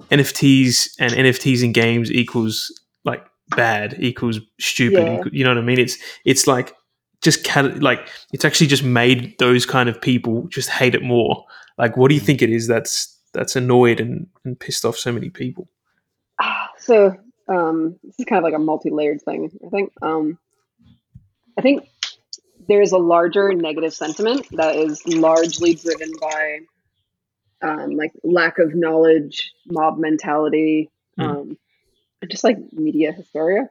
NFTs 0.10 0.90
and 1.00 1.14
NFTs 1.14 1.64
in 1.64 1.72
games 1.72 2.12
equals 2.12 2.72
like 3.06 3.26
bad 3.50 3.96
equals 4.00 4.40
stupid. 4.60 5.04
Yeah. 5.04 5.20
equal- 5.20 5.34
you 5.34 5.44
know 5.44 5.52
what 5.52 5.58
I 5.58 5.62
mean? 5.62 5.80
It's 5.80 5.98
it's 6.26 6.48
like 6.48 6.76
just 7.22 7.44
cat- 7.44 7.82
like 7.82 8.10
it's 8.34 8.46
actually 8.46 8.68
just 8.68 8.84
made 8.84 9.38
those 9.40 9.66
kind 9.66 9.90
of 9.90 10.00
people 10.02 10.48
just 10.48 10.70
hate 10.70 10.96
it 10.96 11.04
more. 11.04 11.46
Like, 11.78 11.98
what 11.98 12.10
do 12.10 12.16
you 12.16 12.22
think 12.22 12.42
it 12.42 12.50
is 12.50 12.68
that's 12.68 13.18
that's 13.34 13.56
annoyed 13.56 14.00
and, 14.00 14.28
and 14.46 14.60
pissed 14.60 14.86
off 14.86 14.98
so 14.98 15.12
many 15.12 15.30
people? 15.30 15.70
Ah, 16.42 16.70
so 16.78 17.16
um, 17.54 18.00
this 18.04 18.20
is 18.20 18.26
kind 18.26 18.40
of 18.40 18.44
like 18.44 18.60
a 18.60 18.64
multi-layered 18.64 19.22
thing. 19.22 19.52
I 19.66 19.70
think. 19.70 19.92
Um, 20.02 20.38
I 21.58 21.62
think 21.62 21.88
there 22.68 22.82
is 22.82 22.92
a 22.94 22.98
larger 22.98 23.54
negative 23.54 23.94
sentiment 23.94 24.48
that 24.52 24.76
is 24.76 25.06
largely 25.08 25.76
driven 25.76 26.12
by 26.20 26.60
um, 27.62 27.92
like 27.96 28.12
lack 28.24 28.60
of 28.60 28.74
knowledge, 28.76 29.54
mob 29.68 29.98
mentality, 29.98 30.90
Mm. 31.20 31.24
um, 31.30 31.58
and 32.24 32.32
just 32.32 32.44
like 32.44 32.58
media 32.74 33.12
hysteria. 33.12 33.70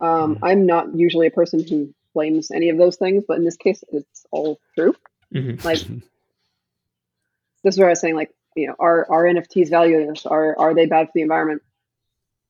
Um, 0.00 0.38
I'm 0.42 0.64
not 0.64 0.94
usually 0.94 1.26
a 1.26 1.30
person 1.32 1.66
who 1.66 1.92
blames 2.14 2.52
any 2.52 2.68
of 2.68 2.78
those 2.78 2.94
things, 2.96 3.24
but 3.26 3.36
in 3.36 3.44
this 3.44 3.56
case, 3.56 3.82
it's 3.92 4.24
all 4.30 4.60
true. 4.76 4.94
Mhm. 5.34 5.64
Like 5.64 5.78
this 7.64 7.74
is 7.74 7.78
where 7.78 7.88
I 7.88 7.92
was 7.92 8.00
saying, 8.00 8.14
like 8.14 8.30
you 8.54 8.68
know, 8.68 8.76
are 8.78 9.10
are 9.10 9.24
NFTs 9.24 9.70
valueless? 9.70 10.24
Are 10.24 10.56
are 10.56 10.72
they 10.74 10.86
bad 10.86 11.06
for 11.06 11.12
the 11.16 11.22
environment? 11.22 11.62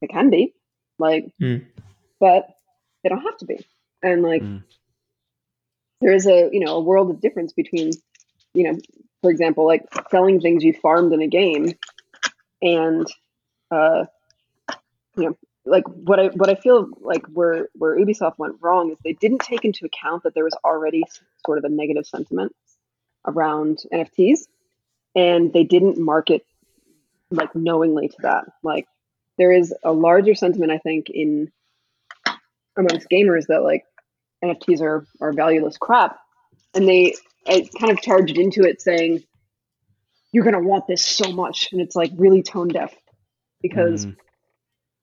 They 0.02 0.08
can 0.08 0.28
be, 0.30 0.52
like, 0.98 1.30
Mm. 1.40 1.64
but 2.20 2.48
they 3.02 3.08
don't 3.08 3.22
have 3.22 3.36
to 3.38 3.46
be. 3.46 3.64
And 4.02 4.22
like, 4.22 4.42
Mm. 4.42 4.62
there 6.00 6.12
is 6.12 6.26
a 6.26 6.48
you 6.52 6.60
know 6.60 6.76
a 6.76 6.80
world 6.80 7.10
of 7.10 7.20
difference 7.20 7.52
between, 7.52 7.90
you 8.54 8.64
know, 8.64 8.78
for 9.22 9.30
example, 9.30 9.66
like 9.66 9.84
selling 10.10 10.40
things 10.40 10.62
you 10.64 10.72
farmed 10.72 11.12
in 11.12 11.22
a 11.22 11.26
game, 11.26 11.72
and 12.62 13.06
uh, 13.70 14.06
you 15.16 15.24
know, 15.24 15.36
like 15.64 15.84
what 15.88 16.20
I 16.20 16.28
what 16.28 16.48
I 16.48 16.54
feel 16.54 16.88
like 17.00 17.26
where 17.26 17.68
where 17.74 17.96
Ubisoft 17.98 18.38
went 18.38 18.56
wrong 18.60 18.90
is 18.90 18.98
they 19.04 19.12
didn't 19.14 19.40
take 19.40 19.64
into 19.64 19.84
account 19.86 20.22
that 20.22 20.34
there 20.34 20.44
was 20.44 20.56
already 20.64 21.04
sort 21.44 21.58
of 21.58 21.64
a 21.64 21.68
negative 21.68 22.06
sentiment 22.06 22.54
around 23.26 23.82
NFTs, 23.92 24.46
and 25.14 25.52
they 25.52 25.64
didn't 25.64 25.98
market 25.98 26.46
like 27.30 27.54
knowingly 27.54 28.08
to 28.08 28.16
that. 28.22 28.44
Like 28.62 28.86
there 29.38 29.52
is 29.52 29.72
a 29.84 29.92
larger 29.92 30.34
sentiment, 30.34 30.72
I 30.72 30.78
think, 30.78 31.06
in 31.10 31.50
amongst 32.76 33.08
gamers 33.10 33.46
that 33.48 33.62
like 33.62 33.84
NFTs 34.44 34.80
are 34.82 35.06
are 35.20 35.32
valueless 35.32 35.76
crap, 35.78 36.18
and 36.74 36.88
they 36.88 37.14
I 37.46 37.68
kind 37.78 37.92
of 37.92 38.00
charged 38.00 38.36
into 38.38 38.62
it 38.62 38.80
saying 38.82 39.22
you're 40.32 40.44
gonna 40.44 40.60
want 40.62 40.86
this 40.86 41.04
so 41.04 41.32
much, 41.32 41.68
and 41.72 41.80
it's 41.80 41.96
like 41.96 42.12
really 42.16 42.42
tone 42.42 42.68
deaf 42.68 42.94
because 43.62 44.06
Mm. 44.06 44.16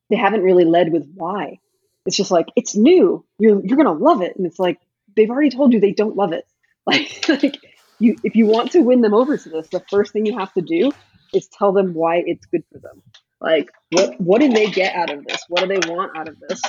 they 0.10 0.16
haven't 0.16 0.44
really 0.44 0.66
led 0.66 0.92
with 0.94 1.12
why. 1.16 1.58
It's 2.06 2.16
just 2.16 2.32
like 2.32 2.48
it's 2.56 2.76
new. 2.76 3.26
You're 3.40 3.66
you're 3.66 3.78
gonna 3.78 3.94
love 3.94 4.22
it, 4.22 4.36
and 4.38 4.46
it's 4.46 4.60
like 4.60 4.80
they've 5.16 5.30
already 5.30 5.50
told 5.50 5.74
you 5.74 5.80
they 5.80 5.94
don't 5.94 6.16
love 6.16 6.34
it. 6.34 6.46
Like, 6.88 7.28
like 7.28 7.58
you, 7.98 8.16
if 8.24 8.36
you 8.36 8.46
want 8.46 8.74
to 8.74 8.82
win 8.82 9.02
them 9.02 9.16
over 9.16 9.36
to 9.36 9.50
this, 9.50 9.68
the 9.70 9.84
first 9.90 10.14
thing 10.14 10.28
you 10.28 10.38
have 10.38 10.54
to 10.54 10.62
do 10.62 10.92
is 11.34 11.48
tell 11.48 11.72
them 11.72 11.96
why 11.96 12.18
it's 12.24 12.46
good 12.46 12.64
for 12.72 12.78
them. 12.78 13.02
Like, 13.42 13.70
what 13.92 14.20
what 14.20 14.42
do 14.42 14.50
they 14.50 14.68
get 14.68 14.96
out 14.96 15.12
of 15.12 15.26
this? 15.26 15.44
What 15.50 15.62
do 15.62 15.68
they 15.68 15.92
want 15.92 16.18
out 16.18 16.28
of 16.28 16.40
this? 16.40 16.62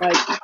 Like, 0.00 0.40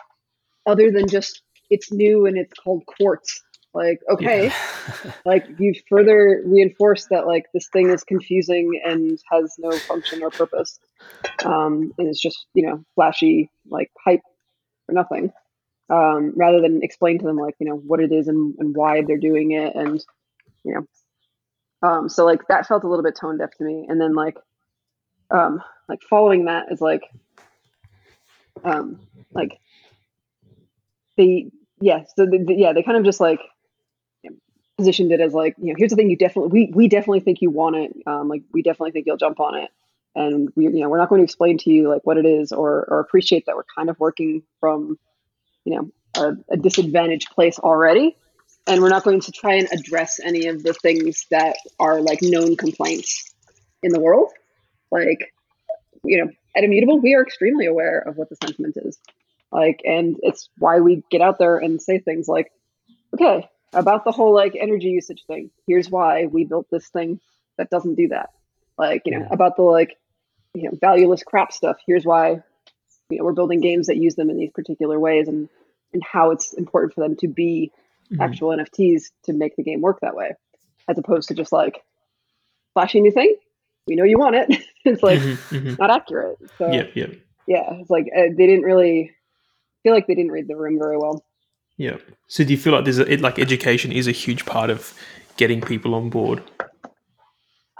other 0.66 0.90
than 0.90 1.08
just 1.08 1.42
it's 1.70 1.92
new 1.92 2.26
and 2.26 2.36
it's 2.36 2.52
called 2.54 2.84
quartz. 2.86 3.42
Like, 3.72 4.00
okay, 4.08 4.46
Yeah. 4.46 5.12
like 5.24 5.46
you've 5.58 5.78
further 5.88 6.42
reinforced 6.44 7.08
that 7.10 7.26
like 7.26 7.46
this 7.52 7.68
thing 7.72 7.90
is 7.90 8.04
confusing 8.04 8.80
and 8.84 9.18
has 9.30 9.54
no 9.58 9.72
function 9.72 10.22
or 10.22 10.30
purpose 10.30 10.78
um, 11.44 11.92
and 11.98 12.08
it's 12.08 12.20
just 12.20 12.46
you 12.54 12.66
know 12.66 12.84
flashy 12.94 13.50
like 13.68 13.90
hype 14.04 14.20
for 14.86 14.92
nothing 14.92 15.32
um, 15.90 16.32
rather 16.36 16.60
than 16.60 16.82
explain 16.82 17.18
to 17.18 17.24
them 17.24 17.36
like 17.36 17.54
you 17.58 17.66
know 17.66 17.76
what 17.76 18.00
it 18.00 18.12
is 18.12 18.28
and, 18.28 18.54
and 18.58 18.76
why 18.76 19.02
they're 19.02 19.18
doing 19.18 19.52
it 19.52 19.74
and 19.74 20.04
you 20.64 20.74
know 20.74 21.88
um, 21.88 22.08
so 22.08 22.24
like 22.24 22.46
that 22.48 22.66
felt 22.66 22.84
a 22.84 22.88
little 22.88 23.02
bit 23.04 23.16
tone 23.16 23.38
deaf 23.38 23.50
to 23.58 23.64
me 23.64 23.86
and 23.88 24.00
then 24.00 24.14
like 24.14 24.36
um, 25.34 25.62
like 25.88 26.00
following 26.08 26.44
that 26.46 26.70
is 26.70 26.80
like 26.80 27.02
um, 28.64 29.00
like 29.32 29.58
they 31.16 31.50
yeah 31.80 32.04
so 32.16 32.24
the, 32.24 32.38
the- 32.46 32.54
yeah 32.54 32.72
they 32.72 32.82
kind 32.82 32.96
of 32.96 33.04
just 33.04 33.20
like 33.20 33.40
positioned 34.76 35.12
it 35.12 35.20
as 35.20 35.32
like 35.32 35.54
you 35.58 35.66
know 35.68 35.74
here's 35.76 35.90
the 35.90 35.96
thing 35.96 36.10
you 36.10 36.16
definitely 36.16 36.50
we, 36.50 36.72
we 36.74 36.88
definitely 36.88 37.20
think 37.20 37.40
you 37.40 37.50
want 37.50 37.76
it 37.76 37.92
um, 38.06 38.28
like 38.28 38.42
we 38.52 38.62
definitely 38.62 38.90
think 38.90 39.06
you'll 39.06 39.16
jump 39.16 39.38
on 39.40 39.56
it. 39.56 39.70
And 40.16 40.50
we 40.54 40.64
you 40.64 40.80
know 40.80 40.88
we're 40.88 40.98
not 40.98 41.08
going 41.08 41.20
to 41.20 41.24
explain 41.24 41.58
to 41.58 41.70
you 41.70 41.88
like 41.88 42.02
what 42.04 42.18
it 42.18 42.26
is 42.26 42.52
or 42.52 42.84
or 42.88 43.00
appreciate 43.00 43.46
that 43.46 43.56
we're 43.56 43.64
kind 43.76 43.90
of 43.90 43.98
working 43.98 44.42
from 44.60 44.96
you 45.64 45.74
know 45.74 45.90
a, 46.16 46.54
a 46.54 46.56
disadvantaged 46.56 47.30
place 47.34 47.58
already. 47.58 48.16
And 48.66 48.80
we're 48.80 48.88
not 48.88 49.04
going 49.04 49.20
to 49.20 49.32
try 49.32 49.54
and 49.56 49.68
address 49.72 50.20
any 50.24 50.46
of 50.46 50.62
the 50.62 50.72
things 50.72 51.26
that 51.30 51.56
are 51.78 52.00
like 52.00 52.20
known 52.22 52.56
complaints 52.56 53.34
in 53.82 53.92
the 53.92 54.00
world 54.00 54.30
like 54.94 55.32
you 56.04 56.18
know 56.24 56.30
at 56.56 56.64
immutable 56.64 57.00
we 57.00 57.14
are 57.14 57.22
extremely 57.22 57.66
aware 57.66 57.98
of 57.98 58.16
what 58.16 58.28
the 58.28 58.36
sentiment 58.36 58.76
is. 58.76 58.98
Like 59.52 59.80
and 59.84 60.16
it's 60.22 60.48
why 60.58 60.80
we 60.80 61.02
get 61.10 61.20
out 61.20 61.38
there 61.38 61.58
and 61.58 61.80
say 61.82 61.98
things 61.98 62.28
like 62.28 62.50
okay 63.12 63.48
about 63.72 64.04
the 64.04 64.12
whole 64.12 64.34
like 64.34 64.56
energy 64.58 64.88
usage 64.88 65.24
thing 65.26 65.50
here's 65.66 65.90
why 65.90 66.26
we 66.26 66.44
built 66.44 66.66
this 66.70 66.88
thing 66.88 67.20
that 67.58 67.70
doesn't 67.70 67.96
do 67.96 68.08
that. 68.08 68.30
Like 68.78 69.02
you 69.04 69.18
know 69.18 69.26
about 69.30 69.56
the 69.56 69.62
like 69.62 69.96
you 70.54 70.64
know 70.64 70.76
valueless 70.80 71.22
crap 71.22 71.52
stuff 71.52 71.76
here's 71.86 72.04
why 72.04 72.42
you 73.10 73.18
know 73.18 73.24
we're 73.24 73.32
building 73.32 73.60
games 73.60 73.86
that 73.88 73.96
use 73.96 74.14
them 74.14 74.30
in 74.30 74.38
these 74.38 74.52
particular 74.52 74.98
ways 74.98 75.28
and 75.28 75.48
and 75.92 76.02
how 76.02 76.30
it's 76.30 76.52
important 76.54 76.92
for 76.94 77.00
them 77.00 77.16
to 77.16 77.28
be 77.28 77.70
Mhm. 78.12 78.20
actual 78.20 78.48
nfts 78.50 79.04
to 79.24 79.32
make 79.32 79.56
the 79.56 79.62
game 79.62 79.80
work 79.80 79.98
that 80.00 80.14
way 80.14 80.34
as 80.88 80.98
opposed 80.98 81.28
to 81.28 81.34
just 81.34 81.52
like 81.52 81.82
flashy 82.74 83.00
new 83.00 83.10
thing 83.10 83.34
we 83.86 83.96
know 83.96 84.04
you 84.04 84.18
want 84.18 84.34
it 84.36 84.62
it's 84.84 85.02
like 85.02 85.20
Mhm, 85.20 85.38
mhm. 85.50 85.78
not 85.78 85.90
accurate 85.90 86.38
so 86.58 86.72
Yep, 86.72 86.90
yep, 86.94 87.14
yeah 87.46 87.74
it's 87.74 87.90
like 87.90 88.06
uh, 88.16 88.28
they 88.36 88.46
didn't 88.46 88.62
really 88.62 89.12
feel 89.82 89.92
like 89.92 90.06
they 90.06 90.14
didn't 90.14 90.32
read 90.32 90.48
the 90.48 90.56
room 90.56 90.78
very 90.78 90.96
well 90.96 91.24
Yeah. 91.76 91.98
So 92.28 92.44
do 92.44 92.52
you 92.52 92.56
feel 92.58 92.72
like 92.72 92.84
there's 92.84 93.00
a, 93.00 93.12
it, 93.12 93.20
like 93.20 93.38
education 93.38 93.90
is 93.92 94.06
a 94.06 94.12
huge 94.12 94.46
part 94.46 94.70
of 94.70 94.94
getting 95.36 95.60
people 95.60 95.94
on 95.94 96.08
board? 96.08 96.42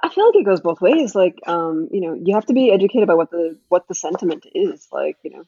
I 0.03 0.09
feel 0.09 0.27
like 0.27 0.37
it 0.37 0.45
goes 0.45 0.61
both 0.61 0.81
ways. 0.81 1.15
Like, 1.15 1.39
um, 1.47 1.89
you 1.91 2.01
know, 2.01 2.15
you 2.15 2.35
have 2.35 2.45
to 2.47 2.53
be 2.53 2.71
educated 2.73 3.05
about 3.05 3.17
what 3.17 3.31
the 3.31 3.57
what 3.69 3.87
the 3.89 3.95
sentiment 3.95 4.45
is. 4.53 4.89
Like, 4.93 5.17
you 5.23 5.31
know, 5.31 5.45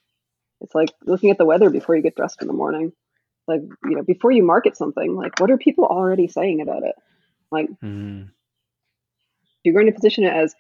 it's 0.61 0.75
like 0.75 0.91
looking 1.05 1.31
at 1.31 1.39
the 1.39 1.45
weather 1.45 1.69
before 1.71 1.97
you 1.97 2.03
get 2.03 2.15
dressed 2.17 2.41
in 2.41 2.47
the 2.47 2.55
morning. 2.55 2.93
Like, 3.47 3.63
you 3.85 3.97
know, 3.97 4.03
before 4.03 4.31
you 4.31 4.43
market 4.45 4.77
something, 4.77 5.15
like, 5.15 5.39
what 5.41 5.51
are 5.51 5.59
people 5.59 5.85
already 5.85 6.29
saying 6.29 6.61
about 6.61 6.85
it? 6.85 6.95
Like, 7.51 7.69
Mm. 7.83 8.31
You're 9.67 9.75
going 9.75 9.87
to 9.87 9.93
position 9.93 10.25
it 10.25 10.33
as, 10.33 10.55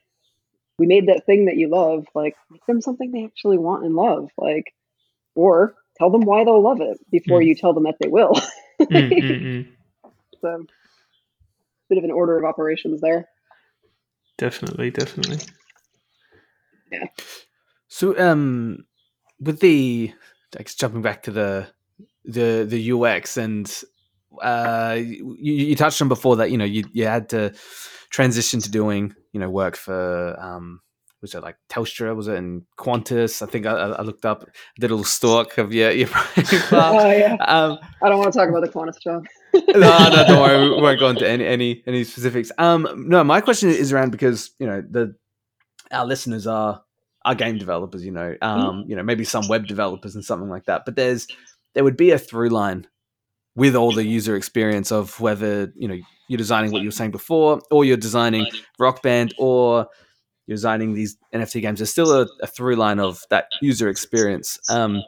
we 0.78 0.86
made 0.86 1.08
that 1.08 1.24
thing 1.24 1.46
that 1.46 1.56
you 1.56 1.68
love. 1.70 2.04
Like, 2.14 2.34
make 2.50 2.66
them 2.66 2.82
something 2.82 3.10
they 3.10 3.24
actually 3.24 3.56
want 3.56 3.84
and 3.86 3.94
love. 3.94 4.28
Like, 4.36 4.74
or 5.34 5.74
tell 5.96 6.10
them 6.10 6.22
why 6.22 6.44
they'll 6.44 6.62
love 6.62 6.80
it 6.82 6.98
before 7.10 7.40
Mm. 7.40 7.46
you 7.46 7.54
tell 7.54 7.72
them 7.72 7.84
that 7.84 7.96
they 8.00 8.08
will. 8.08 8.34
Mm, 8.78 9.10
mm, 9.10 9.40
mm. 9.40 9.66
so, 10.42 10.66
bit 11.88 11.96
of 11.96 12.04
an 12.04 12.10
order 12.10 12.36
of 12.36 12.44
operations 12.44 13.00
there. 13.00 13.26
Definitely, 14.36 14.90
definitely. 14.90 15.38
Yeah. 16.92 17.06
So, 17.88 18.18
um, 18.18 18.84
with 19.40 19.60
the, 19.60 20.12
I 20.58 20.62
guess 20.62 20.74
jumping 20.74 21.00
back 21.00 21.22
to 21.22 21.30
the 21.30 21.68
the 22.26 22.66
the 22.68 22.92
UX 22.92 23.38
and 23.38 23.66
uh, 24.42 24.96
you, 24.98 25.36
you 25.38 25.76
touched 25.76 26.00
on 26.02 26.08
before 26.08 26.36
that 26.36 26.50
you 26.50 26.58
know 26.58 26.64
you 26.64 26.84
you 26.92 27.06
had 27.06 27.28
to 27.30 27.52
transition 28.10 28.60
to 28.60 28.70
doing 28.70 29.14
you 29.32 29.40
know 29.40 29.50
work 29.50 29.76
for 29.76 30.36
um 30.40 30.80
was 31.22 31.34
it 31.34 31.42
like 31.42 31.56
Telstra 31.68 32.14
was 32.14 32.28
it 32.28 32.36
and 32.36 32.62
Qantas 32.78 33.42
I 33.42 33.46
think 33.46 33.66
I, 33.66 33.72
I 33.72 34.02
looked 34.02 34.24
up 34.24 34.48
did 34.78 34.90
a 34.90 34.94
little 34.94 35.04
stalk 35.04 35.58
of 35.58 35.72
your 35.72 35.90
your. 35.90 36.08
Oh 36.72 37.10
yeah, 37.10 37.36
um, 37.40 37.78
I 38.02 38.08
don't 38.08 38.18
want 38.18 38.32
to 38.32 38.38
talk 38.38 38.48
about 38.48 38.62
the 38.62 38.68
Qantas 38.68 39.00
job. 39.02 39.26
no, 39.54 40.08
no, 40.08 40.24
don't 40.26 40.40
worry. 40.40 40.70
We 40.70 40.82
won't 40.82 41.00
go 41.00 41.08
into 41.08 41.28
any 41.28 41.46
any 41.46 41.82
any 41.86 42.04
specifics. 42.04 42.52
Um, 42.58 43.06
no, 43.08 43.24
my 43.24 43.40
question 43.40 43.70
is 43.70 43.92
around 43.92 44.10
because 44.10 44.50
you 44.58 44.66
know 44.66 44.82
the 44.88 45.14
our 45.90 46.06
listeners 46.06 46.46
are 46.46 46.82
are 47.24 47.34
game 47.34 47.58
developers. 47.58 48.04
You 48.04 48.12
know, 48.12 48.36
um, 48.42 48.84
you 48.86 48.94
know 48.94 49.02
maybe 49.02 49.24
some 49.24 49.48
web 49.48 49.66
developers 49.66 50.14
and 50.14 50.24
something 50.24 50.48
like 50.48 50.66
that. 50.66 50.82
But 50.84 50.96
there's 50.96 51.26
there 51.74 51.84
would 51.84 51.96
be 51.96 52.10
a 52.10 52.18
through 52.18 52.50
line 52.50 52.86
with 53.56 53.74
all 53.74 53.90
the 53.90 54.04
user 54.04 54.36
experience 54.36 54.92
of 54.92 55.18
whether 55.18 55.72
you 55.74 55.88
know 55.88 55.98
you're 56.28 56.38
designing 56.38 56.70
what 56.70 56.82
you 56.82 56.88
were 56.88 56.92
saying 56.92 57.10
before, 57.10 57.60
or 57.70 57.84
you're 57.84 57.96
designing 57.96 58.46
Rock 58.78 59.02
Band, 59.02 59.34
or 59.38 59.88
you're 60.46 60.56
designing 60.56 60.94
these 60.94 61.16
NFT 61.34 61.62
games. 61.62 61.80
There's 61.80 61.90
still 61.90 62.12
a, 62.12 62.28
a 62.42 62.46
through 62.46 62.76
line 62.76 63.00
of 63.00 63.24
that 63.30 63.46
user 63.60 63.88
experience. 63.88 64.58
Um, 64.70 65.02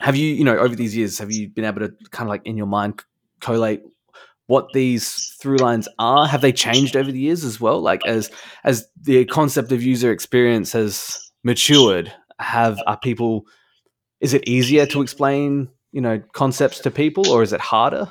have 0.00 0.16
you, 0.16 0.34
you 0.34 0.44
know, 0.44 0.56
over 0.56 0.74
these 0.74 0.96
years, 0.96 1.18
have 1.18 1.30
you 1.30 1.48
been 1.48 1.64
able 1.64 1.80
to 1.80 1.92
kind 2.10 2.26
of 2.26 2.30
like 2.30 2.46
in 2.46 2.56
your 2.56 2.66
mind 2.66 3.02
collate 3.40 3.82
what 4.46 4.66
these 4.72 5.36
through 5.40 5.58
lines 5.58 5.88
are? 5.98 6.26
Have 6.26 6.40
they 6.40 6.52
changed 6.52 6.96
over 6.96 7.10
the 7.10 7.18
years 7.18 7.44
as 7.44 7.60
well? 7.60 7.80
Like 7.80 8.06
as 8.06 8.30
as 8.64 8.86
the 9.00 9.24
concept 9.26 9.72
of 9.72 9.82
user 9.82 10.10
experience 10.10 10.72
has 10.72 11.30
matured, 11.44 12.12
have 12.38 12.78
are 12.86 12.98
people? 12.98 13.46
Is 14.20 14.34
it 14.34 14.46
easier 14.46 14.86
to 14.86 15.02
explain, 15.02 15.68
you 15.92 16.00
know, 16.00 16.20
concepts 16.32 16.80
to 16.80 16.90
people, 16.90 17.28
or 17.30 17.42
is 17.42 17.52
it 17.52 17.60
harder? 17.60 18.10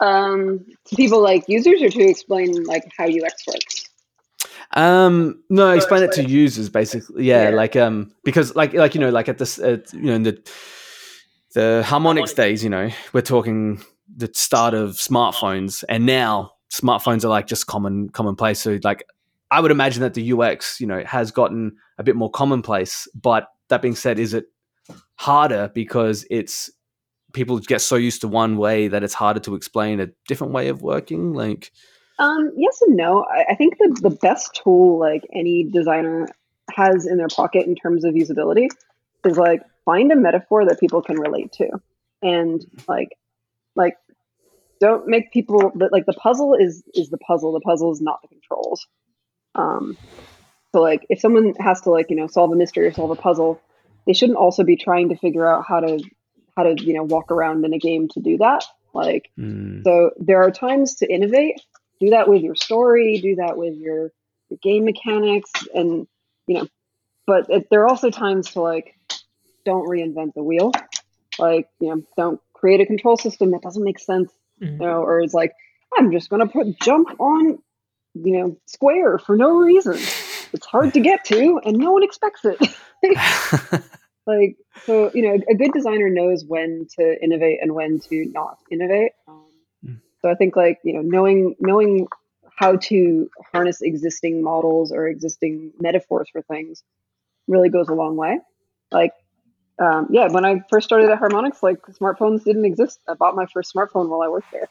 Um, 0.00 0.64
to 0.86 0.96
people 0.96 1.20
like 1.20 1.44
users 1.48 1.82
or 1.82 1.88
to 1.90 2.00
explain 2.02 2.62
like 2.64 2.84
how 2.96 3.04
UX 3.06 3.46
works. 3.46 3.84
Um, 4.74 5.42
no, 5.50 5.70
explain 5.72 6.02
it 6.02 6.12
to 6.12 6.24
users 6.24 6.68
basically. 6.68 7.24
Yeah, 7.24 7.48
Yeah. 7.50 7.56
like 7.56 7.74
um, 7.76 8.12
because 8.24 8.54
like 8.54 8.74
like 8.74 8.94
you 8.94 9.00
know, 9.00 9.10
like 9.10 9.28
at 9.28 9.38
this, 9.38 9.58
you 9.58 9.82
know, 9.92 10.14
in 10.14 10.22
the 10.22 10.40
the 11.54 11.82
Harmonix 11.84 12.34
days, 12.34 12.62
you 12.62 12.70
know, 12.70 12.90
we're 13.12 13.22
talking 13.22 13.82
the 14.14 14.30
start 14.34 14.74
of 14.74 14.90
smartphones, 14.92 15.84
and 15.88 16.06
now 16.06 16.52
smartphones 16.70 17.24
are 17.24 17.28
like 17.28 17.46
just 17.46 17.66
common 17.66 18.10
commonplace. 18.10 18.60
So 18.60 18.78
like, 18.84 19.04
I 19.50 19.60
would 19.60 19.70
imagine 19.70 20.02
that 20.02 20.14
the 20.14 20.32
UX, 20.32 20.80
you 20.80 20.86
know, 20.86 21.02
has 21.04 21.30
gotten 21.30 21.76
a 21.96 22.02
bit 22.04 22.14
more 22.14 22.30
commonplace. 22.30 23.08
But 23.14 23.48
that 23.68 23.80
being 23.82 23.94
said, 23.96 24.18
is 24.18 24.34
it 24.34 24.44
harder 25.16 25.70
because 25.74 26.26
it's 26.30 26.70
people 27.32 27.58
get 27.58 27.80
so 27.80 27.96
used 27.96 28.20
to 28.22 28.28
one 28.28 28.56
way 28.56 28.88
that 28.88 29.02
it's 29.02 29.14
harder 29.14 29.40
to 29.40 29.54
explain 29.54 30.00
a 30.00 30.08
different 30.26 30.52
way 30.52 30.68
of 30.68 30.82
working? 30.82 31.34
Like, 31.34 31.72
Um, 32.18 32.52
yes 32.56 32.80
and 32.82 32.96
no. 32.96 33.24
I, 33.24 33.52
I 33.52 33.54
think 33.54 33.78
the, 33.78 33.96
the 34.02 34.16
best 34.16 34.60
tool 34.62 34.98
like 34.98 35.24
any 35.32 35.64
designer 35.64 36.28
has 36.70 37.06
in 37.06 37.16
their 37.16 37.28
pocket 37.28 37.66
in 37.66 37.74
terms 37.74 38.04
of 38.04 38.14
usability 38.14 38.68
is 39.24 39.36
like 39.36 39.62
find 39.84 40.12
a 40.12 40.16
metaphor 40.16 40.64
that 40.66 40.80
people 40.80 41.02
can 41.02 41.18
relate 41.18 41.52
to. 41.52 41.68
And 42.22 42.64
like 42.86 43.16
like 43.76 43.96
don't 44.80 45.06
make 45.06 45.32
people 45.32 45.72
like 45.90 46.06
the 46.06 46.12
puzzle 46.12 46.54
is 46.54 46.82
is 46.94 47.10
the 47.10 47.18
puzzle. 47.18 47.52
The 47.52 47.60
puzzle 47.60 47.92
is 47.92 48.00
not 48.00 48.20
the 48.22 48.28
controls. 48.28 48.86
Um 49.54 49.96
so 50.72 50.80
like 50.82 51.06
if 51.08 51.20
someone 51.20 51.54
has 51.60 51.80
to 51.82 51.90
like, 51.90 52.10
you 52.10 52.16
know, 52.16 52.26
solve 52.26 52.52
a 52.52 52.56
mystery 52.56 52.86
or 52.86 52.92
solve 52.92 53.10
a 53.10 53.16
puzzle, 53.16 53.60
they 54.06 54.12
shouldn't 54.12 54.38
also 54.38 54.64
be 54.64 54.76
trying 54.76 55.08
to 55.08 55.16
figure 55.16 55.46
out 55.50 55.64
how 55.66 55.80
to 55.80 56.00
how 56.58 56.64
to, 56.64 56.74
you 56.84 56.92
know, 56.92 57.04
walk 57.04 57.30
around 57.30 57.64
in 57.64 57.72
a 57.72 57.78
game 57.78 58.08
to 58.08 58.20
do 58.20 58.36
that. 58.38 58.64
Like 58.92 59.30
Mm. 59.38 59.84
so 59.84 60.10
there 60.18 60.42
are 60.42 60.50
times 60.50 60.96
to 60.96 61.06
innovate. 61.06 61.60
Do 62.00 62.10
that 62.10 62.28
with 62.28 62.42
your 62.42 62.54
story. 62.56 63.18
Do 63.20 63.36
that 63.36 63.56
with 63.56 63.74
your, 63.76 64.10
your 64.50 64.58
game 64.62 64.84
mechanics, 64.84 65.50
and 65.74 66.06
you 66.48 66.54
know. 66.56 66.66
But 67.26 67.48
it, 67.50 67.68
there 67.70 67.82
are 67.82 67.88
also 67.88 68.10
times 68.10 68.50
to 68.52 68.60
like, 68.62 68.94
don't 69.64 69.86
reinvent 69.88 70.34
the 70.34 70.42
wheel. 70.42 70.72
Like 71.38 71.68
you 71.80 71.88
know, 71.94 72.02
don't 72.16 72.40
create 72.54 72.80
a 72.80 72.86
control 72.86 73.16
system 73.16 73.50
that 73.52 73.62
doesn't 73.62 73.84
make 73.84 73.98
sense. 74.00 74.32
Mhm. 74.60 74.72
You 74.72 74.78
know, 74.86 75.02
or 75.02 75.20
it's 75.20 75.34
like, 75.34 75.52
I'm 75.96 76.10
just 76.10 76.28
gonna 76.30 76.48
put 76.48 76.80
jump 76.80 77.08
on, 77.20 77.58
you 78.14 78.32
know, 78.38 78.56
square 78.66 79.18
for 79.18 79.36
no 79.36 79.58
reason. 79.58 79.94
It's 80.52 80.66
hard 80.66 80.94
to 80.94 81.00
get 81.00 81.24
to, 81.26 81.60
and 81.64 81.76
no 81.76 81.92
one 81.92 82.02
expects 82.02 82.40
it. 82.44 82.58
like 84.28 84.56
so 84.86 85.10
you 85.14 85.22
know 85.22 85.38
a 85.50 85.54
good 85.54 85.72
designer 85.72 86.08
knows 86.10 86.44
when 86.46 86.86
to 86.98 87.22
innovate 87.22 87.58
and 87.62 87.74
when 87.74 88.00
to 88.10 88.26
not 88.32 88.58
innovate. 88.70 89.12
Um, 89.26 89.44
Mm. 89.86 90.00
so 90.20 90.28
i 90.28 90.34
think 90.34 90.56
like 90.56 90.80
you 90.82 90.92
know 90.92 91.02
knowing 91.02 91.54
knowing 91.60 92.08
how 92.56 92.74
to 92.74 93.30
harness 93.52 93.80
existing 93.80 94.42
models 94.42 94.90
or 94.90 95.06
existing 95.06 95.72
metaphors 95.80 96.28
for 96.32 96.42
things 96.42 96.82
really 97.46 97.68
goes 97.68 97.88
a 97.88 97.94
long 97.94 98.16
way. 98.16 98.40
Like 98.90 99.12
um, 99.78 100.08
yeah 100.10 100.26
when 100.28 100.44
i 100.44 100.60
first 100.68 100.86
started 100.86 101.10
at 101.10 101.20
Harmonix 101.20 101.62
like 101.62 101.80
smartphones 102.00 102.42
didn't 102.42 102.64
exist. 102.64 102.98
I 103.08 103.14
bought 103.14 103.36
my 103.36 103.46
first 103.46 103.72
smartphone 103.72 104.08
while 104.08 104.22
i 104.22 104.28
worked 104.28 104.50
there. 104.52 104.68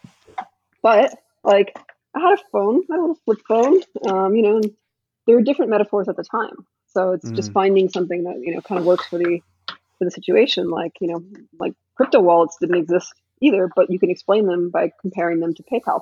But 0.83 1.17
like 1.45 1.73
i 2.15 2.19
had 2.19 2.33
a 2.33 2.43
phone 2.51 2.83
my 2.89 2.97
little 2.97 3.15
flip 3.23 3.39
phone 3.47 3.79
um, 4.09 4.35
you 4.35 4.41
know 4.41 4.57
and 4.57 4.71
there 5.25 5.35
were 5.37 5.41
different 5.41 5.71
metaphors 5.71 6.09
at 6.09 6.17
the 6.17 6.23
time 6.23 6.65
so 6.97 7.11
it's 7.11 7.29
just 7.31 7.51
Mm. 7.51 7.53
finding 7.53 7.89
something 7.89 8.23
that 8.23 8.37
you 8.43 8.55
know 8.55 8.61
kind 8.61 8.79
of 8.79 8.85
works 8.85 9.05
for 9.05 9.19
the 9.19 9.39
for 9.67 10.05
the 10.05 10.09
situation. 10.09 10.71
Like 10.71 10.93
you 10.99 11.07
know, 11.09 11.23
like 11.59 11.73
crypto 11.95 12.19
wallets 12.21 12.57
didn't 12.59 12.77
exist 12.77 13.13
either, 13.39 13.69
but 13.75 13.91
you 13.91 13.99
can 13.99 14.09
explain 14.09 14.47
them 14.47 14.71
by 14.71 14.91
comparing 15.01 15.39
them 15.39 15.53
to 15.53 15.63
PayPal. 15.71 16.01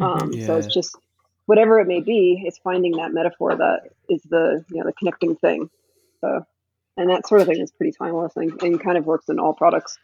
Um, 0.00 0.32
So 0.46 0.56
it's 0.56 0.74
just 0.74 0.96
whatever 1.46 1.78
it 1.78 1.86
may 1.86 2.00
be, 2.00 2.42
it's 2.44 2.58
finding 2.58 2.96
that 2.96 3.12
metaphor 3.12 3.54
that 3.54 3.90
is 4.08 4.22
the 4.34 4.64
you 4.70 4.78
know 4.78 4.86
the 4.86 4.92
connecting 4.92 5.36
thing. 5.36 5.70
So, 6.20 6.44
and 6.96 7.10
that 7.10 7.28
sort 7.28 7.40
of 7.40 7.46
thing 7.46 7.60
is 7.60 7.70
pretty 7.70 7.92
timeless 7.92 8.32
and, 8.36 8.60
and 8.60 8.80
kind 8.80 8.98
of 8.98 9.06
works 9.06 9.28
in 9.28 9.38
all 9.38 9.54
products. 9.54 9.96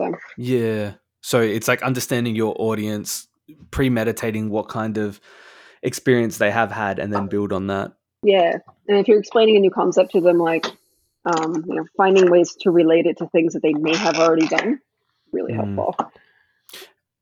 So 0.00 0.14
Yeah. 0.36 0.94
So 1.20 1.40
it's 1.40 1.66
like 1.66 1.82
understanding 1.82 2.36
your 2.36 2.54
audience, 2.58 3.26
premeditating 3.72 4.50
what 4.50 4.68
kind 4.68 4.98
of 4.98 5.20
experience 5.82 6.38
they 6.38 6.52
have 6.52 6.70
had, 6.70 7.00
and 7.00 7.12
then 7.12 7.26
build 7.26 7.52
on 7.52 7.66
that. 7.66 7.97
Yeah, 8.22 8.58
and 8.88 8.98
if 8.98 9.08
you're 9.08 9.18
explaining 9.18 9.56
a 9.56 9.60
new 9.60 9.70
concept 9.70 10.12
to 10.12 10.20
them, 10.20 10.38
like 10.38 10.66
um, 11.24 11.64
you 11.66 11.74
know, 11.74 11.84
finding 11.96 12.30
ways 12.30 12.54
to 12.60 12.70
relate 12.70 13.06
it 13.06 13.18
to 13.18 13.26
things 13.28 13.52
that 13.52 13.62
they 13.62 13.74
may 13.74 13.94
have 13.96 14.16
already 14.18 14.46
done, 14.46 14.80
really 15.32 15.52
Mm. 15.52 15.74
helpful. 15.74 16.12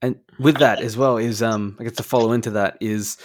And 0.02 0.20
with 0.38 0.58
that 0.58 0.80
as 0.80 0.96
well 0.96 1.16
is, 1.16 1.42
um, 1.42 1.76
I 1.80 1.84
guess 1.84 1.96
to 1.96 2.02
follow 2.02 2.32
into 2.32 2.50
that 2.50 2.76
is, 2.80 3.16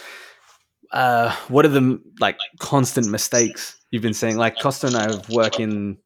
uh, 0.90 1.34
what 1.48 1.64
are 1.64 1.68
the 1.68 2.00
like 2.18 2.38
constant 2.58 3.08
mistakes 3.08 3.76
you've 3.90 4.02
been 4.02 4.14
seeing? 4.14 4.36
Like 4.36 4.58
Costa 4.58 4.88
and 4.88 4.96
I 4.96 5.02
have 5.02 5.28
work 5.30 5.60
in, 5.60 5.98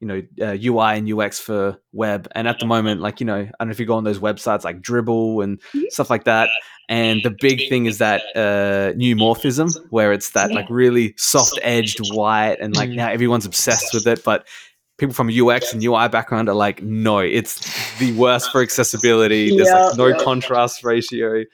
you 0.00 0.06
know, 0.08 0.22
uh, 0.40 0.56
UI 0.58 0.94
and 0.96 1.06
UX 1.08 1.38
for 1.38 1.78
web, 1.92 2.26
and 2.34 2.48
at 2.48 2.58
the 2.58 2.66
moment, 2.66 3.00
like 3.02 3.20
you 3.20 3.26
know, 3.26 3.36
I 3.40 3.52
don't 3.60 3.68
know 3.68 3.70
if 3.70 3.78
you 3.78 3.86
go 3.86 3.94
on 3.94 4.04
those 4.04 4.18
websites 4.18 4.64
like 4.64 4.80
Dribbble 4.80 5.44
and 5.44 5.60
Mhm. 5.74 5.90
stuff 5.90 6.10
like 6.10 6.24
that. 6.24 6.48
And 6.88 7.22
the 7.22 7.30
big 7.30 7.68
thing 7.68 7.86
is 7.86 7.98
that 7.98 8.22
uh, 8.34 8.92
neumorphism, 8.96 9.76
where 9.90 10.12
it's 10.12 10.30
that 10.30 10.52
like 10.52 10.68
really 10.70 11.14
soft 11.16 11.58
edged 11.62 12.00
white, 12.00 12.56
and 12.60 12.74
like 12.74 12.88
Mm. 12.90 12.94
now 12.94 13.10
everyone's 13.10 13.46
obsessed 13.46 13.94
with 13.94 14.08
it. 14.08 14.24
But 14.24 14.46
people 14.98 15.14
from 15.14 15.30
UX 15.30 15.72
and 15.72 15.82
UI 15.84 16.08
background 16.08 16.48
are 16.48 16.54
like, 16.54 16.82
no, 16.82 17.18
it's 17.20 17.60
the 17.98 18.12
worst 18.12 18.50
for 18.50 18.60
accessibility. 18.62 19.50
There's 19.56 19.72
like 19.72 19.96
no 19.96 20.12
contrast 20.14 20.82
ratio. 20.82 21.44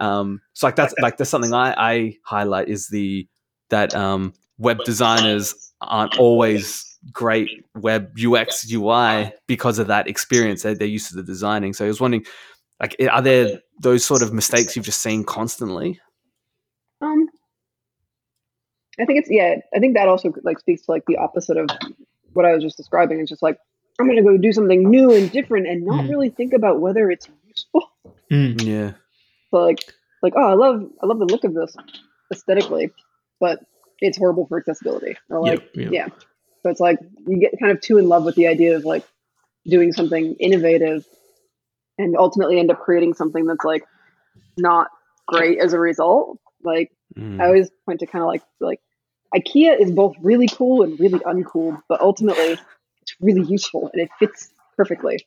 Um, 0.00 0.40
so 0.54 0.66
like 0.66 0.76
that's 0.76 0.94
like 1.00 1.16
that's 1.18 1.30
something 1.30 1.52
I, 1.54 1.74
I 1.76 2.16
highlight 2.24 2.68
is 2.68 2.88
the 2.88 3.28
that 3.70 3.94
um, 3.94 4.32
web 4.58 4.82
designers 4.84 5.72
aren't 5.80 6.12
always 6.18 6.91
great 7.10 7.64
web 7.74 8.16
UX 8.18 8.70
UI 8.70 9.32
because 9.46 9.78
of 9.78 9.88
that 9.88 10.06
experience 10.08 10.62
that 10.62 10.78
they're 10.78 10.86
used 10.88 11.08
to 11.08 11.16
the 11.16 11.22
designing. 11.22 11.72
So 11.72 11.84
I 11.84 11.88
was 11.88 12.00
wondering, 12.00 12.24
like, 12.80 12.94
are 13.10 13.22
there 13.22 13.60
those 13.80 14.04
sort 14.04 14.22
of 14.22 14.32
mistakes 14.32 14.76
you've 14.76 14.84
just 14.84 15.02
seen 15.02 15.24
constantly? 15.24 16.00
Um, 17.00 17.28
I 19.00 19.04
think 19.04 19.18
it's 19.20 19.30
yeah. 19.30 19.56
I 19.74 19.78
think 19.78 19.94
that 19.96 20.08
also 20.08 20.32
like 20.44 20.58
speaks 20.60 20.82
to 20.82 20.90
like 20.92 21.04
the 21.06 21.16
opposite 21.16 21.56
of 21.56 21.68
what 22.34 22.44
I 22.44 22.52
was 22.52 22.62
just 22.62 22.76
describing. 22.76 23.20
It's 23.20 23.30
just 23.30 23.42
like 23.42 23.56
I'm 23.98 24.06
gonna 24.06 24.22
go 24.22 24.36
do 24.36 24.52
something 24.52 24.88
new 24.88 25.12
and 25.12 25.30
different 25.32 25.66
and 25.66 25.84
not 25.84 26.04
Mm. 26.04 26.10
really 26.10 26.30
think 26.30 26.52
about 26.52 26.80
whether 26.80 27.10
it's 27.10 27.28
useful. 27.46 27.88
Mm. 28.30 28.62
Yeah. 28.64 28.92
So 29.50 29.58
like 29.58 29.80
like 30.22 30.32
oh 30.36 30.46
I 30.48 30.54
love 30.54 30.88
I 31.02 31.06
love 31.06 31.18
the 31.18 31.26
look 31.26 31.44
of 31.44 31.52
this 31.52 31.76
aesthetically, 32.32 32.90
but 33.40 33.60
it's 34.00 34.16
horrible 34.16 34.46
for 34.46 34.58
accessibility. 34.58 35.16
Or 35.28 35.42
like 35.42 35.60
Yep, 35.60 35.68
yep. 35.74 35.92
yeah. 35.92 36.06
So 36.62 36.70
it's 36.70 36.80
like 36.80 36.98
you 37.26 37.38
get 37.38 37.58
kind 37.58 37.72
of 37.72 37.80
too 37.80 37.98
in 37.98 38.08
love 38.08 38.24
with 38.24 38.34
the 38.34 38.46
idea 38.46 38.76
of 38.76 38.84
like 38.84 39.04
doing 39.66 39.92
something 39.92 40.34
innovative 40.40 41.04
and 41.98 42.16
ultimately 42.16 42.58
end 42.58 42.70
up 42.70 42.80
creating 42.80 43.14
something 43.14 43.46
that's 43.46 43.64
like 43.64 43.84
not 44.56 44.88
great 45.26 45.58
as 45.58 45.72
a 45.72 45.78
result. 45.78 46.38
Like 46.62 46.92
Mm. 47.18 47.40
I 47.40 47.46
always 47.46 47.70
point 47.84 48.00
to 48.00 48.06
kind 48.06 48.22
of 48.22 48.28
like 48.28 48.42
like 48.60 48.80
IKEA 49.34 49.80
is 49.80 49.90
both 49.90 50.14
really 50.20 50.48
cool 50.48 50.82
and 50.82 50.98
really 50.98 51.18
uncool, 51.20 51.80
but 51.88 52.00
ultimately 52.00 52.58
it's 53.02 53.14
really 53.20 53.42
useful 53.42 53.90
and 53.92 54.02
it 54.02 54.10
fits 54.18 54.50
perfectly. 54.76 55.18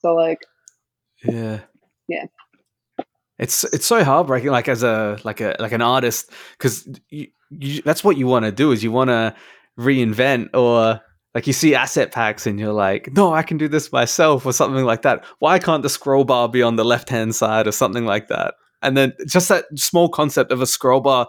So 0.00 0.14
like 0.14 0.40
Yeah. 1.24 1.60
Yeah. 2.08 2.26
It's 3.38 3.64
it's 3.64 3.86
so 3.86 4.04
heartbreaking, 4.04 4.50
like 4.50 4.68
as 4.68 4.82
a 4.82 5.18
like 5.24 5.40
a 5.40 5.56
like 5.58 5.72
an 5.72 5.82
artist, 5.82 6.30
because 6.56 6.86
you, 7.08 7.28
you, 7.50 7.82
that's 7.82 8.04
what 8.04 8.16
you 8.16 8.26
want 8.26 8.44
to 8.44 8.52
do 8.52 8.70
is 8.70 8.84
you 8.84 8.92
want 8.92 9.08
to 9.08 9.34
reinvent 9.78 10.54
or 10.54 11.00
like 11.34 11.46
you 11.46 11.52
see 11.52 11.74
asset 11.74 12.12
packs 12.12 12.46
and 12.46 12.60
you're 12.60 12.72
like, 12.72 13.12
no, 13.14 13.32
I 13.32 13.42
can 13.42 13.56
do 13.56 13.68
this 13.68 13.90
myself 13.90 14.44
or 14.44 14.52
something 14.52 14.84
like 14.84 15.02
that. 15.02 15.24
Why 15.38 15.58
can't 15.58 15.82
the 15.82 15.88
scroll 15.88 16.24
bar 16.24 16.48
be 16.48 16.62
on 16.62 16.76
the 16.76 16.84
left 16.84 17.08
hand 17.08 17.34
side 17.34 17.66
or 17.66 17.72
something 17.72 18.04
like 18.04 18.28
that? 18.28 18.54
And 18.82 18.96
then 18.96 19.14
just 19.26 19.48
that 19.48 19.64
small 19.76 20.08
concept 20.08 20.52
of 20.52 20.60
a 20.60 20.66
scroll 20.66 21.00
bar, 21.00 21.28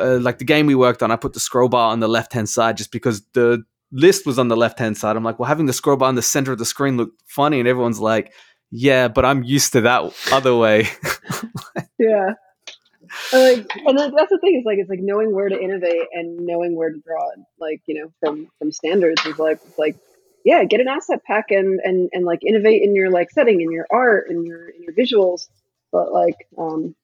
uh, 0.00 0.18
like 0.18 0.38
the 0.38 0.44
game 0.44 0.66
we 0.66 0.74
worked 0.74 1.02
on, 1.02 1.10
I 1.10 1.16
put 1.16 1.34
the 1.34 1.40
scroll 1.40 1.68
bar 1.68 1.92
on 1.92 2.00
the 2.00 2.08
left 2.08 2.32
hand 2.32 2.48
side 2.48 2.76
just 2.76 2.90
because 2.90 3.22
the 3.34 3.62
list 3.92 4.26
was 4.26 4.38
on 4.38 4.48
the 4.48 4.56
left 4.56 4.78
hand 4.78 4.96
side. 4.96 5.16
I'm 5.16 5.22
like, 5.22 5.38
well, 5.38 5.48
having 5.48 5.66
the 5.66 5.72
scroll 5.72 5.96
bar 5.96 6.08
in 6.08 6.14
the 6.16 6.22
center 6.22 6.52
of 6.52 6.58
the 6.58 6.64
screen 6.64 6.96
looked 6.96 7.22
funny, 7.26 7.60
and 7.60 7.68
everyone's 7.68 8.00
like, 8.00 8.32
yeah, 8.70 9.08
but 9.08 9.24
I'm 9.24 9.44
used 9.44 9.74
to 9.74 9.82
that 9.82 10.14
other 10.32 10.56
way. 10.56 10.88
yeah. 11.98 12.32
And, 13.32 13.58
like, 13.58 13.70
and 13.86 13.98
that's 13.98 14.30
the 14.30 14.38
thing 14.38 14.58
is 14.58 14.64
like 14.64 14.78
it's 14.78 14.90
like 14.90 15.00
knowing 15.00 15.34
where 15.34 15.48
to 15.48 15.60
innovate 15.60 16.08
and 16.12 16.38
knowing 16.46 16.76
where 16.76 16.90
to 16.90 16.98
draw 17.00 17.30
like 17.58 17.82
you 17.86 18.00
know 18.00 18.12
from 18.20 18.48
from 18.58 18.72
standards 18.72 19.24
is 19.26 19.38
like 19.38 19.60
it's 19.66 19.78
like 19.78 19.96
yeah 20.44 20.64
get 20.64 20.80
an 20.80 20.88
asset 20.88 21.22
pack 21.24 21.50
and 21.50 21.80
and 21.84 22.10
and 22.12 22.24
like 22.24 22.44
innovate 22.44 22.82
in 22.82 22.94
your 22.94 23.10
like 23.10 23.30
setting 23.30 23.60
in 23.60 23.70
your 23.70 23.86
art 23.90 24.28
and 24.30 24.46
your 24.46 24.68
in 24.68 24.82
your 24.82 24.94
visuals. 24.94 25.48
But 25.92 26.12
like 26.12 26.48
um 26.58 26.94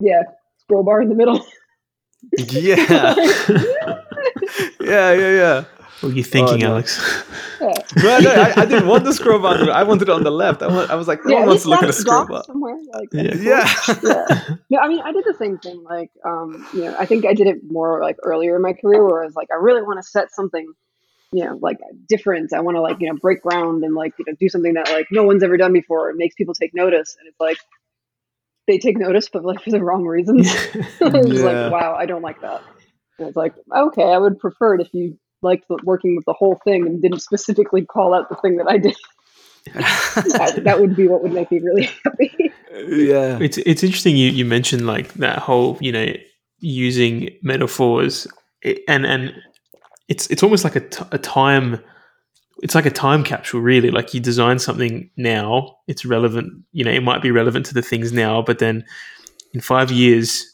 yeah 0.00 0.22
scroll 0.58 0.82
bar 0.82 1.02
in 1.02 1.08
the 1.08 1.14
middle. 1.14 1.44
Yeah, 2.38 3.14
yeah, 4.80 5.12
yeah, 5.12 5.14
yeah. 5.14 5.64
What 6.02 6.12
are 6.12 6.16
you 6.16 6.24
thinking, 6.24 6.58
no. 6.58 6.72
Alex? 6.72 7.00
yeah. 7.60 7.72
No, 8.02 8.18
no, 8.18 8.30
I, 8.32 8.62
I 8.62 8.66
didn't 8.66 8.88
want 8.88 9.04
the 9.04 9.12
scroll 9.14 9.38
bar. 9.38 9.70
I 9.70 9.82
wanted 9.84 10.02
it 10.08 10.10
on 10.10 10.24
the 10.24 10.30
left. 10.32 10.62
I, 10.62 10.66
want, 10.66 10.90
I 10.90 10.96
was 10.96 11.06
like, 11.06 11.24
no 11.24 11.30
yeah 11.32 11.38
one 11.40 11.48
wants 11.48 11.62
to 11.62 11.68
look 11.70 11.78
at 11.78 11.84
a 11.84 11.86
that's 11.86 11.98
scroll 11.98 12.26
bar. 12.26 12.42
somewhere 12.44 12.76
like 12.92 13.08
Yeah. 13.12 13.32
cool. 13.32 13.40
Yeah. 13.42 13.74
yeah. 14.02 14.54
No, 14.70 14.78
I 14.80 14.88
mean, 14.88 15.00
I 15.00 15.12
did 15.12 15.24
the 15.24 15.34
same 15.38 15.58
thing. 15.58 15.82
Like, 15.84 16.10
um, 16.24 16.66
you 16.74 16.82
know, 16.84 16.96
I 16.98 17.06
think 17.06 17.24
I 17.24 17.34
did 17.34 17.46
it 17.46 17.58
more 17.70 18.00
like 18.02 18.16
earlier 18.24 18.56
in 18.56 18.62
my 18.62 18.72
career, 18.72 19.04
where 19.06 19.22
I 19.22 19.26
was 19.26 19.36
like, 19.36 19.48
I 19.52 19.56
really 19.56 19.82
want 19.82 20.02
to 20.02 20.08
set 20.08 20.32
something, 20.34 20.66
you 21.32 21.44
know, 21.44 21.58
like 21.62 21.78
different. 22.08 22.52
I 22.52 22.60
want 22.60 22.76
to 22.76 22.80
like, 22.80 22.96
you 23.00 23.08
know, 23.08 23.16
break 23.20 23.42
ground 23.42 23.84
and 23.84 23.94
like, 23.94 24.12
you 24.18 24.24
know, 24.26 24.34
do 24.40 24.48
something 24.48 24.74
that 24.74 24.90
like 24.90 25.06
no 25.12 25.22
one's 25.22 25.42
ever 25.44 25.56
done 25.56 25.72
before. 25.72 26.10
It 26.10 26.16
makes 26.16 26.34
people 26.34 26.54
take 26.54 26.74
notice, 26.74 27.16
and 27.20 27.28
it's 27.28 27.38
like 27.40 27.58
they 28.66 28.78
take 28.78 28.96
notice, 28.98 29.28
but 29.32 29.44
like 29.44 29.62
for 29.62 29.70
the 29.70 29.82
wrong 29.82 30.04
reasons. 30.04 30.46
it's 30.74 31.00
Yeah. 31.00 31.44
like, 31.44 31.72
wow, 31.72 31.94
I 31.96 32.06
don't 32.06 32.22
like 32.22 32.40
that. 32.40 32.62
And 33.18 33.28
it's 33.28 33.36
like, 33.36 33.54
okay, 33.72 34.04
I 34.04 34.18
would 34.18 34.38
prefer 34.40 34.74
it 34.76 34.80
if 34.80 34.92
you 34.94 35.18
liked 35.42 35.68
the, 35.68 35.78
working 35.84 36.16
with 36.16 36.24
the 36.24 36.32
whole 36.32 36.60
thing 36.64 36.86
and 36.86 37.02
didn't 37.02 37.20
specifically 37.20 37.84
call 37.84 38.14
out 38.14 38.28
the 38.28 38.36
thing 38.36 38.56
that 38.56 38.68
I 38.68 38.78
did. 38.78 38.96
that, 39.74 40.60
that 40.64 40.80
would 40.80 40.96
be 40.96 41.06
what 41.06 41.22
would 41.22 41.32
make 41.32 41.50
me 41.50 41.60
really 41.60 41.88
happy. 42.04 42.52
yeah. 42.88 43.38
It's 43.40 43.58
it's 43.58 43.82
interesting 43.82 44.16
you 44.16 44.30
you 44.30 44.44
mentioned 44.44 44.86
like 44.86 45.14
that 45.14 45.38
whole 45.38 45.78
you 45.80 45.92
know 45.92 46.12
using 46.58 47.30
metaphors 47.42 48.26
and 48.88 49.04
and 49.06 49.34
it's 50.08 50.26
it's 50.28 50.42
almost 50.42 50.64
like 50.64 50.76
a, 50.76 50.80
t- 50.80 51.04
a 51.10 51.18
time 51.18 51.80
it's 52.62 52.74
like 52.74 52.86
a 52.86 52.90
time 52.90 53.24
capsule 53.24 53.60
really 53.60 53.90
like 53.90 54.14
you 54.14 54.20
design 54.20 54.58
something 54.58 55.10
now 55.16 55.76
it's 55.88 56.04
relevant 56.04 56.62
you 56.72 56.84
know 56.84 56.90
it 56.90 57.02
might 57.02 57.20
be 57.20 57.30
relevant 57.30 57.66
to 57.66 57.74
the 57.74 57.82
things 57.82 58.12
now 58.12 58.40
but 58.40 58.60
then 58.60 58.84
in 59.52 59.60
5 59.60 59.90
years 59.90 60.51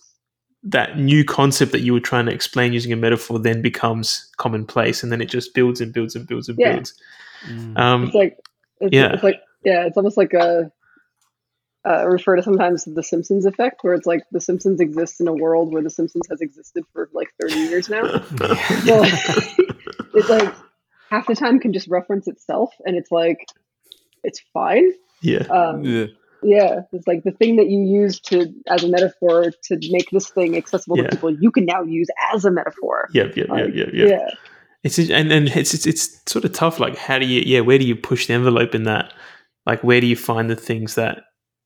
that 0.65 0.99
new 0.99 1.25
concept 1.25 1.73
that 1.73 1.81
you 1.81 1.93
were 1.93 2.01
trying 2.01 2.27
to 2.27 2.33
explain 2.33 2.73
using 2.73 2.93
a 2.93 2.97
metaphor 2.97 3.39
then 3.39 3.63
becomes 3.63 4.29
commonplace 4.39 5.03
and 5.03 5.13
then 5.13 5.21
it 5.21 5.29
just 5.31 5.55
builds 5.55 5.81
and 5.81 5.93
builds 5.93 6.17
and 6.17 6.27
builds 6.27 6.49
and 6.49 6.59
Yeah. 6.59 6.73
builds 6.75 6.95
Mm. 7.49 7.79
um 7.79 8.05
It's 8.05 8.15
like 8.15 8.37
it's, 8.81 8.93
Yeah. 8.93 9.13
it's 9.13 9.23
like 9.23 9.41
yeah, 9.65 9.87
it's 9.87 9.97
almost 9.97 10.17
like 10.17 10.33
a 10.35 10.71
uh, 11.89 12.07
refer 12.09 12.37
to 12.37 12.43
sometimes 12.43 12.85
the 12.85 13.03
Simpsons 13.03 13.47
effect, 13.47 13.83
where 13.83 13.95
it's 13.95 14.07
like 14.07 14.23
the 14.33 14.41
Simpsons 14.41 14.81
exists 14.81 15.21
in 15.21 15.29
a 15.29 15.33
world 15.33 15.73
where 15.73 15.83
the 15.83 15.89
Simpsons 15.91 16.27
has 16.29 16.41
existed 16.41 16.85
for 16.93 17.09
like 17.15 17.29
thirty 17.41 17.55
years 17.61 17.89
now. 17.89 18.03
So 18.85 19.03
it's 20.15 20.29
like 20.29 20.53
half 21.11 21.27
the 21.27 21.35
time 21.37 21.61
can 21.61 21.73
just 21.73 21.89
reference 21.89 22.27
itself, 22.29 22.75
and 22.85 22.97
it's 22.97 23.11
like 23.11 23.39
it's 24.25 24.41
fine. 24.53 24.93
yeah 25.23 25.45
Um, 25.47 25.85
yeah. 25.85 26.07
Yeah, 26.43 26.81
it's 26.93 27.07
like 27.07 27.25
the 27.25 27.33
thing 27.33 27.57
that 27.57 27.69
you 27.69 27.81
use 27.81 28.21
to 28.21 28.53
as 28.69 28.85
a 28.85 28.89
metaphor 28.89 29.51
to 29.65 29.79
make 29.91 30.09
this 30.11 30.31
thing 30.31 30.57
accessible 30.57 30.97
Yeah. 30.97 31.05
to 31.05 31.11
people, 31.11 31.31
you 31.31 31.51
can 31.51 31.65
now 31.65 31.83
use 31.83 32.09
as 32.33 32.45
a 32.45 32.51
metaphor. 32.51 33.09
yep 33.13 33.37
yep 33.37 33.37
yep 33.37 33.49
Like, 33.49 33.75
yep 33.75 33.89
yep 33.93 34.09
yeah. 34.11 34.29
It's 34.85 34.99
and 34.99 35.33
and 35.33 35.49
it's, 35.49 35.75
it's 35.75 35.87
it's 35.87 36.23
sort 36.31 36.45
of 36.45 36.53
tough. 36.53 36.79
Like, 36.79 36.97
how 36.97 37.19
do 37.19 37.27
you? 37.27 37.43
Yeah, 37.45 37.61
where 37.61 37.79
do 37.79 37.85
you 37.85 37.97
push 37.97 38.29
the 38.29 38.35
envelope 38.35 38.75
in 38.77 38.85
that? 38.85 39.13
Like, 39.67 39.83
where 39.83 40.01
do 40.01 40.07
you 40.07 40.15
find 40.17 40.49
the 40.49 40.55
things 40.57 40.95
that 40.95 41.23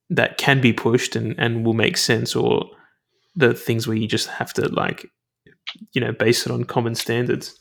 that 0.08 0.38
can 0.38 0.62
be 0.62 0.72
pushed 0.72 1.14
and 1.14 1.34
and 1.38 1.64
will 1.66 1.74
make 1.74 1.98
sense, 1.98 2.34
or 2.34 2.70
the 3.36 3.52
things 3.52 3.86
where 3.86 3.96
you 3.98 4.08
just 4.08 4.28
have 4.28 4.54
to 4.54 4.66
like, 4.70 5.06
you 5.92 6.00
know, 6.00 6.12
base 6.12 6.46
it 6.46 6.52
on 6.52 6.64
common 6.64 6.94
standards 6.94 7.54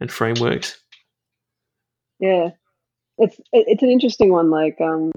and 0.00 0.10
frameworks. 0.10 0.80
Yeah, 2.20 2.50
it's 3.18 3.40
it's 3.52 3.82
an 3.82 3.90
interesting 3.90 4.30
one. 4.30 4.50
Like, 4.50 4.80
um, 4.80 5.10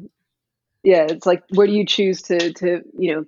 yeah, 0.86 1.08
it's 1.10 1.26
like 1.26 1.44
where 1.50 1.68
do 1.68 1.74
you 1.74 1.86
choose 1.86 2.22
to 2.24 2.54
to 2.54 2.82
you 2.98 3.14
know 3.14 3.26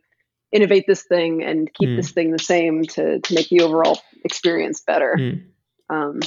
innovate 0.51 0.85
this 0.87 1.03
thing 1.03 1.43
and 1.43 1.73
keep 1.73 1.89
Mm. 1.89 1.97
this 1.97 2.11
thing 2.11 2.31
the 2.31 2.39
same 2.39 2.83
to 2.83 3.19
to 3.19 3.33
make 3.33 3.49
the 3.49 3.61
overall 3.61 3.99
experience 4.23 4.79
better. 4.81 5.15
Mm. 5.19 5.43
Um, 5.89 6.19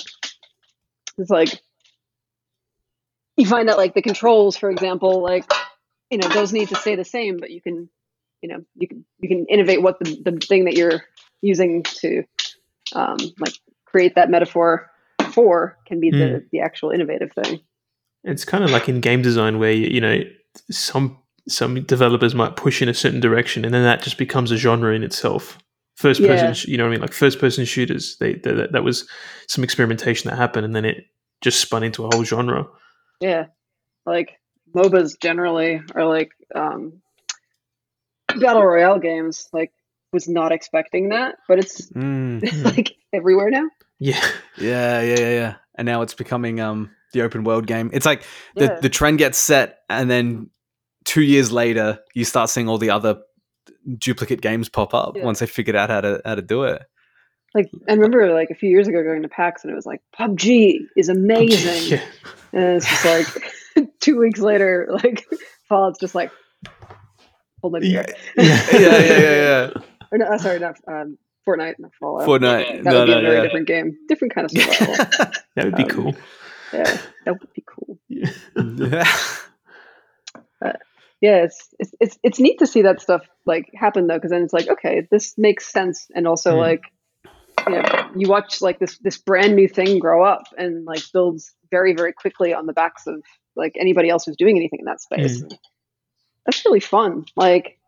it's 1.16 1.30
like 1.30 1.60
you 3.36 3.46
find 3.46 3.68
that 3.68 3.78
like 3.78 3.94
the 3.94 4.02
controls, 4.02 4.56
for 4.56 4.70
example, 4.70 5.22
like 5.22 5.50
you 6.10 6.18
know 6.18 6.28
those 6.28 6.52
need 6.52 6.68
to 6.68 6.76
stay 6.76 6.96
the 6.96 7.04
same, 7.04 7.38
but 7.38 7.50
you 7.50 7.62
can 7.62 7.88
you 8.42 8.48
know 8.48 8.64
you 8.74 8.88
can 8.88 9.04
you 9.20 9.28
can 9.28 9.46
innovate 9.46 9.82
what 9.82 9.98
the 10.00 10.20
the 10.24 10.36
thing 10.38 10.64
that 10.64 10.74
you're 10.74 11.02
using 11.42 11.84
to 11.84 12.24
um, 12.94 13.18
like 13.38 13.54
create 13.86 14.16
that 14.16 14.30
metaphor 14.30 14.90
for 15.32 15.78
can 15.86 16.00
be 16.00 16.10
the 16.10 16.44
the 16.50 16.60
actual 16.60 16.90
innovative 16.90 17.32
thing. 17.32 17.60
It's 18.24 18.44
kind 18.44 18.64
of 18.64 18.70
like 18.70 18.88
in 18.88 19.00
game 19.00 19.22
design 19.22 19.58
where 19.58 19.72
you, 19.72 19.86
you 19.88 20.00
know 20.00 20.22
some 20.70 21.18
some 21.48 21.82
developers 21.84 22.34
might 22.34 22.56
push 22.56 22.80
in 22.82 22.88
a 22.88 22.94
certain 22.94 23.20
direction, 23.20 23.64
and 23.64 23.72
then 23.74 23.82
that 23.84 24.02
just 24.02 24.18
becomes 24.18 24.50
a 24.50 24.56
genre 24.56 24.94
in 24.94 25.02
itself. 25.02 25.58
First 25.96 26.20
person, 26.20 26.46
Yeah. 26.48 26.52
sh- 26.52 26.66
you 26.68 26.76
know 26.78 26.84
what 26.84 26.88
I 26.90 26.92
mean? 26.92 27.00
Like 27.00 27.12
first 27.12 27.38
person 27.38 27.64
shooters. 27.64 28.16
They, 28.18 28.34
they 28.34 28.52
that, 28.54 28.72
that 28.72 28.84
was 28.84 29.08
some 29.48 29.64
experimentation 29.64 30.30
that 30.30 30.36
happened, 30.36 30.64
and 30.64 30.74
then 30.74 30.84
it 30.84 31.04
just 31.40 31.60
spun 31.60 31.82
into 31.82 32.04
a 32.06 32.10
whole 32.14 32.24
genre. 32.24 32.66
Yeah, 33.20 33.46
like 34.06 34.38
MOBAs 34.74 35.18
generally 35.20 35.82
are 35.94 36.04
like 36.06 36.30
um, 36.54 37.00
battle 38.40 38.64
royale 38.64 38.98
games. 38.98 39.48
Like, 39.52 39.72
was 40.12 40.28
not 40.28 40.52
expecting 40.52 41.10
that, 41.10 41.36
but 41.48 41.58
it's 41.58 41.90
Mm. 41.92 42.42
it's 42.42 42.64
like 42.76 42.96
everywhere 43.12 43.50
now. 43.50 43.68
Yeah, 43.98 44.20
Yeah, 44.56 45.00
yeah, 45.02 45.18
yeah, 45.18 45.30
yeah. 45.30 45.54
And 45.74 45.86
now 45.86 46.02
it's 46.02 46.14
becoming 46.14 46.60
um 46.60 46.90
the 47.12 47.22
open 47.22 47.44
world 47.44 47.66
game. 47.66 47.90
It's 47.92 48.06
like 48.06 48.22
the 48.56 48.64
Yeah. 48.64 48.80
the 48.80 48.88
trend 48.88 49.18
gets 49.18 49.38
set, 49.38 49.80
and 49.88 50.10
then 50.10 50.50
two 51.04 51.22
years 51.22 51.50
later, 51.52 51.98
you 52.14 52.24
start 52.24 52.50
seeing 52.50 52.68
all 52.68 52.78
the 52.78 52.90
other 52.90 53.20
duplicate 53.98 54.40
games 54.40 54.68
pop 54.68 54.92
up 54.94 55.16
Yeah. 55.16 55.24
once 55.24 55.38
they 55.40 55.46
figured 55.46 55.76
out 55.76 55.90
how 55.90 56.00
to 56.00 56.20
how 56.24 56.34
to 56.34 56.42
do 56.42 56.64
it. 56.64 56.82
Like 57.54 57.68
I 57.88 57.94
remember 57.94 58.32
like 58.32 58.50
a 58.50 58.54
few 58.54 58.70
years 58.70 58.86
ago 58.86 59.02
going 59.02 59.22
to 59.22 59.28
PAX 59.28 59.64
and 59.64 59.72
it 59.72 59.74
was 59.74 59.86
like 59.86 60.00
PUBG 60.16 60.78
is 60.96 61.08
amazing, 61.08 61.98
yeah, 61.98 62.04
and 62.52 62.64
it's 62.76 62.86
just 62.88 63.04
like 63.04 63.88
two 64.00 64.18
weeks 64.18 64.38
later, 64.40 64.88
like 64.90 65.26
Fallout's 65.68 65.98
just 65.98 66.14
like 66.14 66.30
hold 67.60 67.72
my 67.72 67.80
beer. 67.80 68.04
yeah, 68.36 68.44
yeah, 68.72 68.78
yeah, 68.78 68.98
yeah, 69.00 69.20
yeah. 69.20 69.70
Or 70.12 70.18
no, 70.18 70.26
uh, 70.26 70.38
sorry, 70.38 70.58
not 70.60 70.76
um, 70.86 71.18
Fortnite, 71.46 71.74
not 71.78 71.92
Fallout. 71.98 72.26
Fortnite. 72.28 72.84
That 72.84 72.92
No, 72.92 72.98
would 73.00 73.06
be 73.06 73.12
no, 73.12 73.18
a 73.18 73.22
very 73.22 73.36
yeah. 73.36 73.42
different 73.42 73.66
game, 73.66 73.96
different 74.08 74.34
kind 74.34 74.44
of 74.44 74.50
survival. 74.52 74.94
That 75.56 75.64
would 75.64 75.74
be 75.76 75.82
Um, 75.84 75.88
cool. 75.88 76.14
Yeah, 76.72 76.98
that 77.24 77.40
would 77.40 77.52
be 77.54 77.64
cool. 77.66 77.98
Yeah. 78.08 78.30
Yeah. 80.62 80.72
yeah 81.22 81.44
it's, 81.44 81.68
it's 81.78 81.94
it's 82.00 82.18
it's 82.22 82.38
neat 82.38 82.58
to 82.58 82.66
see 82.66 82.82
that 82.82 83.00
stuff 83.00 83.22
like 83.46 83.70
happen 83.74 84.06
though 84.06 84.16
because 84.16 84.30
then 84.30 84.42
it's 84.42 84.52
like 84.52 84.68
okay 84.68 85.06
this 85.10 85.36
makes 85.38 85.66
sense 85.72 86.06
and 86.14 86.26
also 86.26 86.52
Hmm. 86.52 86.58
like 86.58 86.82
you 87.66 87.72
know 87.72 88.10
you 88.16 88.28
watch 88.28 88.60
like 88.60 88.78
this 88.78 88.98
this 88.98 89.16
brand 89.18 89.56
new 89.56 89.68
thing 89.68 89.98
grow 89.98 90.22
up 90.24 90.42
and 90.58 90.84
like 90.84 91.00
builds 91.12 91.54
very 91.70 91.94
very 91.94 92.12
quickly 92.12 92.52
on 92.52 92.66
the 92.66 92.72
backs 92.74 93.06
of 93.06 93.22
like 93.56 93.74
anybody 93.78 94.10
else 94.10 94.24
who's 94.26 94.36
doing 94.36 94.56
anything 94.56 94.80
in 94.80 94.84
that 94.86 95.00
space 95.00 95.42
that's 96.46 96.64
really 96.64 96.80
fun 96.80 97.24
like 97.36 97.78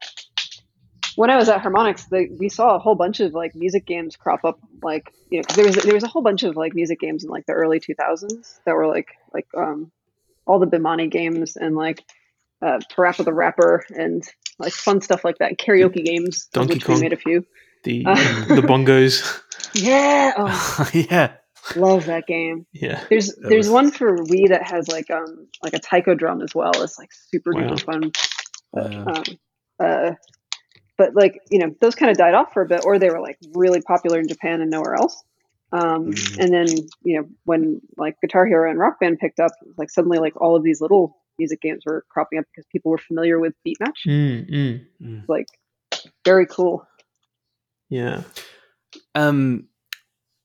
when 1.17 1.31
I 1.31 1.37
was 1.37 1.49
at 1.49 1.63
Harmonix, 1.63 2.09
they, 2.09 2.27
we 2.39 2.49
saw 2.49 2.75
a 2.75 2.79
whole 2.79 2.95
bunch 2.95 3.21
of 3.21 3.33
like 3.35 3.55
music 3.55 3.87
games 3.87 4.17
crop 4.17 4.45
up, 4.45 4.59
like 4.83 5.13
you 5.31 5.39
know, 5.39 5.45
there 5.55 5.65
was 5.67 5.77
there 5.77 5.95
was 5.95 6.05
a 6.05 6.09
whole 6.09 6.23
bunch 6.23 6.43
of 6.43 6.57
like 6.57 6.75
music 6.75 7.01
games 7.01 7.25
in 7.25 7.31
like 7.31 7.47
the 7.47 7.53
early 7.53 7.81
2000s 7.81 8.59
that 8.65 8.75
were 8.75 8.87
like 8.87 9.09
like 9.35 9.47
um 9.57 9.91
all 10.47 10.59
the 10.59 10.67
Bemani 10.67 11.11
games 11.11 11.57
and 11.57 11.77
like 11.77 12.03
uh, 12.61 12.79
Parappa 12.93 13.25
the 13.25 13.33
Rapper 13.33 13.85
and 13.97 14.23
like 14.59 14.73
fun 14.73 15.01
stuff 15.01 15.25
like 15.25 15.39
that. 15.39 15.59
Karaoke 15.59 16.05
games, 16.05 16.47
Donkey 16.53 16.79
Kong. 16.79 16.97
we 16.97 17.01
made 17.03 17.13
a 17.13 17.17
few. 17.17 17.45
The 17.85 18.05
Uh, 18.07 18.15
the 18.55 18.63
bongos. 18.63 19.41
Yeah, 19.75 20.33
oh, 20.37 20.91
yeah. 20.93 21.33
love 21.77 22.05
that 22.07 22.27
game. 22.27 22.67
Yeah, 22.73 23.03
There's 23.09 23.35
there's 23.37 23.69
was- 23.69 23.71
one 23.71 23.91
for 23.91 24.19
Wii 24.19 24.49
that 24.51 24.69
has 24.71 24.87
like 24.89 25.11
um 25.11 25.49
like 25.63 25.73
a 25.73 25.79
taiko 25.79 26.15
drum 26.15 26.43
as 26.43 26.55
well. 26.55 26.73
It's 26.83 26.99
like 26.99 27.11
super 27.13 27.53
Wow. 27.55 27.61
duper 27.69 27.81
fun. 27.83 28.13
Yeah. 28.77 29.05
Um, 29.05 29.25
uh, 29.81 30.11
but 30.99 31.14
like 31.14 31.40
you 31.51 31.59
know, 31.59 31.74
those 31.80 31.95
kind 31.95 32.11
of 32.11 32.16
died 32.16 32.34
off 32.34 32.53
for 32.53 32.62
a 32.62 32.66
bit, 32.66 32.82
or 32.84 32.99
they 32.99 33.11
were 33.11 33.20
like 33.20 33.38
really 33.55 33.80
popular 33.80 34.18
in 34.18 34.28
Japan 34.28 34.61
and 34.61 34.70
nowhere 34.70 34.95
else. 34.95 35.22
Um, 35.72 36.12
Mhm. 36.12 36.38
And 36.38 36.53
then 36.53 36.66
you 37.03 37.18
know 37.20 37.28
when 37.45 37.80
like 37.97 38.16
Guitar 38.20 38.47
Hero 38.47 38.68
and 38.70 38.78
Rock 38.78 39.01
Band 39.01 39.18
picked 39.18 39.40
up, 39.40 39.53
like 39.78 39.90
suddenly 39.90 40.18
like 40.18 40.38
all 40.40 40.55
of 40.57 40.62
these 40.62 40.80
little 40.80 41.16
music 41.38 41.61
games 41.62 41.82
were 41.86 42.05
cropping 42.11 42.38
up 42.38 42.45
because 42.55 42.66
people 42.70 42.90
were 42.90 42.99
familiar 42.99 43.40
with 43.40 43.55
Beat 43.64 43.78
Match. 43.80 44.03
mm, 44.07 44.84
mm. 45.01 45.24
Like 45.28 45.47
very 46.24 46.47
cool. 46.47 46.86
yeah. 47.88 48.22
Um, 49.14 49.68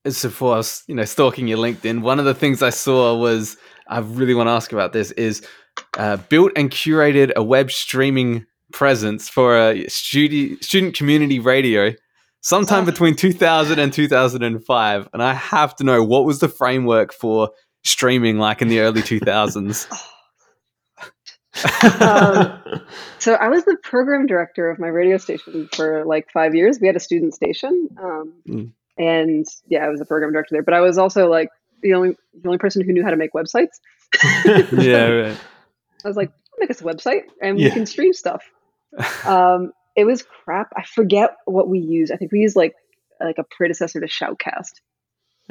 so 0.07 0.29
for 0.29 0.55
us, 0.55 0.83
you 0.87 0.95
know, 0.95 1.03
stalking 1.03 1.47
your 1.47 1.57
LinkedIn, 1.57 2.01
one 2.01 2.19
of 2.19 2.25
the 2.25 2.33
things 2.33 2.61
I 2.63 2.69
saw 2.69 3.17
was 3.17 3.57
I 3.89 3.99
really 3.99 4.33
want 4.33 4.47
to 4.47 4.51
ask 4.51 4.71
about 4.71 4.93
this 4.93 5.11
is 5.11 5.45
uh, 5.97 6.17
built 6.29 6.53
and 6.55 6.71
curated 6.71 7.33
a 7.35 7.43
web 7.43 7.71
streaming 7.71 8.45
presence 8.71 9.29
for 9.29 9.57
a 9.57 9.85
studi- 9.85 10.61
student 10.63 10.95
community 10.95 11.39
radio 11.39 11.93
sometime 12.41 12.83
Oh. 12.83 12.85
between 12.85 13.15
2000 13.15 13.79
and 13.79 13.91
2005 13.93 15.09
and 15.13 15.23
i 15.23 15.33
have 15.33 15.75
to 15.77 15.83
know 15.83 16.03
what 16.03 16.25
was 16.25 16.39
the 16.39 16.47
framework 16.49 17.13
for 17.13 17.49
streaming 17.83 18.37
like 18.39 18.61
in 18.61 18.67
the 18.67 18.79
early 18.79 19.01
2000s 19.13 19.87
Um, 22.01 22.61
So 23.19 23.33
I 23.33 23.47
was 23.49 23.65
the 23.65 23.75
program 23.81 24.27
director 24.27 24.69
of 24.69 24.77
my 24.77 24.87
radio 24.87 25.17
station 25.17 25.67
for 25.73 26.05
like 26.05 26.29
five 26.31 26.53
years. 26.53 26.77
We 26.79 26.85
had 26.87 26.95
a 26.95 26.99
student 26.99 27.33
station, 27.33 27.89
um, 27.99 28.33
Mm. 28.47 28.71
and 28.99 29.45
yeah, 29.67 29.85
I 29.85 29.89
was 29.89 29.99
the 29.99 30.05
program 30.05 30.31
director 30.33 30.53
there. 30.53 30.61
But 30.63 30.75
I 30.75 30.81
was 30.81 30.97
also 30.99 31.27
like 31.27 31.49
the 31.81 31.93
only 31.95 32.15
the 32.41 32.47
only 32.47 32.59
person 32.59 32.83
who 32.83 32.93
knew 32.93 33.03
how 33.03 33.09
to 33.09 33.17
make 33.17 33.33
websites. 33.33 33.79
yeah 34.71 35.07
right. 35.07 35.37
I 36.05 36.07
was 36.07 36.15
like, 36.15 36.31
make 36.59 36.69
us 36.69 36.79
a 36.81 36.83
website 36.83 37.23
and 37.41 37.59
Yeah. 37.59 37.69
we 37.69 37.71
can 37.71 37.85
stream 37.87 38.13
stuff. 38.13 38.43
Um, 39.25 39.71
it 39.95 40.05
was 40.05 40.23
crap. 40.23 40.69
I 40.77 40.83
forget 40.83 41.35
what 41.45 41.67
we 41.69 41.79
used. 41.79 42.11
I 42.11 42.17
think 42.17 42.31
we 42.31 42.39
used 42.39 42.55
like 42.55 42.75
like 43.19 43.37
a 43.39 43.43
predecessor 43.43 43.99
to 43.99 44.07
Shoutcast. 44.07 44.73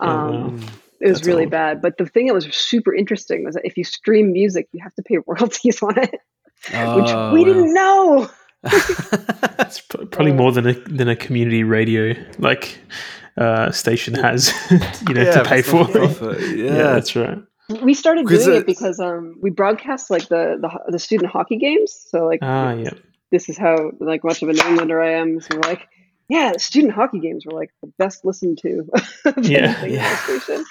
Oh, 0.00 0.06
Um, 0.08 0.56
wow. 0.60 0.66
It 1.00 1.08
was 1.08 1.18
That's 1.18 1.26
really 1.26 1.42
old. 1.44 1.50
bad. 1.50 1.82
But 1.82 1.98
the 1.98 2.06
thing 2.06 2.26
that 2.28 2.34
was 2.34 2.46
super 2.54 2.94
interesting 2.94 3.44
was 3.44 3.54
that 3.56 3.66
if 3.66 3.76
you 3.76 3.84
stream 3.84 4.32
music, 4.32 4.66
you 4.72 4.80
have 4.82 4.94
to 4.94 5.02
pay 5.02 5.18
royalties 5.26 5.82
on 5.82 5.98
it, 5.98 6.10
which 6.12 6.70
Oh, 6.74 7.32
we 7.34 7.40
wow. 7.40 7.44
didn't 7.44 7.74
know. 7.74 8.30
It's 9.58 9.80
probably 9.80 10.32
more 10.32 10.52
than 10.52 10.66
a 10.68 10.72
than 10.74 11.08
a 11.08 11.16
community 11.16 11.64
radio 11.64 12.14
like 12.38 12.78
uh, 13.36 13.70
station 13.72 14.14
has, 14.14 14.52
you 15.08 15.14
know, 15.14 15.30
to 15.32 15.44
pay 15.44 15.62
for. 15.62 15.84
profit, 15.86 16.40
Yeah. 16.56 16.64
yeah 16.64 16.82
that's 16.94 17.14
right. 17.16 17.38
We 17.82 17.94
started 17.94 18.26
doing 18.28 18.40
it 18.40 18.48
it's- 18.48 18.64
because 18.64 19.00
um, 19.00 19.36
we 19.42 19.50
broadcast 19.50 20.08
like 20.10 20.28
the, 20.28 20.56
the 20.60 20.70
the 20.92 20.98
student 20.98 21.30
hockey 21.32 21.56
games. 21.58 21.92
So 22.10 22.24
like 22.26 22.38
Ah, 22.42 22.72
yeah. 22.74 22.90
This 23.30 23.48
is 23.48 23.58
how 23.58 23.92
like 24.00 24.24
much 24.24 24.42
of 24.42 24.48
a 24.48 24.52
New 24.52 24.62
Englander 24.62 25.00
I 25.00 25.12
am. 25.14 25.40
So 25.40 25.56
we're 25.56 25.68
like, 25.68 25.88
yeah, 26.28 26.52
student 26.58 26.92
hockey 26.92 27.20
games 27.20 27.44
were 27.46 27.52
like 27.52 27.70
the 27.82 27.92
best 27.98 28.24
listened 28.24 28.58
to. 28.62 28.88
Yeah, 29.42 29.84
yeah. 29.84 30.16
station. 30.16 30.64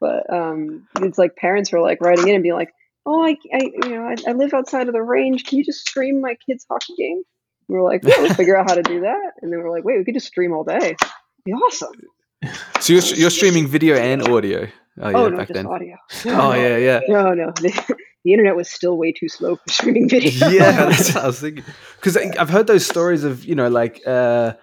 But 0.00 0.32
um, 0.32 0.86
it's 1.00 1.18
like 1.18 1.36
parents 1.36 1.72
were 1.72 1.80
like 1.80 2.00
writing 2.00 2.28
in 2.28 2.34
and 2.34 2.42
being 2.42 2.54
like, 2.54 2.72
"Oh, 3.04 3.24
I, 3.24 3.36
I 3.52 3.70
you 3.84 3.88
know, 3.88 4.04
I, 4.04 4.14
I 4.28 4.32
live 4.32 4.54
outside 4.54 4.86
of 4.86 4.94
the 4.94 5.02
range. 5.02 5.44
Can 5.44 5.58
you 5.58 5.64
just 5.64 5.80
stream 5.88 6.20
my 6.20 6.36
kid's 6.46 6.64
hockey 6.70 6.94
game?" 6.96 7.22
We 7.68 7.74
were 7.74 7.82
like, 7.82 8.02
"Yeah, 8.04 8.20
we'll 8.20 8.34
figure 8.34 8.56
out 8.56 8.70
how 8.70 8.76
to 8.76 8.82
do 8.82 9.00
that." 9.00 9.32
And 9.42 9.52
then 9.52 9.60
we're 9.60 9.70
like, 9.70 9.84
"Wait, 9.84 9.98
we 9.98 10.04
could 10.04 10.14
just 10.14 10.28
stream 10.28 10.52
all 10.52 10.64
day. 10.64 10.96
Be 11.44 11.52
awesome." 11.52 11.92
So 12.80 12.92
you're, 12.92 13.02
you're 13.02 13.30
streaming 13.30 13.66
video 13.66 13.96
and 13.96 14.22
audio. 14.28 14.68
Oh 15.00 15.08
yeah, 15.08 15.16
oh 15.16 15.28
no, 15.28 15.36
back 15.36 15.48
just 15.48 15.54
then. 15.54 15.66
audio. 15.66 15.96
Oh 16.26 16.54
yeah, 16.54 16.76
yeah. 16.76 17.00
No, 17.08 17.34
no. 17.34 17.52
The, 18.24 18.32
internet 18.32 18.56
was 18.56 18.68
still 18.68 18.96
way 18.96 19.12
too 19.12 19.28
slow 19.28 19.56
for 19.56 19.68
streaming 19.68 20.08
video. 20.08 20.48
yeah, 20.48 20.86
that's 20.86 21.14
what 21.14 21.24
I 21.24 21.26
was 21.26 21.40
thinking. 21.40 21.64
Because 21.96 22.16
I've 22.16 22.50
heard 22.50 22.66
those 22.66 22.86
stories 22.86 23.24
of 23.24 23.44
you 23.44 23.54
know 23.54 23.68
like 23.68 24.00
uh, 24.06 24.54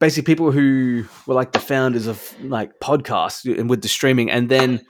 basically 0.00 0.32
people 0.32 0.50
who 0.50 1.04
were 1.26 1.34
like 1.34 1.52
the 1.52 1.60
founders 1.60 2.06
of 2.06 2.34
like 2.42 2.80
podcasts 2.80 3.44
and 3.44 3.70
with 3.70 3.82
the 3.82 3.88
streaming, 3.88 4.30
and 4.30 4.48
then 4.48 4.84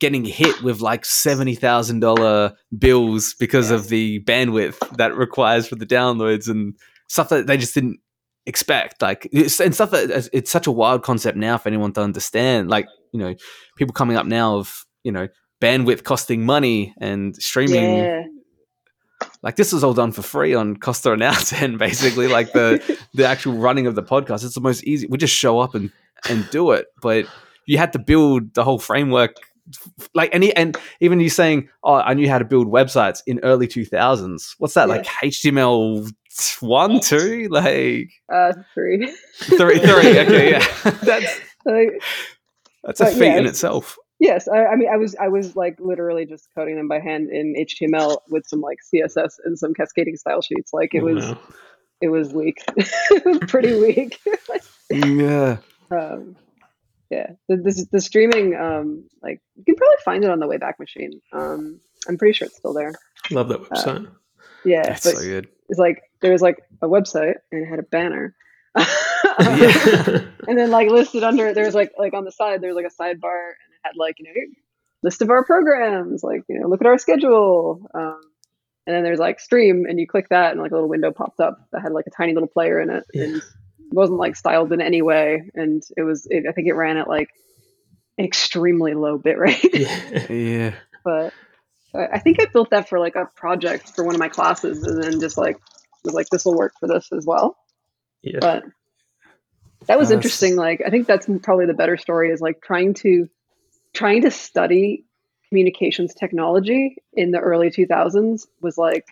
getting 0.00 0.24
hit 0.24 0.62
with 0.62 0.80
like 0.80 1.04
seventy 1.04 1.54
thousand 1.54 2.00
dollar 2.00 2.54
bills 2.76 3.34
because 3.38 3.70
of 3.70 3.88
the 3.88 4.22
bandwidth 4.24 4.78
that 4.96 5.16
requires 5.16 5.68
for 5.68 5.76
the 5.76 5.86
downloads 5.86 6.48
and 6.48 6.74
stuff 7.08 7.28
that 7.28 7.46
they 7.46 7.56
just 7.56 7.74
didn't 7.74 7.98
expect. 8.46 9.02
Like 9.02 9.28
it's, 9.32 9.60
and 9.60 9.74
stuff 9.74 9.90
that 9.92 10.28
it's 10.32 10.50
such 10.50 10.66
a 10.66 10.72
wild 10.72 11.02
concept 11.02 11.36
now 11.36 11.58
for 11.58 11.68
anyone 11.68 11.92
to 11.94 12.00
understand. 12.00 12.68
Like 12.68 12.86
you 13.12 13.20
know, 13.20 13.34
people 13.76 13.92
coming 13.92 14.16
up 14.16 14.26
now 14.26 14.56
of 14.56 14.84
you 15.04 15.12
know 15.12 15.28
bandwidth 15.62 16.02
costing 16.02 16.44
money 16.44 16.92
and 17.00 17.36
streaming 17.36 17.98
yeah. 17.98 18.22
like 19.42 19.54
this 19.56 19.72
was 19.72 19.84
all 19.84 19.94
done 19.94 20.10
for 20.10 20.22
free 20.22 20.54
on 20.54 20.76
Costa 20.76 21.12
and 21.12 21.22
Ten, 21.46 21.78
basically. 21.86 22.26
Like 22.28 22.52
the 22.52 22.98
the 23.14 23.24
actual 23.26 23.54
running 23.54 23.86
of 23.86 23.94
the 23.94 24.02
podcast, 24.02 24.44
it's 24.44 24.54
the 24.54 24.60
most 24.60 24.82
easy. 24.84 25.06
We 25.08 25.18
just 25.18 25.34
show 25.34 25.60
up 25.60 25.74
and 25.74 25.92
and 26.28 26.48
do 26.50 26.72
it, 26.72 26.86
but 27.00 27.26
you 27.66 27.78
had 27.78 27.92
to 27.92 27.98
build 27.98 28.54
the 28.54 28.64
whole 28.64 28.78
framework. 28.78 29.36
Like 30.12 30.34
any 30.34 30.54
and 30.56 30.76
even 31.00 31.20
you 31.20 31.30
saying, 31.30 31.68
"Oh, 31.84 31.94
I 31.94 32.14
knew 32.14 32.28
how 32.28 32.38
to 32.38 32.44
build 32.44 32.66
websites 32.66 33.20
in 33.26 33.38
early 33.44 33.68
2000s." 33.68 34.56
What's 34.58 34.74
that 34.74 34.88
Yeah. 34.88 34.94
like? 34.96 35.06
HTML 35.06 36.10
one, 36.60 36.98
two, 37.00 37.46
like 37.48 38.10
uh, 38.32 38.52
three. 38.74 39.06
three, 39.38 39.78
three. 39.78 40.18
Okay, 40.18 40.50
yeah, 40.50 40.66
that's 41.02 41.40
Like, 41.64 42.02
that's 42.82 43.00
a 43.00 43.06
feat 43.06 43.26
yeah, 43.26 43.38
in 43.38 43.46
itself. 43.46 43.96
Yes, 44.22 44.46
I, 44.46 44.66
I 44.66 44.76
mean, 44.76 44.88
I 44.88 44.96
was 44.98 45.16
I 45.16 45.26
was 45.26 45.56
like 45.56 45.80
literally 45.80 46.26
just 46.26 46.48
coding 46.54 46.76
them 46.76 46.86
by 46.86 47.00
hand 47.00 47.28
in 47.28 47.56
HTML 47.58 48.18
with 48.30 48.46
some 48.46 48.60
like 48.60 48.78
CSS 48.94 49.32
and 49.44 49.58
some 49.58 49.74
cascading 49.74 50.14
style 50.16 50.40
sheets. 50.42 50.72
Like 50.72 50.94
it 50.94 51.02
was 51.02 51.24
Wow. 51.24 51.38
it 52.00 52.08
was 52.08 52.32
weak, 52.32 52.58
pretty 53.48 53.74
weak. 53.80 54.20
Yeah, 54.90 55.56
um, 55.90 56.36
yeah, 57.10 57.32
the, 57.48 57.56
the 57.56 57.86
the 57.90 58.00
streaming 58.00 58.54
um 58.54 59.08
like 59.24 59.40
you 59.56 59.64
can 59.64 59.74
probably 59.74 59.96
find 60.04 60.22
it 60.22 60.30
on 60.30 60.38
the 60.38 60.46
Wayback 60.46 60.78
Machine. 60.78 61.20
Um, 61.32 61.80
I'm 62.08 62.16
pretty 62.16 62.34
sure 62.34 62.46
it's 62.46 62.58
still 62.58 62.74
there. 62.74 62.92
Love 63.32 63.48
that 63.48 63.60
website. 63.64 64.08
Yeah, 64.64 64.84
that's 64.84 65.02
so 65.02 65.14
good. 65.20 65.48
it's 65.68 65.80
like 65.80 66.00
there 66.20 66.30
was 66.30 66.42
like 66.42 66.62
a 66.80 66.86
website 66.86 67.34
and 67.50 67.62
it 67.64 67.68
had 67.68 67.80
a 67.80 67.82
banner. 67.82 68.36
yeah. 68.78 70.20
and 70.46 70.56
then 70.56 70.70
like 70.70 70.88
listed 70.90 71.24
under 71.24 71.48
it, 71.48 71.56
there 71.56 71.64
was 71.66 71.74
like 71.74 71.90
like 71.98 72.14
on 72.14 72.24
the 72.24 72.30
side 72.30 72.60
there 72.60 72.72
was 72.72 72.76
like 72.76 72.86
a 72.86 73.02
sidebar 73.02 73.54
had 73.82 73.92
like 73.96 74.16
you 74.18 74.24
know 74.26 74.32
list 75.02 75.22
of 75.22 75.30
our 75.30 75.44
programs 75.44 76.22
like 76.22 76.42
you 76.48 76.58
know 76.60 76.68
look 76.68 76.80
at 76.80 76.86
our 76.86 76.98
schedule 76.98 77.88
um, 77.94 78.20
and 78.86 78.94
then 78.96 79.02
there's 79.04 79.18
like 79.18 79.40
stream 79.40 79.84
and 79.88 79.98
you 79.98 80.06
click 80.06 80.28
that 80.30 80.52
and 80.52 80.60
like 80.60 80.70
a 80.70 80.74
little 80.74 80.88
window 80.88 81.10
popped 81.12 81.40
up 81.40 81.58
that 81.72 81.82
had 81.82 81.92
like 81.92 82.06
a 82.06 82.10
tiny 82.10 82.34
little 82.34 82.48
player 82.48 82.80
in 82.80 82.90
it 82.90 83.04
Yeah. 83.12 83.24
and 83.24 83.36
it 83.36 83.42
wasn't 83.94 84.18
like 84.18 84.36
styled 84.36 84.72
in 84.72 84.80
any 84.80 85.02
way 85.02 85.50
and 85.54 85.82
it 85.96 86.02
was 86.02 86.26
it, 86.30 86.44
I 86.48 86.52
think 86.52 86.68
it 86.68 86.72
ran 86.74 86.96
at 86.96 87.08
like 87.08 87.28
an 88.18 88.24
extremely 88.24 88.94
low 88.94 89.18
bit 89.18 89.38
rate 89.38 89.70
yeah. 89.74 90.26
Yeah, 90.30 90.74
but 91.04 91.32
I 91.94 92.06
I 92.14 92.18
think 92.20 92.40
I 92.40 92.46
built 92.46 92.70
that 92.70 92.88
for 92.88 92.98
like 93.00 93.16
a 93.16 93.26
project 93.36 93.90
for 93.94 94.04
one 94.04 94.14
of 94.14 94.18
my 94.20 94.28
classes 94.28 94.82
and 94.84 95.02
then 95.02 95.20
just 95.20 95.36
like 95.36 95.56
was 96.04 96.14
like 96.14 96.28
this 96.30 96.44
will 96.44 96.56
work 96.56 96.72
for 96.80 96.88
this 96.88 97.10
as 97.12 97.24
well 97.26 97.56
Yeah. 98.22 98.38
but 98.40 98.64
that 99.88 99.98
was 99.98 100.08
That's- 100.08 100.24
interesting 100.24 100.54
like 100.56 100.80
i 100.86 100.90
think 100.90 101.06
that's 101.08 101.26
probably 101.42 101.66
the 101.66 101.74
better 101.74 101.96
story 101.96 102.30
is 102.30 102.40
like 102.40 102.60
trying 102.62 102.94
to 102.94 103.28
trying 103.92 104.22
to 104.22 104.30
study 104.30 105.04
communications 105.48 106.14
technology 106.14 106.96
in 107.12 107.30
the 107.30 107.38
early 107.38 107.70
2000s 107.70 108.46
was 108.60 108.78
like 108.78 109.04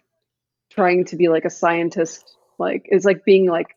trying 0.70 1.05
to 1.05 1.16
be 1.16 1.28
like 1.28 1.45
a 1.45 1.51
scientist 1.51 2.37
like 2.59 2.87
it's 2.87 3.05
like 3.05 3.24
being 3.24 3.47
like 3.47 3.76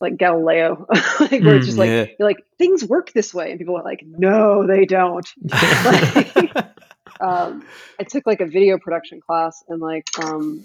like 0.00 0.16
galileo 0.16 0.86
like 1.20 1.42
where 1.42 1.56
it's 1.56 1.66
just 1.66 1.78
like 1.78 1.90
yeah. 1.90 2.06
you're 2.18 2.28
like 2.28 2.42
things 2.58 2.82
work 2.82 3.12
this 3.12 3.34
way 3.34 3.50
and 3.50 3.58
people 3.58 3.76
are 3.76 3.84
like 3.84 4.02
no 4.04 4.66
they 4.66 4.86
don't 4.86 5.28
um, 7.22 7.64
I 7.98 8.04
took 8.04 8.26
like 8.26 8.40
a 8.40 8.46
video 8.46 8.78
production 8.78 9.20
class, 9.20 9.62
and 9.68 9.80
like 9.80 10.06
um, 10.18 10.64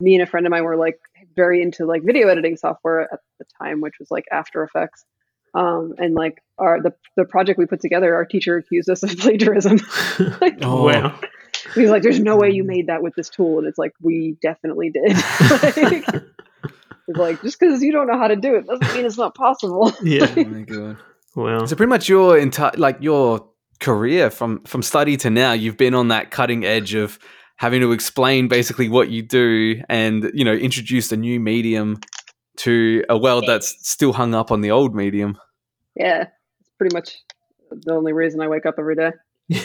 me 0.00 0.14
and 0.14 0.22
a 0.22 0.26
friend 0.26 0.46
of 0.46 0.50
mine 0.50 0.64
were 0.64 0.76
like 0.76 0.98
very 1.36 1.62
into 1.62 1.86
like 1.86 2.02
video 2.02 2.28
editing 2.28 2.56
software 2.56 3.02
at 3.02 3.20
the 3.38 3.44
time, 3.60 3.80
which 3.80 3.94
was 3.98 4.10
like 4.10 4.24
After 4.30 4.62
Effects. 4.64 5.04
Um, 5.54 5.94
and 5.98 6.14
like 6.14 6.42
our 6.62 6.80
the 6.80 6.94
the 7.16 7.24
project 7.24 7.58
we 7.58 7.66
put 7.66 7.80
together, 7.80 8.14
our 8.14 8.24
teacher 8.24 8.56
accused 8.56 8.88
us 8.88 9.02
of 9.02 9.10
plagiarism. 9.18 9.78
Oh. 10.62 10.86
Wow. 10.86 11.18
He 11.74 11.82
was 11.82 11.90
like, 11.90 12.02
"There's 12.02 12.20
no 12.20 12.36
way 12.36 12.50
you 12.50 12.64
mm. 12.64 12.68
made 12.68 12.86
that 12.88 13.02
with 13.02 13.14
this 13.14 13.28
tool," 13.28 13.58
and 13.58 13.66
it's 13.66 13.78
like 13.78 13.92
we 14.00 14.36
definitely 14.42 14.90
did. 14.90 15.16
like, 15.76 16.24
like 17.08 17.42
just 17.42 17.58
because 17.58 17.82
you 17.82 17.92
don't 17.92 18.06
know 18.06 18.18
how 18.18 18.28
to 18.28 18.36
do 18.36 18.54
it 18.56 18.66
doesn't 18.66 18.94
mean 18.94 19.04
it's 19.04 19.18
not 19.18 19.34
possible. 19.34 19.92
Yeah. 20.02 20.32
oh 20.36 20.44
my 20.44 20.62
god. 20.62 20.96
Wow. 21.34 21.64
So 21.64 21.76
pretty 21.76 21.90
much 21.90 22.08
your 22.08 22.38
entire 22.38 22.72
like 22.76 22.98
your 23.00 23.48
career 23.80 24.30
from 24.30 24.62
from 24.64 24.82
study 24.82 25.16
to 25.18 25.30
now, 25.30 25.52
you've 25.52 25.76
been 25.76 25.94
on 25.94 26.08
that 26.08 26.30
cutting 26.30 26.64
edge 26.64 26.94
of 26.94 27.18
having 27.56 27.80
to 27.80 27.92
explain 27.92 28.48
basically 28.48 28.88
what 28.88 29.10
you 29.10 29.22
do 29.22 29.82
and 29.88 30.30
you 30.34 30.44
know 30.44 30.52
introduce 30.52 31.12
a 31.12 31.16
new 31.16 31.38
medium 31.38 31.98
to 32.56 33.04
a 33.08 33.16
world 33.16 33.44
that's 33.46 33.74
still 33.88 34.12
hung 34.12 34.34
up 34.34 34.50
on 34.50 34.60
the 34.60 34.70
old 34.70 34.94
medium. 34.94 35.38
yeah, 35.94 36.22
it's 36.22 36.41
pretty 36.82 36.94
much 36.96 37.22
the 37.70 37.92
only 37.94 38.12
reason 38.12 38.40
I 38.40 38.48
wake 38.48 38.66
up 38.66 38.74
every 38.78 38.96
day. 38.96 39.12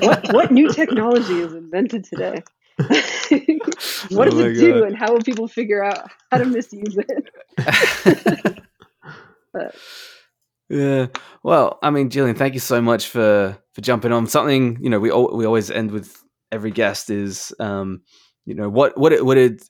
what 0.00 0.32
what 0.32 0.50
new 0.50 0.68
technology 0.72 1.40
is 1.40 1.52
invented 1.52 2.04
today? 2.04 2.42
what 2.78 4.30
does 4.30 4.34
Oh 4.34 4.40
my 4.40 4.46
it 4.46 4.54
do, 4.54 4.80
God. 4.80 4.82
and 4.88 4.96
how 4.96 5.12
will 5.12 5.20
people 5.22 5.48
figure 5.48 5.84
out 5.84 6.10
how 6.30 6.38
to 6.38 6.46
misuse 6.46 6.96
it? 6.96 7.24
But 9.52 9.74
Yeah. 10.68 11.06
Well, 11.42 11.78
I 11.82 11.90
mean, 11.90 12.10
Jillian, 12.10 12.36
thank 12.36 12.54
you 12.54 12.60
so 12.60 12.80
much 12.80 13.08
for 13.08 13.56
for 13.72 13.80
jumping 13.82 14.12
on. 14.12 14.26
Something 14.26 14.78
you 14.80 14.90
know 14.90 14.98
we 15.00 15.10
al- 15.10 15.36
we 15.36 15.44
always 15.46 15.70
end 15.70 15.90
with 15.90 16.22
every 16.52 16.70
guest 16.70 17.10
is 17.10 17.52
um 17.60 18.00
you 18.46 18.54
know 18.54 18.68
what 18.70 18.96
what 18.98 19.12
it 19.12 19.24
what 19.24 19.36
it 19.38 19.62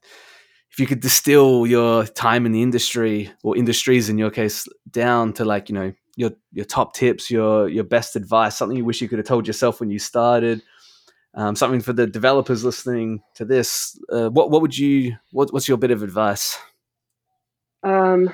if 0.72 0.78
you 0.80 0.86
could 0.86 1.00
distill 1.00 1.66
your 1.66 2.04
time 2.04 2.46
in 2.46 2.52
the 2.52 2.62
industry 2.62 3.30
or 3.42 3.56
industries 3.56 4.08
in 4.08 4.18
your 4.18 4.30
case 4.30 4.66
down 4.90 5.32
to 5.34 5.44
like 5.44 5.68
you 5.68 5.74
know 5.74 5.92
your 6.16 6.30
your 6.52 6.64
top 6.64 6.94
tips, 6.94 7.30
your 7.30 7.68
your 7.68 7.84
best 7.84 8.16
advice, 8.16 8.56
something 8.56 8.76
you 8.76 8.84
wish 8.84 9.00
you 9.00 9.08
could 9.08 9.18
have 9.18 9.26
told 9.26 9.46
yourself 9.46 9.80
when 9.80 9.90
you 9.90 9.98
started. 9.98 10.62
Um, 11.34 11.54
something 11.54 11.80
for 11.82 11.92
the 11.92 12.06
developers 12.06 12.64
listening 12.64 13.22
to 13.34 13.44
this. 13.44 14.00
Uh, 14.10 14.30
what 14.30 14.50
what 14.50 14.62
would 14.62 14.76
you 14.76 15.16
what, 15.32 15.52
what's 15.52 15.68
your 15.68 15.76
bit 15.76 15.90
of 15.90 16.02
advice? 16.02 16.58
um, 17.82 18.30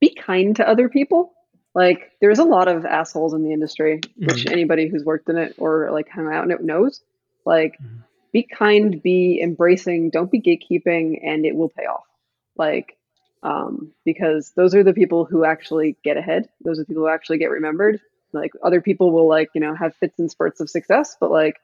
be 0.00 0.14
kind 0.14 0.56
to 0.56 0.66
other 0.68 0.88
people. 0.88 1.32
Like, 1.74 2.12
there's 2.20 2.38
a 2.38 2.44
lot 2.44 2.68
of 2.68 2.84
assholes 2.84 3.32
in 3.34 3.44
the 3.44 3.52
industry, 3.52 4.00
which 4.16 4.46
anybody 4.46 4.88
who's 4.88 5.04
worked 5.04 5.28
in 5.28 5.38
it 5.38 5.54
or 5.58 5.90
like 5.90 6.08
hung 6.08 6.32
out 6.32 6.44
in 6.44 6.50
it 6.50 6.62
knows. 6.62 7.02
Like, 7.46 7.78
Mhm. 7.80 8.04
be 8.32 8.42
kind, 8.42 9.00
be 9.02 9.40
embracing, 9.42 10.10
don't 10.10 10.30
be 10.30 10.40
gatekeeping, 10.40 11.20
and 11.24 11.46
it 11.46 11.54
will 11.54 11.68
pay 11.70 11.84
off. 11.84 12.04
Like, 12.56 12.96
um, 13.42 13.92
because 14.04 14.52
those 14.56 14.74
are 14.74 14.84
the 14.84 14.92
people 14.92 15.24
who 15.24 15.44
actually 15.44 15.96
get 16.04 16.16
ahead. 16.16 16.48
Those 16.64 16.78
are 16.78 16.82
the 16.82 16.86
people 16.86 17.02
who 17.04 17.08
actually 17.08 17.38
get 17.38 17.50
remembered. 17.50 18.00
Like, 18.32 18.52
other 18.62 18.80
people 18.80 19.12
will 19.12 19.28
like 19.28 19.50
you 19.54 19.60
know 19.60 19.74
have 19.74 19.94
fits 19.96 20.18
and 20.18 20.30
spurts 20.30 20.60
of 20.60 20.70
success, 20.70 21.16
but 21.20 21.30
like 21.30 21.56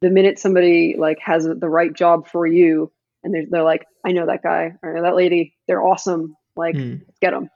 the 0.00 0.10
minute 0.10 0.38
somebody 0.38 0.94
like 0.96 1.18
has 1.20 1.44
the 1.44 1.68
right 1.68 1.92
job 1.92 2.28
for 2.28 2.46
you, 2.46 2.92
and 3.24 3.34
they're 3.34 3.46
they're 3.50 3.64
like, 3.64 3.86
I 4.04 4.12
know 4.12 4.26
that 4.26 4.42
guy 4.42 4.74
or 4.82 4.92
I 4.92 4.96
know 4.96 5.02
that 5.02 5.16
lady, 5.16 5.56
they're 5.66 5.82
awesome. 5.82 6.36
Like, 6.56 6.76
Mm. 6.76 7.02
get 7.20 7.30
them. 7.32 7.50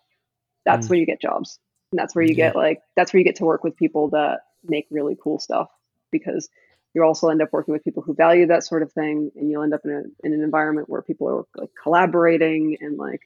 That's 0.64 0.86
Mm. 0.86 0.90
when 0.90 0.98
you 1.00 1.06
get 1.06 1.20
jobs, 1.20 1.58
and 1.92 1.98
that's 1.98 2.14
where 2.14 2.24
you 2.24 2.34
Yeah. 2.34 2.48
get 2.48 2.56
like 2.56 2.80
that's 2.96 3.12
where 3.12 3.18
you 3.18 3.24
get 3.24 3.36
to 3.36 3.44
work 3.44 3.62
with 3.64 3.76
people 3.76 4.10
that 4.10 4.40
make 4.64 4.86
really 4.90 5.16
cool 5.22 5.38
stuff 5.38 5.68
because 6.10 6.48
you 6.94 7.02
also 7.02 7.28
end 7.28 7.40
up 7.42 7.52
working 7.52 7.72
with 7.72 7.82
people 7.82 8.02
who 8.02 8.14
value 8.14 8.46
that 8.46 8.64
sort 8.64 8.82
of 8.82 8.92
thing, 8.92 9.30
and 9.36 9.50
you'll 9.50 9.62
end 9.62 9.74
up 9.74 9.80
in, 9.84 9.90
a, 9.90 10.26
in 10.26 10.32
an 10.34 10.42
environment 10.42 10.88
where 10.88 11.02
people 11.02 11.28
are 11.28 11.44
like 11.56 11.70
collaborating 11.82 12.76
and 12.80 12.96
like 12.98 13.20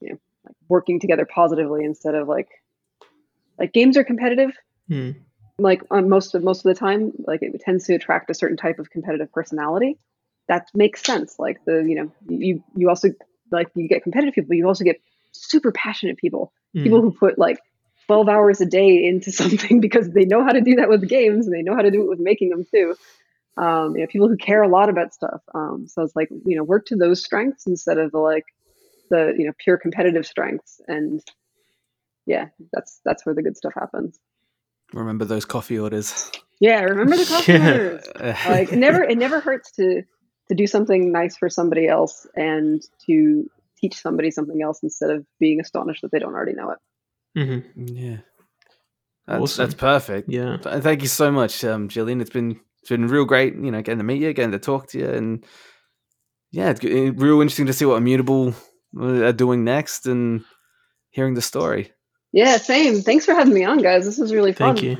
you 0.00 0.10
know 0.10 0.18
like 0.44 0.56
working 0.68 1.00
together 1.00 1.26
positively 1.26 1.84
instead 1.84 2.14
of 2.14 2.28
like 2.28 2.48
like 3.58 3.72
games 3.72 3.96
are 3.96 4.04
competitive 4.04 4.52
Mm. 4.90 5.14
like 5.56 5.82
on 5.92 6.08
most 6.08 6.34
of 6.34 6.42
most 6.42 6.64
of 6.64 6.74
the 6.74 6.74
time 6.74 7.12
like 7.28 7.42
it 7.42 7.60
tends 7.60 7.86
to 7.86 7.94
attract 7.94 8.28
a 8.28 8.34
certain 8.34 8.56
type 8.56 8.80
of 8.80 8.90
competitive 8.90 9.32
personality 9.32 9.96
that 10.48 10.66
makes 10.74 11.00
sense 11.04 11.36
like 11.38 11.64
the 11.64 11.84
you 11.86 11.94
know 11.94 12.10
you 12.28 12.60
you 12.74 12.88
also 12.88 13.10
like 13.52 13.68
you 13.74 13.88
get 13.88 14.02
competitive 14.02 14.34
people, 14.34 14.54
you 14.54 14.66
also 14.66 14.84
get 14.84 15.00
super 15.32 15.72
passionate 15.72 16.16
people, 16.16 16.52
Mm. 16.76 16.84
people 16.84 17.00
who 17.02 17.10
put 17.10 17.36
like 17.36 17.58
12 18.06 18.28
hours 18.28 18.60
a 18.60 18.66
day 18.66 19.04
into 19.04 19.32
something 19.40 19.80
because 19.80 20.10
they 20.10 20.24
know 20.24 20.44
how 20.44 20.52
to 20.52 20.60
do 20.60 20.76
that 20.76 20.88
with 20.88 21.08
games 21.08 21.46
and 21.46 21.54
they 21.54 21.62
know 21.62 21.74
how 21.74 21.82
to 21.82 21.90
do 21.90 22.02
it 22.02 22.08
with 22.08 22.20
making 22.20 22.50
them 22.50 22.64
too. 22.64 22.94
Um, 23.56 23.96
you 23.96 24.02
know, 24.02 24.06
people 24.06 24.28
who 24.28 24.36
care 24.36 24.62
a 24.62 24.68
lot 24.68 24.88
about 24.88 25.12
stuff. 25.12 25.42
Um, 25.52 25.86
so 25.88 26.02
it's 26.02 26.14
like 26.14 26.28
you 26.30 26.56
know, 26.56 26.62
work 26.62 26.86
to 26.86 26.96
those 26.96 27.22
strengths 27.24 27.66
instead 27.66 27.98
of 27.98 28.12
the 28.12 28.18
like 28.18 28.44
the 29.10 29.34
you 29.36 29.46
know 29.46 29.52
pure 29.58 29.76
competitive 29.76 30.26
strengths. 30.26 30.80
And 30.88 31.20
yeah, 32.26 32.46
that's 32.72 33.00
that's 33.04 33.26
where 33.26 33.34
the 33.34 33.42
good 33.42 33.56
stuff 33.56 33.72
happens. 33.74 34.18
Remember 34.92 35.24
those 35.24 35.44
coffee 35.44 35.78
orders. 35.78 36.30
Yeah, 36.60 36.80
remember 36.82 37.16
the 37.16 37.24
coffee 37.26 37.52
Yeah. 37.54 37.72
orders. 37.72 38.06
Like 38.46 38.72
never 38.72 39.02
it 39.02 39.18
never 39.18 39.40
hurts 39.40 39.72
to 39.72 40.02
to 40.48 40.54
do 40.54 40.66
something 40.66 41.12
nice 41.12 41.36
for 41.36 41.48
somebody 41.48 41.86
else 41.86 42.26
and 42.34 42.82
to 43.06 43.48
teach 43.78 43.94
somebody 44.00 44.30
something 44.30 44.60
else 44.62 44.82
instead 44.82 45.10
of 45.10 45.24
being 45.38 45.60
astonished 45.60 46.02
that 46.02 46.10
they 46.12 46.18
don't 46.18 46.34
already 46.34 46.52
know 46.54 46.70
it. 46.70 46.78
mm-hmm. 47.38 47.96
yeah. 47.96 48.16
That's, 49.26 49.42
Awesome. 49.42 49.62
that's 49.64 49.74
perfect. 49.74 50.28
Yeah. 50.28 50.56
Thank 50.56 51.02
you 51.02 51.08
so 51.08 51.30
much, 51.30 51.62
um, 51.64 51.88
Jillian. 51.88 52.20
It's 52.20 52.30
been 52.30 52.58
it's 52.80 52.88
been 52.88 53.06
real 53.06 53.24
great, 53.24 53.54
you 53.54 53.70
know, 53.70 53.80
getting 53.80 53.98
to 53.98 54.04
meet 54.04 54.20
you, 54.20 54.32
getting 54.32 54.52
to 54.52 54.58
talk 54.58 54.88
to 54.88 54.98
you, 54.98 55.08
and 55.08 55.44
yeah, 56.50 56.70
it's 56.70 56.82
real 56.82 57.40
interesting 57.40 57.66
to 57.66 57.72
see 57.72 57.84
what 57.84 57.96
Immutable 57.96 58.48
uh, 58.48 58.52
are 58.52 58.54
doing 58.94 59.64
next 59.64 60.06
and 60.06 60.44
hearing 61.10 61.34
the 61.34 61.42
story. 61.42 61.92
Yeah, 62.32 62.56
same. 62.58 63.00
Thanks 63.02 63.24
for 63.24 63.34
having 63.34 63.54
me 63.54 63.64
on, 63.64 63.78
guys. 63.78 64.04
This 64.04 64.18
was 64.18 64.32
really 64.32 64.52
fun. 64.52 64.76
Thank 64.76 64.84
you. 64.84 64.96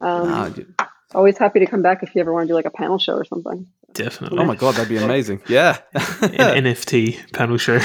Um, 0.00 0.74
always 1.14 1.38
happy 1.38 1.60
to 1.60 1.66
come 1.66 1.82
back 1.82 2.02
if 2.02 2.14
you 2.14 2.20
ever 2.20 2.32
want 2.32 2.44
to 2.44 2.48
do 2.48 2.54
like 2.54 2.64
a 2.64 2.70
panel 2.70 2.98
show 2.98 3.12
or 3.14 3.24
something. 3.24 3.66
Definitely. 3.92 4.38
oh 4.38 4.44
my 4.46 4.56
god, 4.56 4.74
that'd 4.74 4.88
be 4.88 4.96
amazing. 4.96 5.42
Yeah. 5.48 5.78
An 5.94 6.00
NFT 6.64 7.32
panel 7.32 7.58
show. 7.58 7.78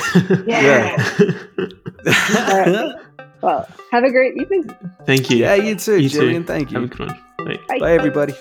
Yeah. 0.47 0.95
Alright. 2.07 2.95
Well, 3.41 3.67
have 3.91 4.03
a 4.03 4.09
great 4.11 4.35
evening. 4.41 4.69
Thank 5.05 5.29
you. 5.29 5.37
yeah, 5.37 5.53
you 5.55 5.75
too, 5.75 6.01
You 6.01 6.09
too. 6.09 6.19
Jillian. 6.21 6.47
Thank 6.47 6.71
Have 6.71 6.81
a 6.81 6.85
you. 6.85 6.89
good 6.89 6.99
one. 6.99 7.23
Bye. 7.45 7.59
Bye. 7.67 7.79
Bye, 7.79 7.91
everybody. 7.93 8.33